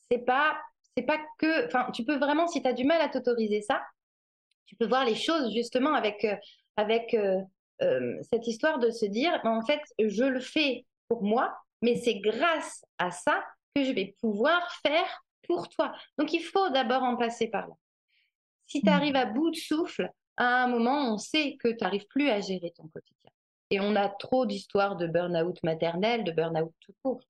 c'est 0.10 0.26
pas 0.26 0.60
c'est 0.98 1.06
pas 1.06 1.20
que 1.38 1.68
enfin 1.68 1.92
tu 1.92 2.04
peux 2.04 2.18
vraiment 2.18 2.48
si 2.48 2.62
tu 2.62 2.68
as 2.68 2.74
du 2.74 2.84
mal 2.84 3.00
à 3.00 3.08
t'autoriser 3.08 3.62
ça 3.62 3.82
tu 4.70 4.76
peux 4.76 4.88
voir 4.88 5.04
les 5.04 5.16
choses 5.16 5.52
justement 5.52 5.96
avec 5.96 6.24
euh, 6.24 6.36
avec 6.78 7.16
euh, 7.16 7.42
euh, 7.82 8.18
cette 8.32 8.46
histoire 8.46 8.78
de 8.78 8.92
se 8.92 9.06
dire 9.06 9.42
en 9.44 9.66
fait 9.66 9.82
je 9.98 10.24
le 10.24 10.40
fais 10.40 10.86
pour 11.08 11.24
moi 11.24 11.58
mais 11.82 11.96
c'est 11.96 12.20
grâce 12.20 12.86
à 13.00 13.10
ça 13.10 13.44
que 13.76 13.84
je 13.84 13.92
vais 13.92 14.16
pouvoir 14.22 14.62
faire 14.86 15.24
pour 15.48 15.70
toi. 15.70 15.94
Donc 16.20 16.34
il 16.34 16.44
faut 16.44 16.70
d'abord 16.70 17.02
en 17.02 17.16
passer 17.16 17.48
par 17.48 17.68
là. 17.68 17.74
Si 18.68 18.82
tu 18.82 18.90
arrives 18.90 19.16
à 19.16 19.26
bout 19.26 19.50
de 19.50 19.56
souffle 19.56 20.12
à 20.38 20.64
un 20.64 20.68
moment 20.68 21.14
on 21.14 21.18
sait 21.18 21.58
que 21.58 21.70
tu 21.70 21.78
n'arrives 21.82 22.08
plus 22.08 22.30
à 22.30 22.40
gérer 22.42 22.72
ton 22.76 22.88
quotidien. 22.90 23.32
Et 23.72 23.80
on 23.80 23.96
a 23.96 24.08
trop 24.08 24.46
d'histoires 24.46 24.98
de 24.98 25.08
burn-out 25.08 25.58
maternel 25.64 26.24
de 26.24 26.32
burn-out 26.32 26.74
tout 26.80 26.94
court. 27.04 27.22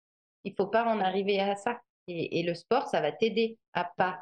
Il 0.43 0.54
faut 0.56 0.67
pas 0.67 0.86
en 0.86 0.99
arriver 0.99 1.39
à 1.39 1.56
ça. 1.56 1.80
Et, 2.08 2.41
le 2.41 2.56
sport, 2.56 2.88
ça 2.88 3.02
va 3.02 3.12
t'aider 3.12 3.60
à 3.73 3.84
pas 3.84 4.19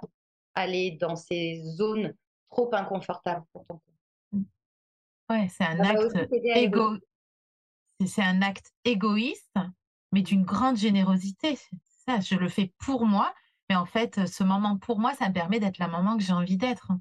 aller 0.56 0.98
dans 1.00 1.16
ces 1.16 1.62
zones 1.64 2.14
trop 2.50 2.74
inconfortables 2.74 3.46
pour 3.54 3.66
ton 3.66 3.76
corps. 3.76 3.82
Mmh. 4.32 4.44
Ouais, 5.30 5.48
c'est 5.50 5.66
un 5.66 5.80
acte 5.80 6.16
égo... 6.56 6.98
c'est 8.06 8.24
un 8.24 8.42
acte 8.42 8.72
égoïste, 8.86 9.56
mais 10.12 10.22
d'une 10.22 10.44
grande 10.44 10.78
générosité. 10.78 11.58
Ça, 12.06 12.20
je 12.20 12.36
le 12.36 12.48
fais 12.48 12.74
pour 12.80 13.06
moi, 13.06 13.34
mais 13.70 13.76
en 13.76 13.86
fait, 13.86 14.28
ce 14.28 14.44
moment 14.44 14.78
pour 14.78 15.00
moi, 15.00 15.14
ça 15.14 15.28
me 15.28 15.34
permet 15.34 15.60
d'être 15.60 15.78
la 15.78 15.88
maman 15.88 16.18
que 16.18 16.24
j'ai 16.24 16.34
envie 16.34 16.58
d'être. 16.58 16.92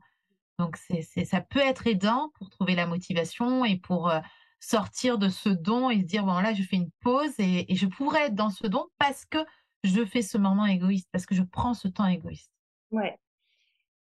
Donc, 0.58 0.76
c'est, 0.76 1.02
ça 1.24 1.40
peut 1.40 1.60
être 1.60 1.86
aidant 1.86 2.30
pour 2.34 2.50
trouver 2.50 2.74
la 2.74 2.86
motivation 2.86 3.64
et 3.64 3.76
pour 3.76 4.08
euh, 4.08 4.20
sortir 4.58 5.18
de 5.18 5.28
ce 5.28 5.50
don 5.50 5.90
et 5.90 6.00
se 6.00 6.06
dire, 6.06 6.24
bon, 6.24 6.38
là, 6.40 6.54
je 6.54 6.62
fais 6.62 6.76
une 6.76 6.90
pause 7.00 7.34
et, 7.38 7.70
et 7.70 7.76
je 7.76 7.86
pourrais 7.86 8.26
être 8.26 8.34
dans 8.34 8.50
ce 8.50 8.66
don 8.66 8.86
parce 8.98 9.24
que 9.26 9.38
je 9.84 10.04
fais 10.04 10.22
ce 10.22 10.38
moment 10.38 10.66
égoïste 10.66 11.08
parce 11.12 11.26
que 11.26 11.34
je 11.34 11.42
prends 11.42 11.74
ce 11.74 11.88
temps 11.88 12.06
égoïste. 12.06 12.50
Ouais, 12.90 13.18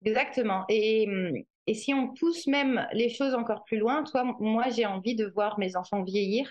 exactement. 0.05 0.65
Et, 0.69 1.07
mmh, 1.07 1.43
et 1.67 1.75
si 1.75 1.95
on 1.95 2.09
pousse 2.15 2.47
même 2.47 2.87
les 2.93 3.09
choses 3.09 3.35
encore 3.35 3.65
plus 3.65 3.79
loin, 3.79 4.03
toi, 4.05 4.25
moi, 4.41 4.69
j'ai 4.71 4.87
envie 4.87 5.15
de 5.15 5.27
voir 5.27 5.59
mes 5.59 5.77
enfants 5.77 6.03
vieillir, 6.03 6.51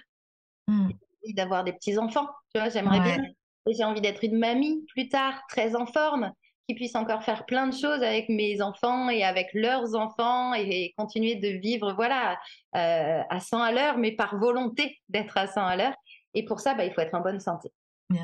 mmh. 0.68 0.90
d'avoir 1.36 1.64
des 1.64 1.74
petits 1.74 1.98
enfants. 1.98 2.28
Tu 2.54 2.60
vois, 2.60 2.70
j'aimerais 2.70 3.02
bien. 3.02 3.24
Et 3.68 3.74
j'ai 3.74 3.84
envie 3.84 4.02
d'être 4.02 4.24
une 4.24 4.38
mamie 4.38 4.86
plus 4.94 5.10
tard, 5.10 5.42
très 5.50 5.76
en 5.76 5.86
forme, 5.86 6.32
qui 6.68 6.76
puisse 6.76 6.96
encore 6.96 7.24
faire 7.24 7.46
plein 7.46 7.68
de 7.68 7.74
choses 7.74 8.02
avec 8.02 8.30
mes 8.30 8.62
enfants 8.62 9.10
et 9.10 9.24
avec 9.24 9.50
leurs 9.54 9.96
enfants 9.96 10.54
et, 10.54 10.94
continuer 10.98 11.36
de 11.36 11.50
vivre, 11.60 11.94
voilà, 11.94 12.40
euh, 12.76 13.22
à 13.30 13.40
100 13.40 13.62
à 13.62 13.72
l'heure, 13.72 13.98
mais 13.98 14.12
par 14.12 14.38
volonté 14.38 14.98
d'être 15.10 15.38
à 15.38 15.48
100 15.48 15.66
à 15.66 15.76
l'heure. 15.76 15.96
Et 16.34 16.46
pour 16.46 16.60
ça, 16.60 16.74
bah, 16.76 16.86
il 16.86 16.94
faut 16.94 17.02
être 17.02 17.16
en 17.16 17.22
bonne 17.22 17.40
santé 17.40 17.72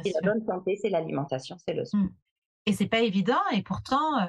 et 0.03 0.11
la 0.11 0.21
bonne 0.21 0.45
santé, 0.45 0.77
c'est 0.81 0.89
l'alimentation, 0.89 1.57
c'est 1.65 1.73
le 1.73 1.85
sport. 1.85 2.01
Mmh. 2.01 2.09
Et 2.67 2.73
c'est 2.73 2.87
pas 2.87 3.01
évident, 3.01 3.41
et 3.53 3.61
pourtant, 3.61 4.19
euh, 4.19 4.25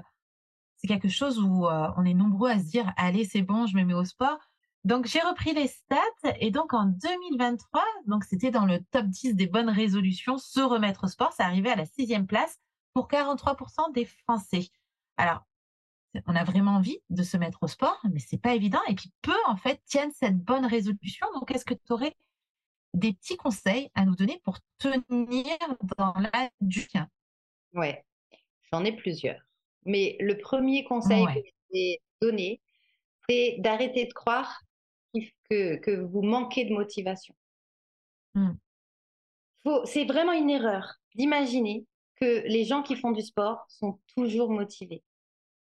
c'est 0.87 0.95
quelque 0.95 1.09
chose 1.09 1.41
où 1.41 1.67
euh, 1.67 1.89
on 1.97 2.05
est 2.05 2.15
nombreux 2.15 2.51
à 2.51 2.59
se 2.59 2.65
dire 2.65 2.93
allez, 2.97 3.25
c'est 3.25 3.43
bon, 3.43 3.67
je 3.67 3.77
me 3.77 3.85
mets 3.85 3.95
au 3.95 4.05
sport. 4.05 4.39
Donc 4.85 5.07
j'ai 5.07 5.21
repris 5.21 5.53
les 5.53 5.67
stats 5.67 5.97
et 6.39 6.53
donc 6.53 6.75
en 6.75 6.85
2023, 6.85 7.83
donc 8.07 8.23
c'était 8.23 8.53
dans 8.53 8.67
le 8.67 8.81
top 8.93 9.07
10 9.07 9.35
des 9.35 9.49
bonnes 9.49 9.69
résolutions, 9.69 10.39
se 10.39 10.61
remettre 10.61 11.05
au 11.05 11.09
sport, 11.09 11.33
ça 11.33 11.45
arrivait 11.45 11.71
à 11.71 11.77
la 11.77 11.87
sixième 11.87 12.29
place 12.29 12.59
pour 12.95 13.09
43% 13.09 13.93
des 13.95 14.05
Français. 14.05 14.69
Alors 15.17 15.45
on 16.27 16.37
a 16.37 16.45
vraiment 16.45 16.77
envie 16.77 16.99
de 17.11 17.25
se 17.25 17.37
mettre 17.37 17.65
au 17.65 17.67
sport, 17.67 18.01
mais 18.13 18.21
c'est 18.21 18.41
pas 18.41 18.55
évident. 18.55 18.81
Et 18.89 18.95
puis 18.95 19.13
peu 19.23 19.37
en 19.47 19.57
fait 19.57 19.83
tiennent 19.87 20.13
cette 20.13 20.39
bonne 20.39 20.67
résolution. 20.67 21.27
Donc 21.35 21.51
est-ce 21.51 21.65
que 21.65 21.75
tu 21.75 21.93
aurais 21.93 22.15
des 22.95 23.13
petits 23.13 23.37
conseils 23.37 23.91
à 23.97 24.05
nous 24.05 24.15
donner 24.15 24.41
pour 24.45 24.59
tenir 24.79 25.59
dans 25.99 26.15
la 26.15 26.49
durée? 26.61 27.07
Ouais, 27.73 28.05
j'en 28.71 28.85
ai 28.85 28.93
plusieurs. 28.93 29.47
Mais 29.87 30.17
le 30.21 30.37
premier 30.37 30.85
conseil 30.85 31.25
que 31.25 31.41
je 31.41 31.73
vais 31.73 32.01
donner, 32.21 32.61
c'est 33.29 33.57
d'arrêter 33.59 34.07
de 34.07 34.13
croire 34.13 34.61
que, 35.51 35.77
que, 35.77 36.01
vous 36.03 36.23
manquez 36.23 36.65
de 36.65 36.75
motivation. 36.75 37.35
Mmh. 38.35 38.53
C'est 39.85 40.05
vraiment 40.05 40.33
une 40.33 40.51
erreur 40.51 40.95
d'imaginer 41.15 41.85
que 42.17 42.47
les 42.47 42.65
gens 42.65 42.83
qui 42.83 42.97
font 42.97 43.11
du 43.11 43.23
sport 43.23 43.65
sont 43.69 43.99
toujours 44.15 44.51
motivés. 44.51 45.03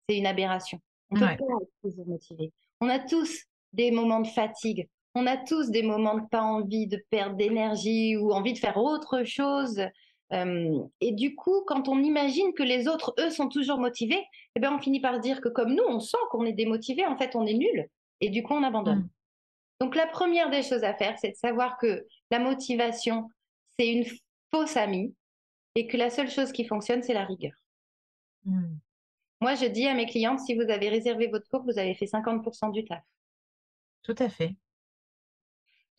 C'est 0.08 0.18
une 0.18 0.28
aberration. 0.28 0.80
On 1.10 1.16
peut 1.16 1.22
pas 1.22 1.34
être 1.34 1.72
toujours 1.82 2.08
motivé. 2.08 2.52
On 2.82 2.90
a 2.90 3.00
tous 3.00 3.46
des 3.74 3.92
moments 3.92 4.22
de 4.22 4.28
fatigue, 4.28 4.88
on 5.16 5.28
a 5.28 5.38
tous 5.38 5.70
des 5.70 5.82
moments 5.82 6.18
de 6.18 6.28
pas 6.28 6.42
envie 6.42 6.88
de 6.88 7.04
perdre 7.10 7.38
d'énergie 7.38 8.18
ou 8.18 8.32
envie 8.32 8.54
de 8.54 8.60
faire 8.60 8.78
autre 8.78 9.24
chose. 9.24 9.82
Euh, 10.34 10.84
et 11.02 11.12
du 11.12 11.36
coup, 11.36 11.64
quand 11.68 11.88
on 11.88 12.02
imagine 12.02 12.54
que 12.54 12.64
les 12.64 12.88
autres, 12.88 13.14
eux, 13.20 13.30
sont 13.30 13.48
toujours 13.48 13.78
motivés, 13.78 14.24
eh 14.56 14.60
bien, 14.60 14.76
on 14.76 14.80
finit 14.80 15.00
par 15.00 15.20
dire 15.20 15.42
que 15.42 15.50
comme 15.50 15.74
nous, 15.74 15.84
on 15.88 16.00
sent 16.00 16.18
qu'on 16.32 16.46
est 16.46 16.54
démotivé, 16.54 17.06
en 17.06 17.18
fait, 17.18 17.36
on 17.36 17.46
est 17.46 17.54
nul. 17.54 17.88
Et 18.22 18.30
du 18.30 18.44
coup, 18.44 18.54
on 18.54 18.64
abandonne. 18.64 19.00
Mmh. 19.00 19.10
Donc, 19.82 19.96
la 19.96 20.08
première 20.08 20.50
des 20.50 20.64
choses 20.64 20.84
à 20.84 20.94
faire, 20.94 21.18
c'est 21.20 21.32
de 21.32 21.36
savoir 21.36 21.78
que 21.78 22.06
la 22.32 22.40
motivation, 22.40 23.30
c'est 23.78 23.92
une 23.92 24.06
fausse 24.54 24.78
amie 24.78 25.14
et 25.76 25.88
que 25.88 25.98
la 25.98 26.10
seule 26.10 26.30
chose 26.30 26.52
qui 26.52 26.66
fonctionne, 26.66 27.04
c'est 27.04 27.14
la 27.14 27.26
rigueur. 27.26 27.54
Mmh. 28.46 28.78
Moi, 29.42 29.56
je 29.56 29.66
dis 29.66 29.86
à 29.86 29.94
mes 29.94 30.06
clientes, 30.06 30.40
si 30.40 30.56
vous 30.56 30.70
avez 30.72 30.90
réservé 30.90 31.28
votre 31.28 31.48
cours, 31.50 31.64
vous 31.64 31.78
avez 31.78 31.94
fait 31.94 32.06
50% 32.06 32.72
du 32.72 32.86
taf. 32.86 33.04
Tout 34.02 34.16
à 34.18 34.30
fait. 34.30 34.56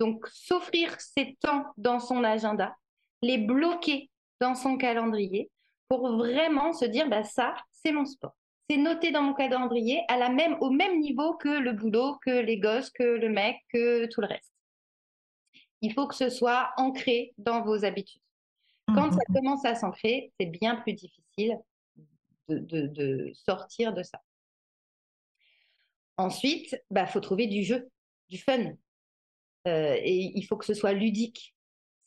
Donc, 0.00 0.26
s'offrir 0.28 0.98
ces 1.00 1.36
temps 1.40 1.66
dans 1.76 2.00
son 2.00 2.24
agenda, 2.24 2.74
les 3.22 3.38
bloquer 3.38 4.10
dans 4.40 4.54
son 4.54 4.76
calendrier 4.76 5.50
pour 5.88 6.16
vraiment 6.16 6.72
se 6.72 6.84
dire, 6.84 7.08
bah, 7.08 7.24
ça, 7.24 7.54
c'est 7.70 7.92
mon 7.92 8.04
sport. 8.04 8.34
c'est 8.68 8.76
noté 8.76 9.12
dans 9.12 9.22
mon 9.22 9.34
calendrier 9.34 10.02
à 10.08 10.18
la 10.18 10.28
même, 10.28 10.56
au 10.60 10.70
même 10.70 11.00
niveau 11.00 11.34
que 11.34 11.48
le 11.48 11.72
boulot, 11.72 12.16
que 12.24 12.30
les 12.30 12.58
gosses, 12.58 12.90
que 12.90 13.04
le 13.04 13.28
mec, 13.28 13.56
que 13.72 14.06
tout 14.06 14.20
le 14.20 14.26
reste. 14.26 14.52
Il 15.82 15.92
faut 15.92 16.08
que 16.08 16.14
ce 16.14 16.30
soit 16.30 16.70
ancré 16.76 17.32
dans 17.38 17.62
vos 17.62 17.84
habitudes. 17.84 18.22
Quand 18.88 19.10
ça 19.10 19.18
mmh, 19.28 19.34
commence 19.34 19.64
à 19.64 19.74
s'ancrer, 19.74 20.32
c'est 20.38 20.46
bien 20.46 20.76
plus 20.76 20.92
difficile 20.92 21.58
de, 22.48 23.32
sortir 23.34 23.92
de 23.92 24.02
ça. 24.02 24.20
Ensuite, 26.16 26.72
il 26.72 26.80
bah, 26.94 27.06
faut 27.06 27.20
trouver 27.20 27.46
du 27.46 27.62
jeu, 27.62 27.88
du 28.28 28.38
fun. 28.38 28.72
Euh, 29.66 29.96
et 29.98 30.32
il 30.34 30.42
faut 30.42 30.56
que 30.56 30.64
ce 30.64 30.74
soit 30.74 30.92
ludique. 30.92 31.55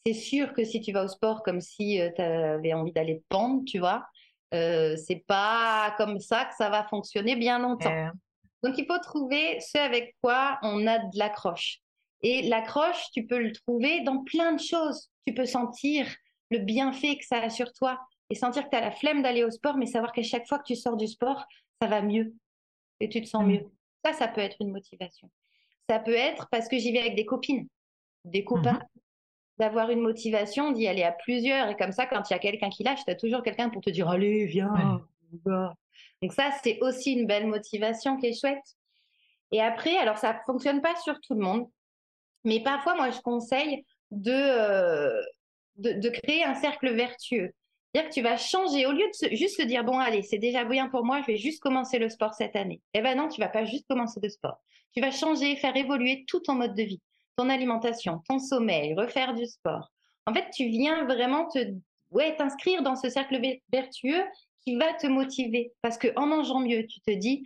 C'est 0.06 0.14
sûr 0.14 0.54
que 0.54 0.64
si 0.64 0.82
tu 0.82 0.92
vas 0.92 1.04
au 1.04 1.08
sport 1.08 1.44
comme 1.44 1.62
si 1.62 2.00
euh, 2.00 2.10
tu 2.16 2.22
avais 2.22 2.74
envie 2.74 2.92
d'aller 2.92 3.20
te 3.20 3.26
pendre, 3.30 3.64
tu 3.66 3.80
vois, 3.80 4.06
euh, 4.54 4.96
c'est 4.96 5.24
pas 5.28 5.94
comme 5.98 6.20
ça 6.20 6.46
que 6.46 6.56
ça 6.56 6.70
va 6.70 6.84
fonctionner 6.86 7.36
bien 7.36 7.60
longtemps. 7.60 8.10
Donc 8.64 8.78
il 8.78 8.86
faut 8.86 8.98
trouver 9.00 9.60
ce 9.60 9.78
avec 9.78 10.16
quoi 10.22 10.58
on 10.64 10.88
a 10.88 11.00
de 11.00 11.18
l'accroche. 11.18 11.80
Et 12.22 12.42
l'accroche, 12.44 13.12
tu 13.14 13.26
peux 13.26 13.40
le 13.40 13.54
trouver 13.54 14.02
dans 14.02 14.24
plein 14.24 14.54
de 14.54 14.60
choses. 14.60 15.10
Tu 15.26 15.34
peux 15.34 15.46
sentir 15.46 16.08
le 16.50 16.60
bienfait 16.60 17.18
que 17.18 17.26
ça 17.26 17.38
a 17.38 17.50
sur 17.50 17.72
toi 17.74 18.00
et 18.30 18.36
sentir 18.36 18.66
que 18.66 18.70
tu 18.70 18.76
as 18.76 18.82
la 18.82 18.92
flemme 18.92 19.22
d'aller 19.22 19.44
au 19.44 19.52
sport, 19.52 19.78
mais 19.78 19.86
savoir 19.86 20.12
qu'à 20.12 20.24
chaque 20.24 20.48
fois 20.48 20.60
que 20.60 20.66
tu 20.66 20.76
sors 20.76 20.98
du 20.98 21.08
sport, 21.08 21.46
ça 21.82 21.88
va 21.88 22.02
mieux 22.02 22.34
et 23.00 23.08
tu 23.08 23.22
te 23.22 23.28
sens 23.28 23.44
mmh. 23.44 23.48
mieux. 23.48 23.72
Ça, 24.04 24.14
ça 24.14 24.28
peut 24.28 24.42
être 24.42 24.58
une 24.60 24.72
motivation. 24.72 25.30
Ça 25.90 26.00
peut 26.00 26.14
être 26.16 26.48
parce 26.52 26.68
que 26.68 26.78
j'y 26.78 26.92
vais 26.92 27.00
avec 27.00 27.16
des 27.16 27.26
copines, 27.26 27.68
des 28.26 28.44
copains, 28.44 28.74
mmh 28.74 28.99
d'avoir 29.60 29.92
une 29.92 30.00
motivation, 30.00 30.72
d'y 30.72 30.88
aller 30.88 31.04
à 31.04 31.12
plusieurs. 31.12 31.70
Et 31.70 31.76
comme 31.76 31.92
ça, 31.92 32.06
quand 32.06 32.30
il 32.30 32.34
y 32.34 32.36
a 32.36 32.40
quelqu'un 32.40 32.70
qui 32.70 32.84
lâche, 32.84 33.04
tu 33.06 33.12
as 33.12 33.16
toujours 33.16 33.44
quelqu'un 33.44 33.70
pour 33.70 33.82
te 33.82 33.90
dire 33.90 34.10
Allez, 34.10 34.46
viens. 34.46 35.02
Donc, 36.22 36.34
ça, 36.34 36.50
c'est 36.64 36.80
aussi 36.82 37.14
une 37.14 37.28
belle 37.28 37.48
motivation 37.48 38.18
qui 38.18 38.28
est 38.28 38.40
chouette. 38.40 38.78
Et 39.52 39.62
après, 39.62 39.98
alors 39.98 40.18
ça 40.18 40.34
ne 40.34 40.40
fonctionne 40.46 40.82
pas 40.82 40.96
sur 40.98 41.20
tout 41.22 41.34
le 41.34 41.42
monde, 41.42 41.68
mais 42.44 42.62
parfois, 42.62 42.96
moi, 42.96 43.10
je 43.10 43.20
conseille 43.20 43.84
de, 44.12 44.32
euh, 44.32 45.22
de, 45.78 46.10
créer 46.10 46.44
un 46.44 46.56
cercle 46.56 46.94
vertueux. 46.94 47.52
C'est-à-dire 47.92 48.10
que 48.10 48.14
tu 48.14 48.22
vas 48.22 48.38
changer, 48.38 48.86
au 48.86 48.92
lieu 48.92 49.06
de 49.22 49.36
juste 49.36 49.58
se 49.58 49.64
dire, 49.64 49.84
bon, 49.84 49.98
allez, 49.98 50.22
c'est 50.22 50.38
déjà 50.38 50.64
bien 50.64 50.88
pour 50.88 51.04
moi, 51.04 51.22
je 51.22 51.28
vais 51.28 51.38
juste 51.38 51.62
commencer 51.62 51.98
le 51.98 52.10
sport 52.10 52.34
cette 52.36 52.56
année. 52.56 52.82
Eh 52.94 53.02
ben 53.02 53.18
non, 53.18 53.28
tu 53.28 53.42
vas 53.42 53.50
pas 53.50 53.66
juste 53.66 53.88
commencer 53.88 54.20
le 54.22 54.30
sport. 54.30 54.62
Tu 54.94 55.02
vas 55.02 55.12
changer, 55.12 55.56
faire 55.56 55.76
évoluer 55.76 56.26
tout 56.28 56.40
ton 56.40 56.54
mode 56.54 56.76
de 56.76 56.84
vie, 56.84 57.02
ton 57.40 57.50
alimentation, 57.50 58.22
ton 58.28 58.38
sommeil, 58.38 58.94
refaire 58.96 59.34
du 59.34 59.46
sport. 59.46 59.94
En 60.26 60.34
fait, 60.34 60.50
tu 60.54 60.68
viens 60.68 61.06
vraiment 61.06 61.48
te, 61.48 61.60
ouais, 62.12 62.36
t'inscrire 62.36 62.84
dans 62.84 62.98
ce 62.98 63.10
cercle 63.10 63.40
vertueux 63.72 64.26
qui 64.66 64.76
va 64.76 64.94
te 64.96 65.08
motiver. 65.08 65.72
Parce 65.82 65.98
que 65.98 66.10
en 66.18 66.28
mangeant 66.28 66.60
mieux, 66.60 66.86
tu 66.86 67.00
te 67.00 67.12
dis, 67.12 67.46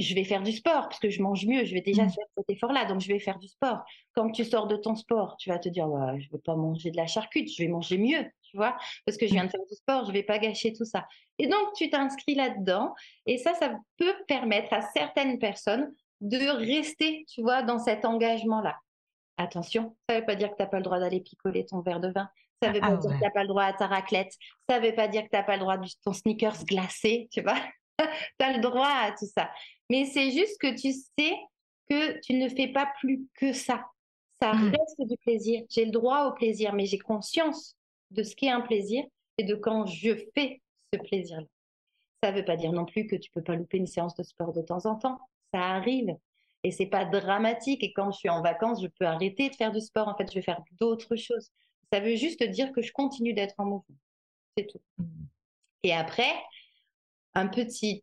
je 0.00 0.16
vais 0.16 0.24
faire 0.24 0.42
du 0.42 0.50
sport 0.50 0.88
parce 0.88 0.98
que 0.98 1.10
je 1.10 1.22
mange 1.22 1.46
mieux, 1.46 1.64
je 1.64 1.74
vais 1.74 1.80
déjà 1.80 2.06
mmh. 2.06 2.10
faire 2.10 2.24
cet 2.36 2.50
effort-là, 2.50 2.86
donc 2.86 3.00
je 3.02 3.06
vais 3.06 3.20
faire 3.20 3.38
du 3.38 3.46
sport. 3.46 3.84
Quand 4.16 4.28
tu 4.32 4.44
sors 4.44 4.66
de 4.66 4.74
ton 4.74 4.96
sport, 4.96 5.36
tu 5.38 5.48
vas 5.48 5.60
te 5.60 5.68
dire, 5.68 5.88
ouais, 5.88 6.20
je 6.20 6.26
ne 6.26 6.32
vais 6.32 6.42
pas 6.44 6.56
manger 6.56 6.90
de 6.90 6.96
la 6.96 7.06
charcuterie, 7.06 7.54
je 7.56 7.62
vais 7.62 7.68
manger 7.68 7.98
mieux, 7.98 8.24
tu 8.42 8.56
vois, 8.56 8.76
parce 9.06 9.16
que 9.16 9.28
je 9.28 9.32
viens 9.32 9.44
de 9.44 9.50
faire 9.50 9.64
du 9.70 9.76
sport, 9.76 10.02
je 10.06 10.08
ne 10.08 10.14
vais 10.14 10.24
pas 10.24 10.40
gâcher 10.40 10.72
tout 10.72 10.84
ça. 10.84 11.06
Et 11.38 11.46
donc, 11.46 11.72
tu 11.76 11.88
t'inscris 11.88 12.34
là-dedans, 12.34 12.92
et 13.26 13.38
ça, 13.38 13.54
ça 13.54 13.78
peut 13.96 14.14
permettre 14.26 14.72
à 14.72 14.82
certaines 14.82 15.38
personnes 15.38 15.94
de 16.20 16.48
rester, 16.48 17.24
tu 17.32 17.42
vois, 17.42 17.62
dans 17.62 17.78
cet 17.78 18.04
engagement-là. 18.04 18.74
Attention, 19.36 19.96
ça 20.08 20.14
ne 20.14 20.20
veut 20.20 20.26
pas 20.26 20.36
dire 20.36 20.50
que 20.50 20.56
tu 20.56 20.62
n'as 20.62 20.68
pas 20.68 20.76
le 20.78 20.84
droit 20.84 21.00
d'aller 21.00 21.20
picoler 21.20 21.66
ton 21.66 21.80
verre 21.80 22.00
de 22.00 22.08
vin. 22.08 22.28
Ça 22.62 22.68
ne 22.70 22.74
veut 22.74 22.80
ah, 22.82 22.90
pas 22.90 22.96
dire 22.96 23.10
que 23.10 23.16
tu 23.16 23.22
n'as 23.22 23.30
pas 23.30 23.42
le 23.42 23.48
droit 23.48 23.64
à 23.64 23.72
ta 23.72 23.86
raclette. 23.86 24.32
Ça 24.68 24.78
ne 24.78 24.86
veut 24.86 24.94
pas 24.94 25.08
dire 25.08 25.22
que 25.22 25.28
tu 25.28 25.36
n'as 25.36 25.42
pas 25.42 25.56
le 25.56 25.60
droit 25.60 25.76
de 25.76 25.88
ton 26.04 26.12
sneakers 26.12 26.64
glacé, 26.64 27.28
tu 27.32 27.42
vois. 27.42 27.58
tu 27.98 28.44
as 28.44 28.52
le 28.52 28.60
droit 28.60 28.86
à 28.88 29.10
tout 29.12 29.26
ça. 29.26 29.50
Mais 29.90 30.04
c'est 30.06 30.30
juste 30.30 30.60
que 30.60 30.74
tu 30.74 30.92
sais 30.92 31.36
que 31.90 32.20
tu 32.20 32.34
ne 32.34 32.48
fais 32.48 32.68
pas 32.68 32.90
plus 33.00 33.26
que 33.34 33.52
ça. 33.52 33.84
Ça 34.40 34.52
mmh. 34.52 34.70
reste 34.70 35.08
du 35.08 35.16
plaisir. 35.18 35.64
J'ai 35.68 35.84
le 35.84 35.90
droit 35.90 36.26
au 36.26 36.32
plaisir, 36.32 36.72
mais 36.74 36.86
j'ai 36.86 36.98
conscience 36.98 37.76
de 38.10 38.22
ce 38.22 38.34
qu'est 38.36 38.50
un 38.50 38.60
plaisir 38.60 39.04
et 39.38 39.44
de 39.44 39.54
quand 39.54 39.86
je 39.86 40.14
fais 40.34 40.60
ce 40.92 41.00
plaisir-là. 41.00 41.46
Ça 42.22 42.32
ne 42.32 42.38
veut 42.38 42.44
pas 42.44 42.56
dire 42.56 42.72
non 42.72 42.84
plus 42.84 43.06
que 43.06 43.16
tu 43.16 43.30
peux 43.30 43.42
pas 43.42 43.56
louper 43.56 43.78
une 43.78 43.86
séance 43.86 44.14
de 44.14 44.22
sport 44.22 44.52
de 44.52 44.62
temps 44.62 44.86
en 44.86 44.96
temps. 44.96 45.18
Ça 45.52 45.60
arrive. 45.60 46.16
Et 46.64 46.70
c'est 46.70 46.86
pas 46.86 47.04
dramatique. 47.04 47.84
Et 47.84 47.92
quand 47.92 48.10
je 48.10 48.18
suis 48.18 48.28
en 48.28 48.42
vacances, 48.42 48.82
je 48.82 48.88
peux 48.88 49.04
arrêter 49.04 49.50
de 49.50 49.54
faire 49.54 49.70
du 49.70 49.80
sport. 49.80 50.08
En 50.08 50.16
fait, 50.16 50.28
je 50.28 50.34
vais 50.34 50.42
faire 50.42 50.62
d'autres 50.80 51.14
choses. 51.14 51.50
Ça 51.92 52.00
veut 52.00 52.16
juste 52.16 52.42
dire 52.42 52.72
que 52.72 52.82
je 52.82 52.90
continue 52.90 53.34
d'être 53.34 53.54
en 53.58 53.66
mouvement. 53.66 53.96
C'est 54.56 54.66
tout. 54.66 54.80
Mmh. 54.98 55.04
Et 55.84 55.92
après, 55.92 56.32
un 57.34 57.46
petit 57.46 58.02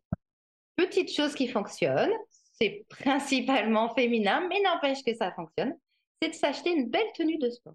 petite 0.76 1.12
chose 1.12 1.34
qui 1.34 1.48
fonctionne, 1.48 2.10
c'est 2.52 2.84
principalement 2.88 3.94
féminin, 3.94 4.46
mais 4.48 4.60
n'empêche 4.62 5.02
que 5.04 5.14
ça 5.14 5.32
fonctionne, 5.32 5.74
c'est 6.20 6.30
de 6.30 6.34
s'acheter 6.34 6.74
une 6.74 6.88
belle 6.88 7.10
tenue 7.14 7.38
de 7.38 7.50
sport. 7.50 7.74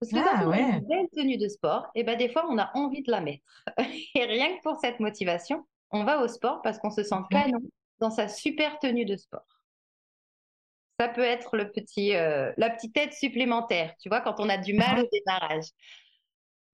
Parce 0.00 0.12
que 0.12 0.16
quand 0.16 0.30
ah, 0.32 0.46
on 0.46 0.52
a 0.52 0.58
une 0.58 0.86
belle 0.86 1.08
tenue 1.14 1.38
de 1.38 1.48
sport, 1.48 1.86
et 1.94 2.00
eh 2.00 2.04
ben 2.04 2.16
des 2.16 2.28
fois 2.28 2.46
on 2.48 2.56
a 2.56 2.70
envie 2.74 3.02
de 3.02 3.10
la 3.10 3.20
mettre. 3.20 3.44
et 4.14 4.24
rien 4.24 4.56
que 4.56 4.62
pour 4.62 4.78
cette 4.80 5.00
motivation, 5.00 5.66
on 5.90 6.04
va 6.04 6.22
au 6.22 6.28
sport 6.28 6.62
parce 6.62 6.78
qu'on 6.78 6.90
se 6.90 7.02
sent 7.02 7.16
canon 7.30 7.60
dans 7.98 8.10
sa 8.10 8.28
super 8.28 8.78
tenue 8.78 9.04
de 9.04 9.16
sport. 9.16 9.57
Ça 10.98 11.08
peut 11.08 11.22
être 11.22 11.56
le 11.56 11.70
petit, 11.70 12.14
euh, 12.16 12.52
la 12.56 12.70
petite 12.70 12.96
aide 12.96 13.12
supplémentaire, 13.12 13.94
tu 14.00 14.08
vois, 14.08 14.20
quand 14.20 14.40
on 14.40 14.48
a 14.48 14.58
du 14.58 14.74
mal 14.74 15.00
au 15.00 15.08
démarrage. 15.12 15.66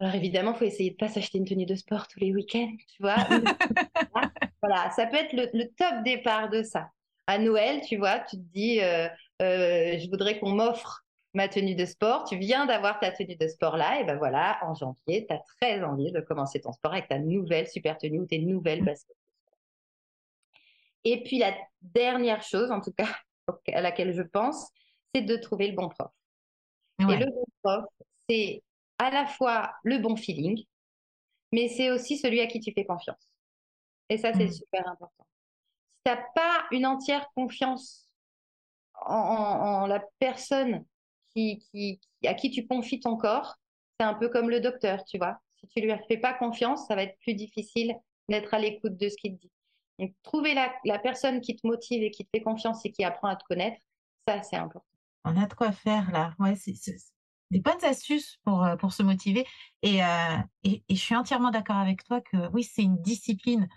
Alors 0.00 0.14
évidemment, 0.14 0.52
il 0.52 0.58
faut 0.58 0.64
essayer 0.64 0.90
de 0.90 0.96
pas 0.96 1.08
s'acheter 1.08 1.38
une 1.38 1.44
tenue 1.44 1.66
de 1.66 1.74
sport 1.74 2.08
tous 2.08 2.20
les 2.20 2.32
week-ends, 2.32 2.74
tu 2.88 3.02
vois. 3.02 3.16
voilà, 4.62 4.90
ça 4.90 5.06
peut 5.06 5.16
être 5.16 5.32
le, 5.32 5.64
top 5.76 6.02
départ 6.04 6.50
de 6.50 6.62
ça. 6.62 6.88
À 7.26 7.38
Noël, 7.38 7.80
tu 7.86 7.96
vois, 7.96 8.18
tu 8.20 8.36
te 8.36 8.42
dis, 8.52 8.80
euh, 8.80 9.08
euh, 9.42 9.98
je 9.98 10.08
voudrais 10.10 10.38
qu'on 10.38 10.50
m'offre 10.50 11.04
ma 11.32 11.48
tenue 11.48 11.74
de 11.74 11.84
sport. 11.84 12.24
Tu 12.24 12.36
viens 12.36 12.66
d'avoir 12.66 12.98
ta 12.98 13.12
tenue 13.12 13.36
de 13.36 13.48
sport 13.48 13.76
là, 13.76 14.00
et 14.00 14.04
ben 14.04 14.16
voilà, 14.16 14.58
en 14.62 14.74
janvier, 14.74 15.26
tu 15.26 15.34
as 15.34 15.42
très 15.58 15.82
envie 15.82 16.12
de 16.12 16.20
commencer 16.20 16.60
ton 16.60 16.72
sport 16.72 16.92
avec 16.92 17.08
ta 17.08 17.18
nouvelle 17.18 17.68
super 17.68 17.98
tenue 17.98 18.20
ou 18.20 18.26
tes 18.26 18.38
nouvelles 18.38 18.84
baskets. 18.84 19.16
Et 21.04 21.22
puis 21.22 21.38
la 21.38 21.54
dernière 21.82 22.42
chose, 22.42 22.70
en 22.70 22.80
tout 22.80 22.92
cas 22.92 23.08
à 23.72 23.80
laquelle 23.80 24.12
je 24.12 24.22
pense, 24.22 24.70
c'est 25.14 25.22
de 25.22 25.36
trouver 25.36 25.68
le 25.68 25.74
bon 25.74 25.88
prof. 25.88 26.10
Et 27.00 27.16
le 27.16 27.26
bon 27.26 27.44
prof, 27.62 27.84
c'est 28.28 28.62
à 28.98 29.10
la 29.10 29.26
fois 29.26 29.72
le 29.82 29.98
bon 29.98 30.16
feeling, 30.16 30.64
mais 31.52 31.68
c'est 31.68 31.90
aussi 31.90 32.16
celui 32.16 32.40
à 32.40 32.46
qui 32.46 32.60
tu 32.60 32.72
fais 32.72 32.84
confiance. 32.84 33.28
Et 34.08 34.18
ça, 34.18 34.32
c'est 34.32 34.46
mmh. 34.46 34.52
super 34.52 34.88
important. 34.88 35.26
Si 35.96 36.02
tu 36.04 36.10
n'as 36.12 36.22
pas 36.34 36.66
une 36.70 36.86
entière 36.86 37.28
confiance 37.34 38.08
en, 39.06 39.86
la 39.86 40.04
personne 40.18 40.84
qui, 41.30 41.58
qui, 41.58 42.00
à 42.26 42.34
qui 42.34 42.50
tu 42.50 42.66
confies 42.66 43.00
ton 43.00 43.16
corps, 43.16 43.56
c'est 43.98 44.06
un 44.06 44.14
peu 44.14 44.28
comme 44.28 44.50
le 44.50 44.60
docteur, 44.60 45.04
tu 45.04 45.18
vois. 45.18 45.38
Si 45.56 45.66
tu 45.68 45.80
lui 45.80 45.92
fais 46.08 46.18
pas 46.18 46.34
confiance, 46.34 46.86
ça 46.86 46.94
va 46.94 47.02
être 47.02 47.18
plus 47.20 47.34
difficile 47.34 47.94
d'être 48.28 48.52
à 48.54 48.58
l'écoute 48.58 48.96
de 48.96 49.08
ce 49.08 49.16
qu'il 49.16 49.36
te 49.36 49.40
dit. 49.42 49.52
Donc, 49.98 50.12
trouver 50.22 50.54
la, 50.54 50.72
la, 50.84 50.98
personne 50.98 51.40
qui 51.40 51.56
te 51.56 51.66
motive 51.66 52.02
et 52.02 52.10
qui 52.10 52.24
te 52.24 52.30
fait 52.34 52.42
confiance 52.42 52.84
et 52.84 52.90
qui 52.90 53.04
apprend 53.04 53.28
à 53.28 53.36
te 53.36 53.44
connaître, 53.44 53.80
ça, 54.26 54.42
c'est 54.42 54.56
important. 54.56 54.86
On 55.24 55.40
a 55.40 55.46
de 55.46 55.54
quoi 55.54 55.72
faire 55.72 56.10
là. 56.10 56.34
Ouais, 56.38 56.56
c'est 56.56 56.74
des 57.50 57.60
bonnes 57.60 57.84
astuces 57.84 58.38
pour, 58.44 58.64
euh, 58.64 58.76
pour 58.76 58.92
se 58.92 59.02
motiver. 59.02 59.46
Euh, 59.84 60.36
et, 60.64 60.82
et, 60.88 60.94
je 60.94 61.00
suis 61.00 61.14
entièrement 61.14 61.50
d'accord 61.50 61.76
avec 61.76 62.04
toi 62.04 62.20
que 62.20 62.48
oui, 62.52 62.64
c'est 62.64 62.82
une 62.82 63.00
discipline. 63.00 63.68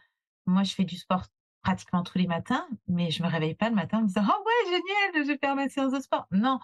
Moi, 0.46 0.64
je 0.64 0.74
fais 0.74 0.84
du 0.84 0.98
sport 0.98 1.26
pratiquement 1.62 2.04
tous 2.04 2.18
les 2.18 2.28
matins, 2.28 2.68
mais 2.88 3.12
je 3.12 3.22
me 3.24 3.28
réveille 3.28 3.56
pas 3.56 3.70
le 3.70 3.76
matin 3.76 4.00
en 4.00 4.02
me 4.02 4.08
disant 4.08 4.24
Oh 4.28 4.44
ouais, 4.46 4.72
génial, 4.72 5.26
je 5.26 5.32
vais 5.32 5.38
faire 5.38 5.56
ma 5.56 5.70
séance 5.70 5.92
de 5.92 6.00
sport. 6.00 6.26
Non, 6.32 6.60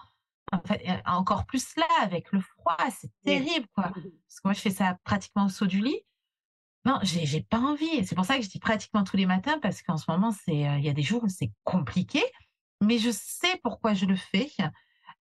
en 0.52 0.60
fait, 0.60 0.84
encore 1.06 1.46
plus 1.46 1.76
là, 1.76 1.86
avec 2.02 2.32
le 2.32 2.40
froid, 2.40 2.76
c'est 2.90 3.10
terrible, 3.24 3.66
quoi. 3.74 3.84
Parce 3.84 4.40
que 4.40 4.48
moi, 4.48 4.52
je 4.52 4.60
fais 4.60 4.70
ça 4.70 4.98
pratiquement 5.04 5.46
au 5.46 5.48
saut 5.48 5.66
du 5.66 5.80
lit. 5.80 6.00
Non, 6.84 6.98
j'ai, 7.02 7.24
j'ai 7.24 7.40
pas 7.40 7.58
envie. 7.58 8.04
C'est 8.06 8.14
pour 8.14 8.24
ça 8.26 8.36
que 8.36 8.42
je 8.42 8.48
dis 8.48 8.58
pratiquement 8.58 9.04
tous 9.04 9.16
les 9.16 9.26
matins, 9.26 9.58
parce 9.62 9.82
qu'en 9.82 9.96
ce 9.96 10.10
moment, 10.10 10.32
c'est, 10.32 10.54
il 10.54 10.84
y 10.84 10.88
a 10.88 10.92
des 10.92 11.02
jours 11.02 11.24
où 11.24 11.28
c'est 11.28 11.52
compliqué, 11.64 12.22
mais 12.82 12.98
je 12.98 13.10
sais 13.10 13.58
pourquoi 13.62 13.94
je 13.94 14.06
le 14.06 14.16
fais. 14.16 14.50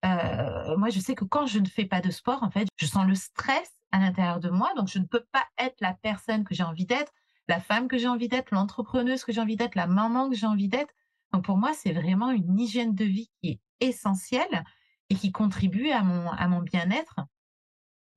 Euh, 0.06 0.78
moi, 0.78 0.90
je 0.90 1.00
sais 1.00 1.16
que 1.16 1.24
quand 1.24 1.46
je 1.46 1.60
ne 1.60 1.68
fais 1.68 1.86
pas 1.86 2.02
de 2.02 2.12
sport, 2.12 2.44
en 2.44 2.52
fait, 2.52 2.68
je 2.76 2.86
sens 2.86 3.08
le 3.08 3.16
stress 3.16 3.72
à 3.92 4.00
l'intérieur 4.00 4.40
de 4.40 4.50
moi. 4.50 4.74
Donc, 4.76 4.90
je 4.90 5.00
ne 5.00 5.06
peux 5.06 5.24
pas 5.32 5.46
être 5.58 5.80
la 5.80 5.94
personne 5.94 6.44
que 6.44 6.54
j'ai 6.54 6.64
envie 6.64 6.86
d'être, 6.86 7.14
la 7.48 7.62
femme 7.62 7.88
que 7.88 7.98
j'ai 7.98 8.08
envie 8.08 8.28
d'être, 8.28 8.52
l'entrepreneuse 8.52 9.24
que 9.24 9.32
j'ai 9.32 9.42
envie 9.42 9.56
d'être, 9.56 9.76
la 9.76 9.88
maman 9.88 10.30
que 10.30 10.36
j'ai 10.36 10.48
envie 10.48 10.68
d'être. 10.68 10.94
Donc, 11.32 11.46
pour 11.46 11.58
moi, 11.58 11.74
c'est 11.74 11.94
vraiment 11.94 12.32
une 12.32 12.60
hygiène 12.60 12.94
de 12.94 13.06
vie 13.06 13.30
qui 13.42 13.52
est 13.52 13.60
essentielle 13.80 14.66
et 15.10 15.16
qui 15.16 15.32
contribue 15.32 15.90
à 15.90 16.04
mon, 16.04 16.30
à 16.32 16.48
mon 16.48 16.62
bien-être. 16.62 17.22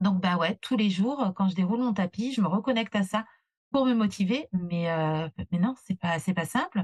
Donc, 0.00 0.20
bah 0.20 0.36
ouais, 0.36 0.58
tous 0.60 0.76
les 0.76 0.90
jours, 0.90 1.32
quand 1.36 1.48
je 1.48 1.54
déroule 1.54 1.80
mon 1.80 1.94
tapis, 1.94 2.32
je 2.32 2.40
me 2.40 2.48
reconnecte 2.48 2.94
à 2.96 3.02
ça 3.02 3.24
pour 3.76 3.84
me 3.84 3.92
motiver. 3.92 4.48
Mais, 4.54 4.90
euh, 4.90 5.28
mais 5.52 5.58
non, 5.58 5.74
c'est 5.84 5.98
pas, 5.98 6.18
c'est 6.18 6.32
pas 6.32 6.46
simple. 6.46 6.82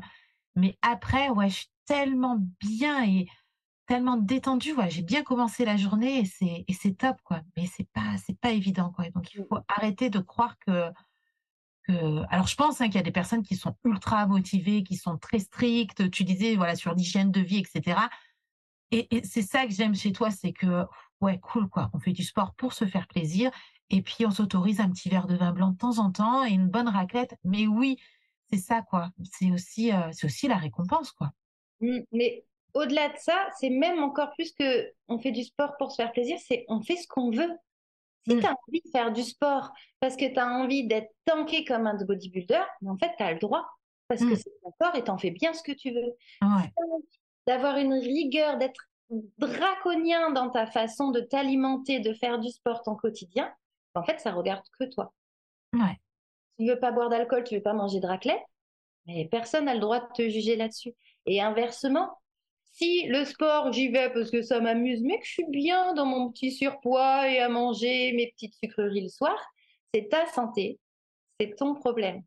Mais 0.56 0.76
après, 0.82 1.30
ouais, 1.30 1.48
je 1.48 1.54
suis 1.54 1.70
tellement 1.86 2.38
bien 2.60 3.02
et 3.06 3.28
tellement 3.86 4.18
détendu. 4.18 4.74
Ouais, 4.74 4.90
j'ai 4.90 5.00
bien 5.00 5.22
commencé 5.22 5.64
la 5.64 5.78
journée 5.78 6.18
et 6.18 6.26
c'est 6.26 6.66
et 6.68 6.72
c'est 6.74 6.92
top 6.92 7.16
quoi. 7.24 7.40
Mais 7.56 7.64
c'est 7.64 7.88
pas 7.94 8.18
c'est 8.22 8.38
pas 8.38 8.50
évident 8.50 8.90
quoi. 8.90 9.08
Donc 9.08 9.32
il 9.32 9.40
mmh. 9.40 9.46
faut 9.48 9.60
arrêter 9.68 10.10
de 10.10 10.18
croire 10.18 10.58
que 10.58 10.92
alors 12.28 12.46
je 12.46 12.56
pense 12.56 12.82
hein, 12.82 12.86
qu'il 12.86 12.96
y 12.96 12.98
a 12.98 13.02
des 13.02 13.10
personnes 13.10 13.42
qui 13.42 13.56
sont 13.56 13.74
ultra 13.84 14.26
motivées, 14.26 14.84
qui 14.84 14.96
sont 14.96 15.16
très 15.16 15.38
strictes. 15.38 16.10
Tu 16.10 16.24
disais 16.24 16.56
voilà 16.56 16.76
sur 16.76 16.94
l'hygiène 16.94 17.30
de 17.30 17.40
vie, 17.40 17.56
etc. 17.58 18.00
Et, 18.90 19.08
c'est 19.24 19.40
ça 19.40 19.64
que 19.66 19.72
j'aime 19.72 19.94
chez 19.94 20.12
toi, 20.12 20.30
c'est 20.30 20.52
que 20.52 20.84
ouais 21.22 21.38
cool 21.40 21.70
quoi. 21.70 21.90
On 21.94 21.98
fait 21.98 22.12
du 22.12 22.22
sport 22.22 22.54
pour 22.54 22.74
se 22.74 22.84
faire 22.84 23.06
plaisir 23.06 23.50
et 23.92 24.02
puis 24.02 24.26
on 24.26 24.30
s'autorise 24.30 24.80
un 24.80 24.90
petit 24.90 25.10
verre 25.10 25.26
de 25.26 25.36
vin 25.36 25.52
blanc 25.52 25.70
de 25.70 25.76
temps 25.76 25.98
en 25.98 26.10
temps 26.10 26.44
et 26.44 26.50
une 26.50 26.66
bonne 26.66 26.88
raclette. 26.88 27.36
Mais 27.44 27.66
oui, 27.66 27.98
c'est 28.50 28.58
ça 28.58 28.82
quoi. 28.82 29.10
C'est 29.30 29.52
aussi 29.52 29.92
euh, 29.92 30.10
c'est 30.12 30.26
aussi 30.26 30.48
la 30.48 30.56
récompense 30.56 31.12
quoi. 31.12 31.30
Mmh, 31.80 31.98
mais 32.10 32.44
au-delà 32.74 33.10
de 33.10 33.18
ça, 33.18 33.48
c'est 33.60 33.68
même 33.68 34.02
encore 34.02 34.32
plus 34.32 34.52
que 34.52 34.90
on 35.08 35.18
fait 35.18 35.30
du 35.30 35.44
sport 35.44 35.76
pour 35.78 35.90
se 35.90 35.96
faire 35.96 36.10
plaisir, 36.10 36.38
c'est 36.44 36.64
on 36.68 36.80
fait 36.80 36.96
ce 36.96 37.06
qu'on 37.06 37.30
veut. 37.30 37.50
Si 38.26 38.34
mmh. 38.34 38.40
tu 38.40 38.46
as 38.46 38.54
envie 38.68 38.82
de 38.82 38.90
faire 38.90 39.12
du 39.12 39.22
sport 39.22 39.72
parce 40.00 40.16
que 40.16 40.32
tu 40.32 40.38
as 40.38 40.48
envie 40.48 40.86
d'être 40.86 41.12
tanké 41.26 41.64
comme 41.64 41.86
un 41.86 42.02
bodybuilder, 42.02 42.62
mais 42.80 42.90
en 42.90 42.96
fait, 42.96 43.12
tu 43.18 43.22
as 43.22 43.32
le 43.32 43.38
droit. 43.38 43.68
Parce 44.08 44.20
que 44.20 44.32
mmh. 44.32 44.36
c'est 44.36 44.60
ton 44.62 44.72
corps 44.78 44.94
et 44.94 45.04
tu 45.04 45.10
en 45.10 45.18
fais 45.18 45.30
bien 45.30 45.52
ce 45.52 45.62
que 45.62 45.72
tu 45.72 45.90
veux. 45.90 46.14
d'avoir 47.46 47.76
une 47.76 47.94
rigueur, 47.94 48.56
d'être 48.58 48.80
draconien 49.38 50.30
dans 50.30 50.48
ta 50.48 50.66
façon 50.66 51.10
de 51.10 51.20
t'alimenter, 51.20 52.00
de 52.00 52.14
faire 52.14 52.38
du 52.38 52.48
sport 52.50 52.82
en 52.86 52.94
quotidien, 52.94 53.52
en 53.94 54.02
fait, 54.04 54.20
ça 54.20 54.32
regarde 54.32 54.64
que 54.78 54.84
toi. 54.84 55.12
Ouais. 55.72 55.98
Tu 56.58 56.66
veux 56.66 56.78
pas 56.78 56.92
boire 56.92 57.08
d'alcool, 57.08 57.44
tu 57.44 57.56
veux 57.56 57.62
pas 57.62 57.72
manger 57.72 58.00
de 58.00 58.06
raclette, 58.06 58.42
mais 59.06 59.26
personne 59.30 59.64
n'a 59.64 59.74
le 59.74 59.80
droit 59.80 60.00
de 60.00 60.12
te 60.14 60.28
juger 60.28 60.56
là-dessus. 60.56 60.94
Et 61.26 61.40
inversement, 61.40 62.10
si 62.72 63.06
le 63.06 63.24
sport, 63.24 63.72
j'y 63.72 63.88
vais 63.88 64.10
parce 64.10 64.30
que 64.30 64.42
ça 64.42 64.60
m'amuse, 64.60 65.02
mais 65.02 65.18
que 65.18 65.26
je 65.26 65.32
suis 65.32 65.48
bien 65.48 65.94
dans 65.94 66.06
mon 66.06 66.30
petit 66.30 66.52
surpoids 66.52 67.28
et 67.28 67.38
à 67.38 67.48
manger 67.48 68.12
mes 68.12 68.30
petites 68.32 68.54
sucreries 68.54 69.02
le 69.02 69.08
soir, 69.08 69.36
c'est 69.92 70.08
ta 70.08 70.26
santé, 70.26 70.78
c'est 71.38 71.54
ton 71.54 71.74
problème. 71.74 72.22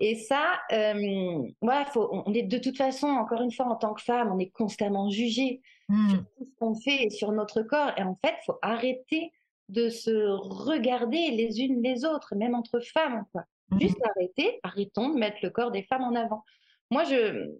Et 0.00 0.14
ça, 0.14 0.60
euh, 0.72 1.48
faut, 1.92 2.08
on 2.12 2.32
est 2.32 2.42
de 2.42 2.58
toute 2.58 2.76
façon, 2.76 3.08
encore 3.08 3.42
une 3.42 3.52
fois, 3.52 3.66
en 3.66 3.76
tant 3.76 3.94
que 3.94 4.02
femme, 4.02 4.30
on 4.32 4.38
est 4.38 4.50
constamment 4.50 5.10
jugé 5.10 5.60
mmh. 5.88 6.10
sur 6.10 6.18
tout 6.18 6.44
ce 6.44 6.54
qu'on 6.58 6.74
fait 6.74 7.04
et 7.04 7.10
sur 7.10 7.32
notre 7.32 7.62
corps. 7.62 7.90
Et 7.96 8.02
en 8.02 8.16
fait, 8.24 8.34
il 8.40 8.44
faut 8.46 8.58
arrêter 8.62 9.32
de 9.68 9.88
se 9.88 10.10
regarder 10.10 11.30
les 11.30 11.60
unes 11.60 11.82
les 11.82 12.04
autres, 12.04 12.34
même 12.34 12.54
entre 12.54 12.80
femmes. 12.80 13.24
Quoi. 13.32 13.44
Mmh. 13.70 13.80
Juste 13.80 13.98
arrêter, 14.04 14.60
arrêtons 14.62 15.10
de 15.10 15.18
mettre 15.18 15.38
le 15.42 15.50
corps 15.50 15.70
des 15.70 15.82
femmes 15.82 16.04
en 16.04 16.14
avant. 16.14 16.42
Moi, 16.90 17.04
je, 17.04 17.50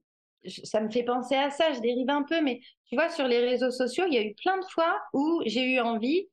ça 0.65 0.81
me 0.81 0.91
fait 0.91 1.03
penser 1.03 1.35
à 1.35 1.51
ça, 1.51 1.73
je 1.73 1.81
dérive 1.81 2.11
un 2.11 2.23
peu, 2.23 2.41
mais 2.41 2.61
tu 2.87 2.97
vois, 2.97 3.11
sur 3.11 3.27
les 3.27 3.41
réseaux 3.41 3.71
sociaux, 3.71 4.05
il 4.07 4.15
y 4.15 4.19
a 4.19 4.23
eu 4.23 4.35
plein 4.35 4.59
de 4.59 4.65
fois 4.65 5.01
où 5.13 5.43
j'ai 5.47 5.65
eu 5.65 5.81
envie 5.81 6.29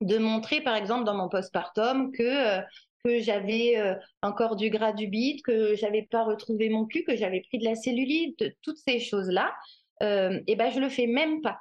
de 0.00 0.18
montrer, 0.18 0.60
par 0.60 0.76
exemple, 0.76 1.04
dans 1.04 1.14
mon 1.14 1.28
postpartum, 1.28 2.12
que, 2.12 2.22
euh, 2.22 2.62
que 3.04 3.20
j'avais 3.20 3.78
euh, 3.78 3.94
encore 4.22 4.56
du 4.56 4.70
gras 4.70 4.92
du 4.92 5.08
bide, 5.08 5.42
que 5.42 5.74
j'avais 5.74 6.02
pas 6.10 6.24
retrouvé 6.24 6.68
mon 6.68 6.86
cul, 6.86 7.04
que 7.04 7.16
j'avais 7.16 7.40
pris 7.40 7.58
de 7.58 7.64
la 7.64 7.74
cellulite, 7.74 8.44
toutes 8.62 8.78
ces 8.78 9.00
choses-là. 9.00 9.54
Euh, 10.02 10.40
et 10.46 10.56
ben, 10.56 10.70
je 10.70 10.80
le 10.80 10.88
fais 10.88 11.06
même 11.06 11.42
pas. 11.42 11.58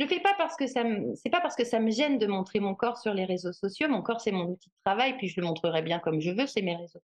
Je 0.00 0.06
le 0.06 0.08
fais 0.08 0.20
pas 0.20 0.32
parce 0.38 0.56
que 0.56 0.66
ça 0.66 0.82
me, 0.82 1.14
c'est 1.14 1.28
pas 1.28 1.42
parce 1.42 1.54
que 1.54 1.64
ça 1.64 1.78
me 1.78 1.90
gêne 1.90 2.16
de 2.16 2.26
montrer 2.26 2.58
mon 2.58 2.74
corps 2.74 2.96
sur 2.96 3.12
les 3.12 3.26
réseaux 3.26 3.52
sociaux. 3.52 3.86
Mon 3.86 4.00
corps, 4.00 4.22
c'est 4.22 4.32
mon 4.32 4.46
outil 4.46 4.70
de 4.70 4.74
travail, 4.82 5.14
puis 5.18 5.28
je 5.28 5.38
le 5.38 5.46
montrerai 5.46 5.82
bien 5.82 5.98
comme 5.98 6.22
je 6.22 6.30
veux, 6.30 6.46
c'est 6.46 6.62
mes 6.62 6.74
réseaux. 6.74 7.02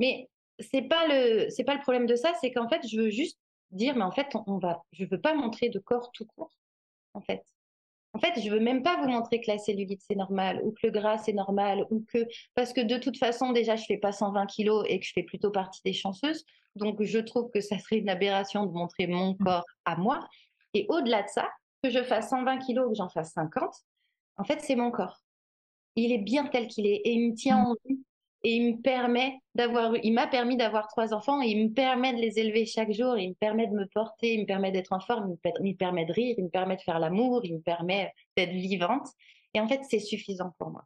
Mais 0.00 0.30
c'est 0.58 0.80
pas 0.80 1.06
le, 1.08 1.50
c'est 1.50 1.64
pas 1.64 1.74
le 1.74 1.82
problème 1.82 2.06
de 2.06 2.16
ça, 2.16 2.32
c'est 2.40 2.50
qu'en 2.50 2.70
fait, 2.70 2.88
je 2.88 2.98
veux 2.98 3.10
juste 3.10 3.38
dire, 3.70 3.94
mais 3.96 4.02
en 4.04 4.12
fait, 4.12 4.28
on, 4.46 4.56
va, 4.56 4.82
je 4.92 5.04
veux 5.04 5.20
pas 5.20 5.34
montrer 5.34 5.68
de 5.68 5.78
corps 5.78 6.10
tout 6.12 6.24
court, 6.24 6.56
en 7.12 7.20
fait. 7.20 7.42
En 8.14 8.18
fait, 8.18 8.40
je 8.40 8.48
veux 8.48 8.60
même 8.60 8.82
pas 8.82 8.96
vous 8.96 9.08
montrer 9.08 9.42
que 9.42 9.50
la 9.50 9.58
cellulite 9.58 10.00
c'est 10.06 10.16
normal 10.16 10.58
ou 10.64 10.72
que 10.72 10.86
le 10.86 10.90
gras 10.90 11.18
c'est 11.18 11.32
normal 11.34 11.84
ou 11.90 12.02
que 12.12 12.26
parce 12.54 12.72
que 12.72 12.80
de 12.80 12.96
toute 12.96 13.18
façon 13.18 13.52
déjà 13.52 13.76
je 13.76 13.84
fais 13.84 13.96
pas 13.96 14.12
120 14.12 14.46
kilos 14.46 14.84
et 14.88 15.00
que 15.00 15.06
je 15.06 15.12
fais 15.14 15.22
plutôt 15.22 15.50
partie 15.50 15.80
des 15.84 15.94
chanceuses, 15.94 16.44
donc 16.76 17.02
je 17.02 17.18
trouve 17.18 17.50
que 17.50 17.60
ça 17.60 17.78
serait 17.78 17.98
une 17.98 18.10
aberration 18.10 18.66
de 18.66 18.72
montrer 18.72 19.06
mon 19.06 19.32
mmh. 19.32 19.38
corps 19.38 19.66
à 19.84 19.96
moi. 19.96 20.26
Et 20.74 20.86
au-delà 20.88 21.22
de 21.22 21.28
ça, 21.28 21.48
que 21.82 21.90
je 21.90 22.02
fasse 22.02 22.30
120 22.30 22.58
kilos 22.58 22.86
ou 22.86 22.90
que 22.90 22.96
j'en 22.96 23.08
fasse 23.08 23.32
50, 23.32 23.74
en 24.36 24.44
fait 24.44 24.60
c'est 24.60 24.76
mon 24.76 24.90
corps. 24.90 25.22
Il 25.96 26.12
est 26.12 26.18
bien 26.18 26.46
tel 26.46 26.68
qu'il 26.68 26.86
est 26.86 27.02
et 27.04 27.12
il 27.12 27.30
me 27.30 27.34
tient 27.34 27.58
mmh. 27.58 27.66
en 27.66 27.74
vie 27.84 28.04
et 28.44 28.56
il 28.56 28.76
me 28.76 28.82
permet 28.82 29.38
d'avoir, 29.54 29.94
il 30.02 30.12
m'a 30.12 30.26
permis 30.26 30.56
d'avoir 30.56 30.88
trois 30.88 31.14
enfants 31.14 31.42
et 31.42 31.48
il 31.48 31.68
me 31.68 31.72
permet 31.72 32.12
de 32.12 32.18
les 32.18 32.38
élever 32.38 32.66
chaque 32.66 32.92
jour, 32.92 33.16
il 33.16 33.30
me 33.30 33.34
permet 33.34 33.66
de 33.66 33.72
me 33.72 33.86
porter, 33.86 34.34
il 34.34 34.40
me 34.40 34.46
permet 34.46 34.72
d'être 34.72 34.92
en 34.92 35.00
forme, 35.00 35.36
il 35.62 35.70
me, 35.70 35.76
permet 35.76 36.04
de 36.04 36.12
rire, 36.12 36.34
il 36.38 36.44
me 36.44 36.50
permet 36.50 36.76
de 36.76 36.82
faire 36.82 36.98
l'amour, 36.98 37.44
il 37.44 37.54
me 37.54 37.60
permet 37.60 38.12
d'être 38.36 38.52
vivante. 38.52 39.06
Et 39.54 39.60
en 39.60 39.68
fait, 39.68 39.80
c'est 39.88 40.00
suffisant 40.00 40.54
pour 40.58 40.70
moi. 40.70 40.84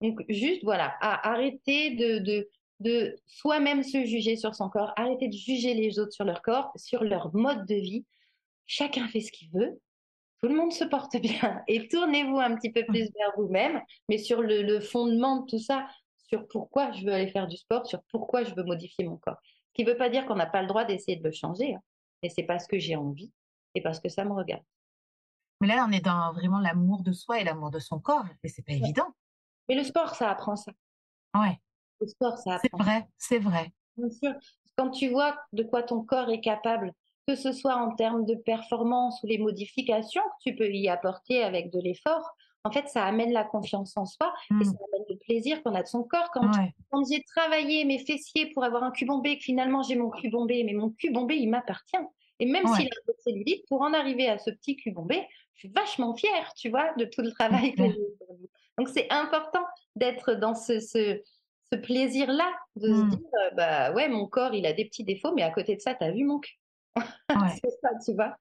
Donc, 0.00 0.20
juste, 0.28 0.62
voilà, 0.62 0.94
à 1.00 1.30
arrêter 1.30 1.94
de, 1.94 2.18
de, 2.18 2.48
de 2.80 3.16
soi-même 3.26 3.82
se 3.82 4.04
juger 4.04 4.36
sur 4.36 4.54
son 4.54 4.68
corps, 4.70 4.92
arrêter 4.96 5.28
de 5.28 5.36
juger 5.36 5.74
les 5.74 5.98
autres 5.98 6.12
sur 6.12 6.24
leur 6.24 6.42
corps, 6.42 6.72
sur 6.76 7.04
leur 7.04 7.34
mode 7.34 7.66
de 7.66 7.74
vie. 7.74 8.04
Chacun 8.66 9.08
fait 9.08 9.20
ce 9.20 9.32
qu'il 9.32 9.50
veut. 9.50 9.78
Tout 10.42 10.48
le 10.48 10.54
monde 10.54 10.72
se 10.72 10.84
porte 10.84 11.16
bien 11.20 11.62
et 11.68 11.88
tournez-vous 11.88 12.38
un 12.38 12.54
petit 12.56 12.72
peu 12.72 12.84
plus 12.84 13.10
vers 13.14 13.32
vous-même, 13.36 13.80
mais 14.08 14.18
sur 14.18 14.42
le, 14.42 14.62
le 14.62 14.80
fondement 14.80 15.40
de 15.40 15.46
tout 15.46 15.58
ça, 15.58 15.86
sur 16.28 16.46
pourquoi 16.48 16.92
je 16.92 17.04
veux 17.04 17.12
aller 17.12 17.28
faire 17.28 17.46
du 17.46 17.56
sport, 17.56 17.86
sur 17.86 18.02
pourquoi 18.10 18.44
je 18.44 18.54
veux 18.54 18.64
modifier 18.64 19.04
mon 19.04 19.16
corps. 19.16 19.38
Ce 19.44 19.72
qui 19.74 19.84
ne 19.84 19.90
veut 19.90 19.96
pas 19.96 20.10
dire 20.10 20.26
qu'on 20.26 20.34
n'a 20.34 20.46
pas 20.46 20.62
le 20.62 20.68
droit 20.68 20.84
d'essayer 20.84 21.16
de 21.16 21.24
le 21.24 21.32
changer, 21.32 21.74
hein. 21.74 21.80
mais 22.22 22.28
c'est 22.28 22.42
parce 22.42 22.66
que 22.66 22.78
j'ai 22.78 22.96
envie 22.96 23.32
et 23.74 23.82
parce 23.82 24.00
que 24.00 24.08
ça 24.08 24.24
me 24.24 24.32
regarde. 24.32 24.62
Mais 25.60 25.68
là, 25.68 25.86
on 25.88 25.92
est 25.92 26.04
dans 26.04 26.32
vraiment 26.32 26.58
l'amour 26.58 27.02
de 27.02 27.12
soi 27.12 27.40
et 27.40 27.44
l'amour 27.44 27.70
de 27.70 27.78
son 27.78 27.98
corps, 27.98 28.26
et 28.42 28.48
c'est 28.48 28.62
pas 28.62 28.72
évident. 28.72 29.06
Mais 29.68 29.74
le 29.74 29.84
sport, 29.84 30.14
ça 30.14 30.30
apprend 30.30 30.56
ça. 30.56 30.72
Ouais. 31.34 31.60
Le 32.00 32.06
sport, 32.06 32.38
ça 32.38 32.54
apprend. 32.54 32.78
C'est 32.78 32.82
vrai, 32.82 33.08
c'est 33.16 33.38
vrai. 33.38 33.72
Bien 33.96 34.10
sûr. 34.10 34.34
Quand 34.76 34.90
tu 34.90 35.08
vois 35.08 35.38
de 35.52 35.62
quoi 35.62 35.82
ton 35.82 36.02
corps 36.02 36.28
est 36.28 36.40
capable, 36.40 36.92
que 37.26 37.34
ce 37.34 37.52
soit 37.52 37.76
en 37.76 37.94
termes 37.94 38.24
de 38.24 38.34
performance 38.34 39.22
ou 39.22 39.26
les 39.26 39.38
modifications 39.38 40.22
que 40.22 40.50
tu 40.50 40.56
peux 40.56 40.70
y 40.70 40.88
apporter 40.88 41.42
avec 41.42 41.72
de 41.72 41.80
l'effort, 41.80 42.36
en 42.66 42.72
fait, 42.72 42.88
ça 42.88 43.04
amène 43.04 43.32
la 43.32 43.44
confiance 43.44 43.96
en 43.96 44.06
soi 44.06 44.32
et 44.50 44.54
mmh. 44.54 44.64
ça 44.64 44.70
amène 44.70 45.06
le 45.08 45.16
plaisir 45.18 45.62
qu'on 45.62 45.74
a 45.74 45.82
de 45.82 45.88
son 45.88 46.02
corps. 46.02 46.30
Quand, 46.32 47.04
j'ai 47.08 47.22
travaillé 47.22 47.84
mes 47.84 47.98
fessiers 47.98 48.46
pour 48.46 48.64
avoir 48.64 48.82
un 48.82 48.90
cul 48.90 49.04
bombé, 49.04 49.38
que 49.38 49.44
finalement 49.44 49.82
j'ai 49.82 49.94
mon 49.94 50.10
cul 50.10 50.30
bombé, 50.30 50.64
mais 50.64 50.72
mon 50.72 50.90
cul 50.90 51.10
bombé, 51.10 51.36
il 51.36 51.48
m'appartient. 51.48 51.96
Et 52.40 52.46
même 52.46 52.66
s'il 52.66 52.86
a 52.86 53.12
de 53.12 53.14
cellulite, 53.24 53.64
pour 53.68 53.82
en 53.82 53.94
arriver 53.94 54.28
à 54.28 54.38
ce 54.38 54.50
petit 54.50 54.76
cul 54.76 54.90
bombé, 54.90 55.26
je 55.54 55.60
suis 55.60 55.68
vachement 55.68 56.14
fière, 56.16 56.52
tu 56.54 56.68
vois, 56.68 56.92
de 56.94 57.04
tout 57.04 57.22
le 57.22 57.30
travail 57.30 57.72
que 57.72 57.84
j'ai 57.84 58.38
Donc, 58.78 58.88
c'est 58.88 59.10
important 59.10 59.64
d'être 59.94 60.34
dans 60.34 60.54
ce, 60.54 60.80
ce, 60.80 61.22
plaisir-là, 61.76 62.52
de 62.76 62.88
se 62.88 63.00
mmh. 63.00 63.10
dire, 63.10 63.20
bah 63.54 63.92
ouais, 63.92 64.08
mon 64.08 64.26
corps, 64.26 64.54
il 64.54 64.66
a 64.66 64.72
des 64.72 64.84
petits 64.86 65.04
défauts, 65.04 65.32
mais 65.34 65.42
à 65.42 65.50
côté 65.50 65.76
de 65.76 65.80
ça, 65.80 65.94
tu 65.94 66.04
as 66.04 66.10
vu 66.10 66.24
mon 66.24 66.40
cul. 66.40 66.58
c'est 67.28 67.70
ça, 67.82 67.90
tu 68.04 68.14
vois. 68.14 68.36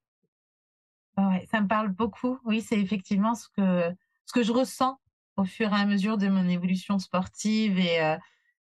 Ouais, 1.17 1.47
ça 1.51 1.61
me 1.61 1.67
parle 1.67 1.89
beaucoup. 1.89 2.39
Oui, 2.43 2.61
c'est 2.61 2.79
effectivement 2.79 3.35
ce 3.35 3.47
que 3.49 3.95
ce 4.25 4.33
que 4.33 4.43
je 4.43 4.51
ressens 4.51 4.99
au 5.37 5.45
fur 5.45 5.71
et 5.71 5.75
à 5.75 5.85
mesure 5.85 6.17
de 6.17 6.27
mon 6.27 6.47
évolution 6.47 6.99
sportive 6.99 7.77
et, 7.77 8.01
euh, 8.01 8.17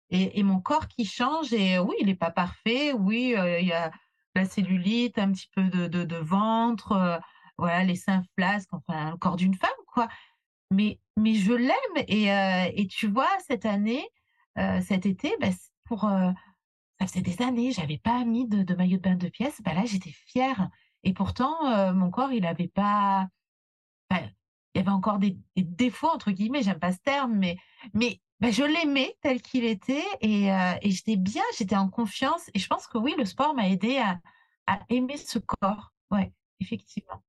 et, 0.09 0.43
mon 0.43 0.59
corps 0.59 0.87
qui 0.87 1.05
change. 1.05 1.53
Et 1.53 1.79
oui, 1.79 1.95
il 1.99 2.07
n'est 2.07 2.15
pas 2.15 2.31
parfait. 2.31 2.93
Oui, 2.93 3.33
euh, 3.37 3.59
il 3.59 3.67
y 3.67 3.73
a 3.73 3.91
la 4.35 4.45
cellulite, 4.45 5.17
un 5.17 5.31
petit 5.31 5.49
peu 5.53 5.63
de, 5.63 5.87
de, 5.87 6.15
ventre, 6.17 6.91
euh, 6.91 7.17
voilà, 7.57 7.83
les 7.83 7.95
seins 7.95 8.23
flasques, 8.37 8.73
enfin, 8.73 9.11
le 9.11 9.17
corps 9.17 9.37
d'une 9.37 9.55
femme, 9.55 9.69
quoi. 9.87 10.07
Mais, 10.71 10.99
mais 11.15 11.35
je 11.35 11.53
l'aime. 11.53 12.03
Et, 12.07 12.27
et 12.27 12.87
tu 12.87 13.07
vois, 13.07 13.29
cette 13.47 13.65
année, 13.65 14.05
cet 14.81 15.05
été, 15.05 15.33
bah, 15.39 15.47
pour, 15.85 16.09
ça 16.99 17.07
faisait 17.07 17.21
des 17.21 17.41
années, 17.41 17.71
j'avais 17.71 17.97
pas 17.97 18.23
mis 18.23 18.47
de, 18.47 18.63
de, 18.63 18.75
maillot 18.75 18.97
de 18.97 19.01
bain 19.01 19.15
de 19.15 19.29
pièces. 19.29 19.61
Bah 19.63 19.73
là, 19.73 19.83
j'étais 19.85 20.11
fière. 20.11 20.69
Et 21.03 21.13
pourtant, 21.13 21.93
mon 21.93 22.09
corps, 22.09 22.31
il 22.31 22.41
n'avait 22.41 22.67
pas 22.67 23.27
il 24.75 24.79
y 24.79 24.81
avait 24.81 24.91
encore 24.91 25.19
des, 25.19 25.37
défauts, 25.55 26.09
entre 26.09 26.31
guillemets, 26.31 26.61
j'aime 26.61 26.79
pas 26.79 26.91
ce 26.91 26.99
terme, 26.99 27.33
mais, 27.33 27.55
mais 27.93 28.19
bah, 28.41 28.51
je 28.51 28.63
l'aimais 28.63 29.15
tel 29.21 29.41
qu'il 29.41 29.63
était 29.63 30.03
et, 30.19 30.51
euh, 30.51 30.73
et 30.81 30.91
j'étais 30.91 31.15
bien, 31.15 31.43
j'étais 31.57 31.77
en 31.77 31.89
confiance. 31.89 32.49
Et 32.53 32.59
je 32.59 32.67
pense 32.67 32.85
que 32.85 32.97
oui, 32.97 33.15
le 33.17 33.23
sport 33.23 33.55
m'a 33.55 33.69
aidé 33.69 33.97
à, 33.97 34.19
à, 34.67 34.79
aimer 34.89 35.15
ce 35.15 35.39
corps. 35.39 35.93
Ouais, 36.11 36.33
effectivement. 36.59 37.23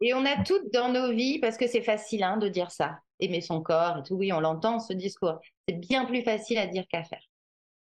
Et 0.00 0.14
on 0.14 0.24
a 0.24 0.44
toutes 0.44 0.72
dans 0.72 0.92
nos 0.92 1.12
vies, 1.12 1.40
parce 1.40 1.56
que 1.56 1.66
c'est 1.66 1.82
facile 1.82 2.22
hein, 2.22 2.36
de 2.36 2.48
dire 2.48 2.70
ça, 2.70 3.00
aimer 3.18 3.40
son 3.40 3.62
corps 3.62 3.98
et 3.98 4.02
tout. 4.04 4.14
Oui, 4.14 4.32
on 4.32 4.38
l'entend, 4.38 4.78
ce 4.78 4.92
discours. 4.92 5.40
C'est 5.68 5.74
bien 5.74 6.04
plus 6.04 6.22
facile 6.22 6.58
à 6.58 6.68
dire 6.68 6.86
qu'à 6.88 7.02
faire. 7.02 7.24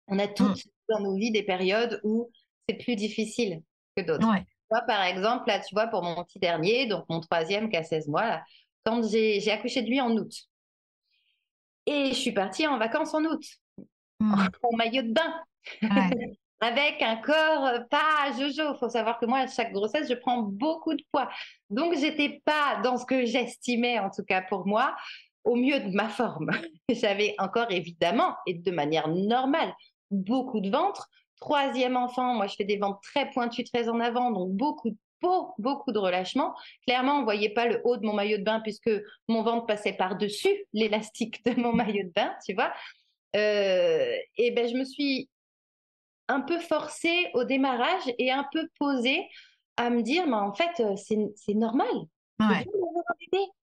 On 0.08 0.20
a 0.20 0.28
mmh. 0.28 0.54
Dans 0.90 1.00
nos 1.00 1.16
vies 1.16 1.32
des 1.32 1.44
périodes 1.44 2.00
où 2.04 2.30
c'est 2.68 2.76
plus 2.76 2.96
difficile 2.96 3.62
que 3.96 4.04
d'autres. 4.04 4.26
Moi, 4.72 4.82
par 4.82 5.04
exemple, 5.04 5.46
là, 5.48 5.60
tu 5.60 5.74
vois, 5.74 5.88
pour 5.88 6.04
mon 6.04 6.24
petit 6.24 6.40
dernier, 6.40 6.86
donc 6.86 7.06
mon 7.10 7.20
troisième 7.22 7.70
qui 7.70 7.78
a 7.78 7.84
16 7.84 8.08
mois, 8.08 8.28
là, 8.28 8.44
quand 8.86 9.02
j'ai 9.08 9.52
accouché 9.52 9.82
de 9.82 9.88
lui 9.88 10.00
en 10.00 10.12
août. 10.12 10.32
Et 11.86 12.10
je 12.10 12.16
suis 12.16 12.32
partie 12.32 12.68
en 12.68 12.78
vacances 12.78 13.14
en 13.14 13.24
août, 13.24 13.44
mmh. 14.20 14.34
en, 14.64 14.78
maillot 14.78 15.02
de 15.02 15.12
bain, 15.12 15.34
avec 16.62 17.02
un 17.02 17.16
corps 17.18 17.80
pas 17.90 18.32
jojo. 18.38 18.74
Il 18.74 18.78
faut 18.80 18.90
savoir 18.90 19.20
que 19.20 19.26
moi, 19.26 19.40
à 19.40 19.48
chaque 19.48 19.72
grossesse, 19.72 20.08
je 20.08 20.14
prends 20.14 20.44
beaucoup 20.44 20.94
de 20.94 21.04
poids. 21.12 21.30
Donc, 21.72 21.98
j'étais 21.98 22.42
pas 22.46 22.80
dans 22.84 22.98
ce 22.98 23.06
que 23.06 23.26
j'estimais, 23.26 23.98
en 23.98 24.12
tout 24.12 24.24
cas 24.24 24.44
pour 24.44 24.68
moi, 24.68 24.96
au 25.44 25.56
mieux 25.56 25.80
de 25.80 25.96
ma 25.96 26.10
forme. 26.10 26.52
J'avais 26.90 27.34
encore 27.40 27.72
évidemment, 27.72 28.36
et 28.46 28.54
de 28.54 28.72
manière 28.72 29.08
normale, 29.08 29.74
beaucoup 30.12 30.60
de 30.60 30.70
ventre. 30.70 31.10
Troisième 31.40 31.96
enfant, 31.96 32.34
moi 32.34 32.48
je 32.48 32.56
fais 32.56 32.66
des 32.66 32.78
ventres 32.78 33.00
très 33.02 33.30
pointus, 33.30 33.70
très 33.72 33.88
en 33.90 34.00
avant, 34.00 34.32
donc 34.32 34.52
beaucoup 34.52 34.90
de 34.90 34.98
peau, 35.22 35.54
beaucoup 35.58 35.92
de 35.92 36.00
relâchement. 36.00 36.54
Clairement, 36.86 37.16
on 37.16 37.20
ne 37.20 37.24
voyait 37.24 37.54
pas 37.54 37.66
le 37.66 37.82
haut 37.84 37.98
de 37.98 38.06
mon 38.06 38.14
maillot 38.14 38.38
de 38.38 38.44
bain 38.44 38.60
puisque 38.62 38.92
mon 39.28 39.44
ventre 39.44 39.66
passait 39.66 39.94
par-dessus 39.94 40.66
l'élastique 40.74 41.44
de 41.46 41.60
mon 41.60 41.74
maillot 41.74 42.04
de 42.04 42.12
bain, 42.14 42.34
tu 42.46 42.54
vois. 42.54 42.74
Euh, 43.36 44.16
et 44.38 44.52
ben 44.52 44.68
je 44.68 44.76
me 44.76 44.84
suis 44.84 45.30
un 46.28 46.42
peu 46.42 46.60
forcée 46.60 47.30
au 47.34 47.44
démarrage 47.44 48.04
et 48.18 48.32
un 48.32 48.46
peu 48.52 48.68
posée 48.80 49.28
à 49.78 49.90
me 49.90 50.02
dire, 50.02 50.28
mais 50.28 50.36
en 50.36 50.54
fait, 50.54 50.80
euh, 50.82 50.96
c'est 50.96 51.54
normal. 51.54 51.88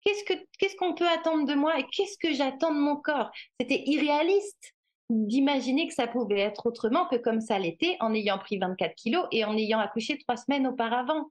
Qu'est-ce 0.03 0.25
que 0.25 0.35
qu'est-ce 0.59 0.77
qu'on 0.77 0.95
peut 0.95 1.09
attendre 1.09 1.47
de 1.47 1.55
moi 1.55 1.79
et 1.79 1.87
qu'est-ce 1.91 2.19
que 2.19 2.35
j'attends 2.35 2.75
de 2.75 2.79
mon 2.79 2.97
corps? 2.97 3.31
C'était 3.59 3.83
irréaliste 3.87 4.74
d'imaginer 5.11 5.87
que 5.87 5.95
ça 5.95 6.07
pouvait 6.07 6.41
être 6.41 6.67
autrement 6.67 7.07
que 7.07 7.17
comme 7.17 7.41
ça 7.41 7.59
l'était 7.59 7.97
en 8.01 8.15
ayant 8.15 8.39
pris 8.39 8.59
24 8.59 8.95
kilos 8.95 9.27
et 9.33 9.45
en 9.45 9.57
ayant 9.57 9.79
accouché 9.79 10.19
trois 10.19 10.37
semaines 10.37 10.67
auparavant. 10.67 11.31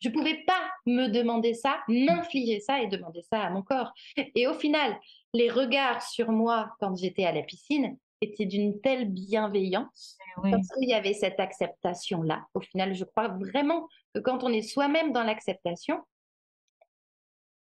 Je 0.00 0.08
ne 0.08 0.14
pouvais 0.14 0.42
pas 0.46 0.60
me 0.84 1.06
demander 1.06 1.54
ça, 1.54 1.78
m'infliger 1.86 2.58
ça 2.58 2.82
et 2.82 2.88
demander 2.88 3.22
ça 3.22 3.40
à 3.40 3.50
mon 3.50 3.62
corps. 3.62 3.92
Et 4.34 4.48
au 4.48 4.54
final, 4.54 4.98
les 5.32 5.48
regards 5.48 6.02
sur 6.02 6.32
moi 6.32 6.72
quand 6.80 6.96
j'étais 6.96 7.24
à 7.24 7.32
la 7.32 7.42
piscine 7.42 7.96
étaient 8.20 8.46
d'une 8.46 8.80
telle 8.80 9.08
bienveillance 9.08 10.16
eh 10.44 10.50
parce 10.50 10.68
qu'il 10.68 10.88
y 10.88 10.94
avait 10.94 11.14
cette 11.14 11.38
acceptation-là. 11.38 12.46
Au 12.54 12.60
final, 12.60 12.94
je 12.94 13.04
crois 13.04 13.28
vraiment 13.28 13.88
que 14.14 14.20
quand 14.20 14.44
on 14.44 14.48
est 14.48 14.62
soi-même 14.62 15.12
dans 15.12 15.24
l'acceptation, 15.24 16.00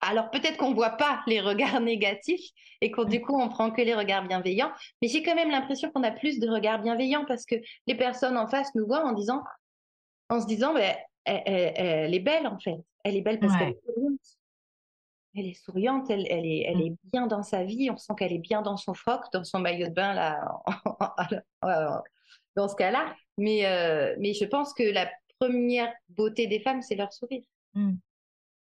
alors 0.02 0.30
peut-être 0.30 0.58
qu'on 0.58 0.70
ne 0.70 0.76
voit 0.76 0.92
pas 0.92 1.22
les 1.28 1.42
regards 1.42 1.80
négatifs 1.82 2.50
et 2.82 2.92
qu'au 2.92 3.06
du 3.06 3.22
coup 3.22 3.40
on 3.40 3.50
prend 3.50 3.72
que 3.72 3.82
les 3.82 3.96
regards 3.96 4.28
bienveillants, 4.28 4.72
mais 5.02 5.08
j'ai 5.08 5.24
quand 5.24 5.36
même 5.36 5.50
l'impression 5.50 5.92
qu'on 5.92 6.04
a 6.04 6.12
plus 6.12 6.40
de 6.40 6.50
regards 6.50 6.82
bienveillants 6.82 7.26
parce 7.26 7.46
que 7.46 7.56
les 7.88 7.96
personnes 7.96 8.38
en 8.38 8.48
face 8.48 8.74
nous 8.76 8.86
voient 8.86 9.06
en 9.06 9.14
disant, 9.14 9.44
en 10.30 10.40
se 10.40 10.48
disant, 10.48 10.74
ben, 10.74 10.96
elle, 11.26 12.14
est 12.14 12.20
belle 12.20 12.48
en 12.48 12.60
fait, 12.60 12.78
elle 13.04 13.16
est 13.16 13.22
belle 13.22 13.40
parce 13.40 13.56
qu'elle 13.58 13.70
est 13.70 13.82
souriante. 13.86 14.20
Elle 15.40 15.46
est 15.46 15.54
souriante, 15.54 16.10
elle, 16.10 16.26
est, 16.26 16.64
elle 16.68 16.82
est 16.82 16.94
bien 17.12 17.28
dans 17.28 17.44
sa 17.44 17.64
vie, 17.64 17.92
on 17.92 17.98
sent 17.98 18.14
qu'elle 18.18 18.34
est 18.34 18.40
bien 18.40 18.64
dans 18.64 18.78
son 18.78 18.96
froc, 18.96 19.22
dans 19.34 19.44
son 19.44 19.60
maillot 19.60 19.88
de 19.88 19.94
bain 19.94 20.14
là, 20.14 20.42
dans 22.56 22.68
ce 22.68 22.76
cas-là. 22.76 23.16
Mais, 23.38 23.66
euh, 23.66 24.16
mais 24.20 24.34
je 24.34 24.46
pense 24.46 24.74
que 24.74 24.82
la 24.82 25.08
première 25.40 25.94
beauté 26.10 26.48
des 26.48 26.60
femmes, 26.60 26.82
c'est 26.82 26.96
leur 26.96 27.14
sourire. 27.14 27.44
Mmh. 27.76 27.94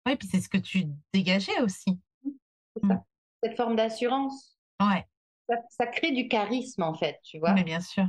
Oui, 0.05 0.15
puis 0.15 0.27
c'est 0.27 0.41
ce 0.41 0.49
que 0.49 0.57
tu 0.57 0.85
dégageais 1.13 1.61
aussi. 1.61 1.99
C'est 2.23 2.87
ça. 2.87 2.93
Mmh. 2.93 3.03
Cette 3.43 3.57
forme 3.57 3.75
d'assurance. 3.75 4.57
Ouais. 4.81 5.05
Ça, 5.49 5.55
ça, 5.69 5.87
crée 5.87 6.11
du 6.11 6.27
charisme, 6.27 6.83
en 6.83 6.93
fait, 6.93 7.19
tu 7.23 7.39
vois. 7.39 7.53
Mais 7.53 7.63
bien 7.63 7.79
sûr. 7.79 8.07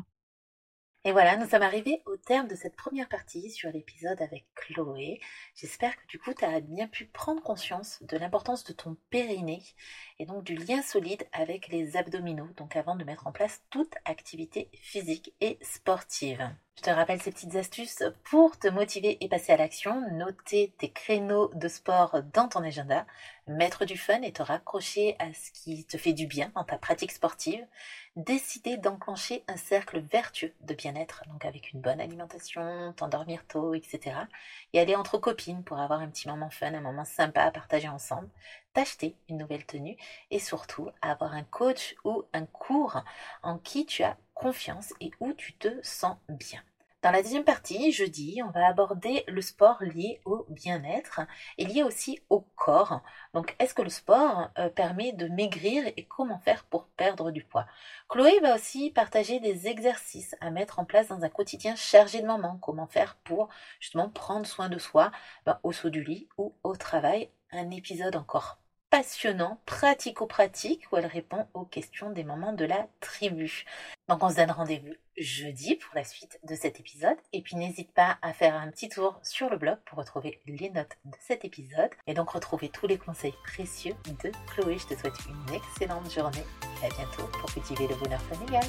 Et 1.06 1.12
voilà, 1.12 1.36
nous 1.36 1.48
sommes 1.48 1.62
arrivés 1.62 2.02
au 2.06 2.16
terme 2.16 2.48
de 2.48 2.56
cette 2.56 2.74
première 2.74 3.08
partie 3.08 3.48
sur 3.52 3.70
l'épisode 3.70 4.20
avec 4.20 4.44
Chloé. 4.56 5.20
J'espère 5.54 5.94
que 5.96 6.04
du 6.08 6.18
coup, 6.18 6.34
tu 6.34 6.44
as 6.44 6.58
bien 6.58 6.88
pu 6.88 7.04
prendre 7.04 7.40
conscience 7.44 8.02
de 8.02 8.16
l'importance 8.16 8.64
de 8.64 8.72
ton 8.72 8.96
périnée 9.08 9.62
et 10.18 10.26
donc 10.26 10.42
du 10.42 10.56
lien 10.56 10.82
solide 10.82 11.22
avec 11.30 11.68
les 11.68 11.96
abdominaux, 11.96 12.48
donc 12.56 12.74
avant 12.74 12.96
de 12.96 13.04
mettre 13.04 13.28
en 13.28 13.32
place 13.32 13.62
toute 13.70 13.94
activité 14.04 14.68
physique 14.74 15.32
et 15.40 15.60
sportive. 15.62 16.44
Je 16.76 16.82
te 16.82 16.90
rappelle 16.90 17.22
ces 17.22 17.30
petites 17.30 17.54
astuces 17.54 18.02
pour 18.24 18.58
te 18.58 18.68
motiver 18.68 19.16
et 19.24 19.28
passer 19.28 19.52
à 19.52 19.56
l'action. 19.56 20.10
Noter 20.10 20.74
tes 20.76 20.90
créneaux 20.90 21.50
de 21.54 21.68
sport 21.68 22.22
dans 22.34 22.48
ton 22.48 22.62
agenda, 22.62 23.06
mettre 23.46 23.86
du 23.86 23.96
fun 23.96 24.20
et 24.20 24.32
te 24.32 24.42
raccrocher 24.42 25.16
à 25.18 25.32
ce 25.32 25.50
qui 25.52 25.86
te 25.86 25.96
fait 25.96 26.12
du 26.12 26.26
bien 26.26 26.52
dans 26.54 26.64
ta 26.64 26.76
pratique 26.76 27.12
sportive. 27.12 27.64
Décider 28.16 28.78
d'enclencher 28.78 29.44
un 29.46 29.58
cercle 29.58 30.00
vertueux 30.00 30.54
de 30.62 30.74
bien-être, 30.74 31.22
donc 31.28 31.44
avec 31.44 31.72
une 31.72 31.82
bonne 31.82 32.00
alimentation, 32.00 32.94
t'endormir 32.94 33.46
tôt, 33.46 33.74
etc. 33.74 34.26
Et 34.72 34.80
aller 34.80 34.96
entre 34.96 35.18
copines 35.18 35.62
pour 35.62 35.78
avoir 35.78 36.00
un 36.00 36.08
petit 36.08 36.26
moment 36.26 36.48
fun, 36.50 36.72
un 36.72 36.80
moment 36.80 37.04
sympa 37.04 37.42
à 37.42 37.50
partager 37.50 37.88
ensemble 37.88 38.28
t'acheter 38.76 39.16
une 39.30 39.38
nouvelle 39.38 39.64
tenue 39.64 39.96
et 40.30 40.38
surtout 40.38 40.90
avoir 41.00 41.32
un 41.32 41.44
coach 41.44 41.96
ou 42.04 42.24
un 42.34 42.44
cours 42.44 43.02
en 43.42 43.56
qui 43.56 43.86
tu 43.86 44.02
as 44.02 44.18
confiance 44.34 44.92
et 45.00 45.10
où 45.20 45.32
tu 45.32 45.54
te 45.54 45.68
sens 45.82 46.18
bien. 46.28 46.62
Dans 47.06 47.12
la 47.12 47.22
deuxième 47.22 47.44
partie, 47.44 47.92
jeudi, 47.92 48.40
on 48.44 48.50
va 48.50 48.66
aborder 48.66 49.22
le 49.28 49.40
sport 49.40 49.80
lié 49.80 50.20
au 50.24 50.44
bien-être 50.48 51.20
et 51.56 51.64
lié 51.64 51.84
aussi 51.84 52.18
au 52.30 52.40
corps. 52.56 53.00
Donc, 53.32 53.54
est-ce 53.60 53.74
que 53.74 53.82
le 53.82 53.90
sport 53.90 54.50
euh, 54.58 54.68
permet 54.70 55.12
de 55.12 55.28
maigrir 55.28 55.86
et 55.96 56.04
comment 56.04 56.40
faire 56.40 56.64
pour 56.64 56.88
perdre 56.96 57.30
du 57.30 57.44
poids? 57.44 57.64
Chloé 58.08 58.40
va 58.40 58.56
aussi 58.56 58.90
partager 58.90 59.38
des 59.38 59.68
exercices 59.68 60.34
à 60.40 60.50
mettre 60.50 60.80
en 60.80 60.84
place 60.84 61.06
dans 61.06 61.22
un 61.22 61.28
quotidien 61.28 61.76
chargé 61.76 62.22
de 62.22 62.26
moments. 62.26 62.58
Comment 62.60 62.88
faire 62.88 63.14
pour 63.22 63.50
justement 63.78 64.08
prendre 64.08 64.44
soin 64.44 64.68
de 64.68 64.78
soi 64.78 65.12
ben, 65.44 65.60
au 65.62 65.70
saut 65.70 65.90
du 65.90 66.02
lit 66.02 66.28
ou 66.38 66.56
au 66.64 66.74
travail? 66.74 67.30
Un 67.52 67.70
épisode 67.70 68.16
encore 68.16 68.58
passionnant, 68.90 69.60
pratico-pratique, 69.66 70.84
où 70.90 70.96
elle 70.96 71.06
répond 71.06 71.46
aux 71.54 71.64
questions 71.64 72.10
des 72.10 72.24
moments 72.24 72.52
de 72.52 72.64
la 72.64 72.88
tribu. 73.00 73.64
Donc 74.08 74.22
on 74.22 74.30
se 74.30 74.36
donne 74.36 74.50
rendez-vous 74.50 74.94
jeudi 75.18 75.76
pour 75.76 75.94
la 75.94 76.04
suite 76.04 76.38
de 76.44 76.54
cet 76.54 76.80
épisode. 76.80 77.16
Et 77.32 77.42
puis 77.42 77.56
n'hésite 77.56 77.92
pas 77.92 78.18
à 78.22 78.32
faire 78.32 78.54
un 78.54 78.70
petit 78.70 78.88
tour 78.88 79.18
sur 79.22 79.50
le 79.50 79.56
blog 79.56 79.78
pour 79.86 79.98
retrouver 79.98 80.40
les 80.46 80.70
notes 80.70 80.96
de 81.04 81.16
cet 81.20 81.44
épisode 81.44 81.90
et 82.06 82.14
donc 82.14 82.30
retrouver 82.30 82.68
tous 82.68 82.86
les 82.86 82.98
conseils 82.98 83.34
précieux 83.44 83.94
de 84.22 84.30
Chloé. 84.48 84.78
Je 84.78 84.94
te 84.94 85.00
souhaite 85.00 85.18
une 85.28 85.54
excellente 85.54 86.12
journée 86.12 86.44
et 86.82 86.86
à 86.86 86.88
bientôt 86.88 87.28
pour 87.40 87.52
cultiver 87.52 87.88
le 87.88 87.96
bonheur 87.96 88.22
familial. 88.22 88.64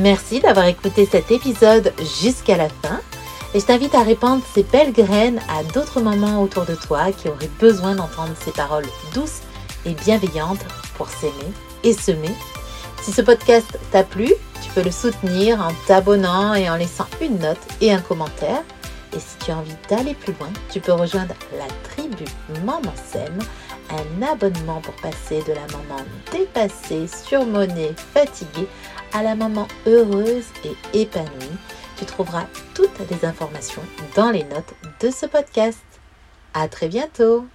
Merci 0.00 0.40
d'avoir 0.40 0.66
écouté 0.66 1.04
cet 1.04 1.30
épisode 1.30 1.92
jusqu'à 1.98 2.56
la 2.56 2.70
fin 2.70 3.02
et 3.54 3.60
je 3.60 3.66
t'invite 3.66 3.94
à 3.94 4.02
répandre 4.02 4.42
ces 4.54 4.62
belles 4.62 4.92
graines 4.92 5.40
à 5.48 5.62
d'autres 5.62 6.00
mamans 6.00 6.42
autour 6.42 6.64
de 6.64 6.74
toi 6.74 7.12
qui 7.12 7.28
auraient 7.28 7.50
besoin 7.60 7.94
d'entendre 7.94 8.32
ces 8.42 8.50
paroles 8.50 8.86
douces 9.14 9.42
et 9.84 9.92
bienveillantes 9.92 10.64
pour 10.96 11.08
s'aimer 11.08 11.52
et 11.84 11.92
semer. 11.92 12.34
Si 13.02 13.12
ce 13.12 13.20
podcast 13.20 13.78
t'a 13.90 14.04
plu, 14.04 14.32
tu 14.62 14.70
peux 14.74 14.82
le 14.82 14.90
soutenir 14.90 15.60
en 15.60 15.72
t'abonnant 15.86 16.54
et 16.54 16.70
en 16.70 16.76
laissant 16.76 17.08
une 17.20 17.38
note 17.38 17.58
et 17.80 17.92
un 17.92 18.00
commentaire. 18.00 18.62
Et 19.14 19.18
si 19.18 19.36
tu 19.44 19.50
as 19.50 19.58
envie 19.58 19.76
d'aller 19.90 20.14
plus 20.14 20.32
loin, 20.38 20.48
tu 20.70 20.80
peux 20.80 20.92
rejoindre 20.92 21.34
la 21.58 21.66
tribu 21.90 22.24
Maman 22.64 22.94
Sème, 23.12 23.38
un 23.90 24.22
abonnement 24.22 24.80
pour 24.80 24.94
passer 24.94 25.42
de 25.42 25.52
la 25.52 25.66
maman 25.72 26.02
dépassée, 26.32 27.06
surmonnée, 27.06 27.94
fatiguée 28.14 28.68
à 29.12 29.22
la 29.22 29.34
maman 29.34 29.68
heureuse 29.86 30.46
et 30.64 30.98
épanouie 30.98 31.58
tu 32.02 32.06
trouveras 32.06 32.46
toutes 32.74 32.98
les 33.10 33.24
informations 33.24 33.82
dans 34.16 34.30
les 34.30 34.42
notes 34.42 34.74
de 35.00 35.10
ce 35.10 35.24
podcast. 35.24 35.84
À 36.52 36.66
très 36.66 36.88
bientôt! 36.88 37.46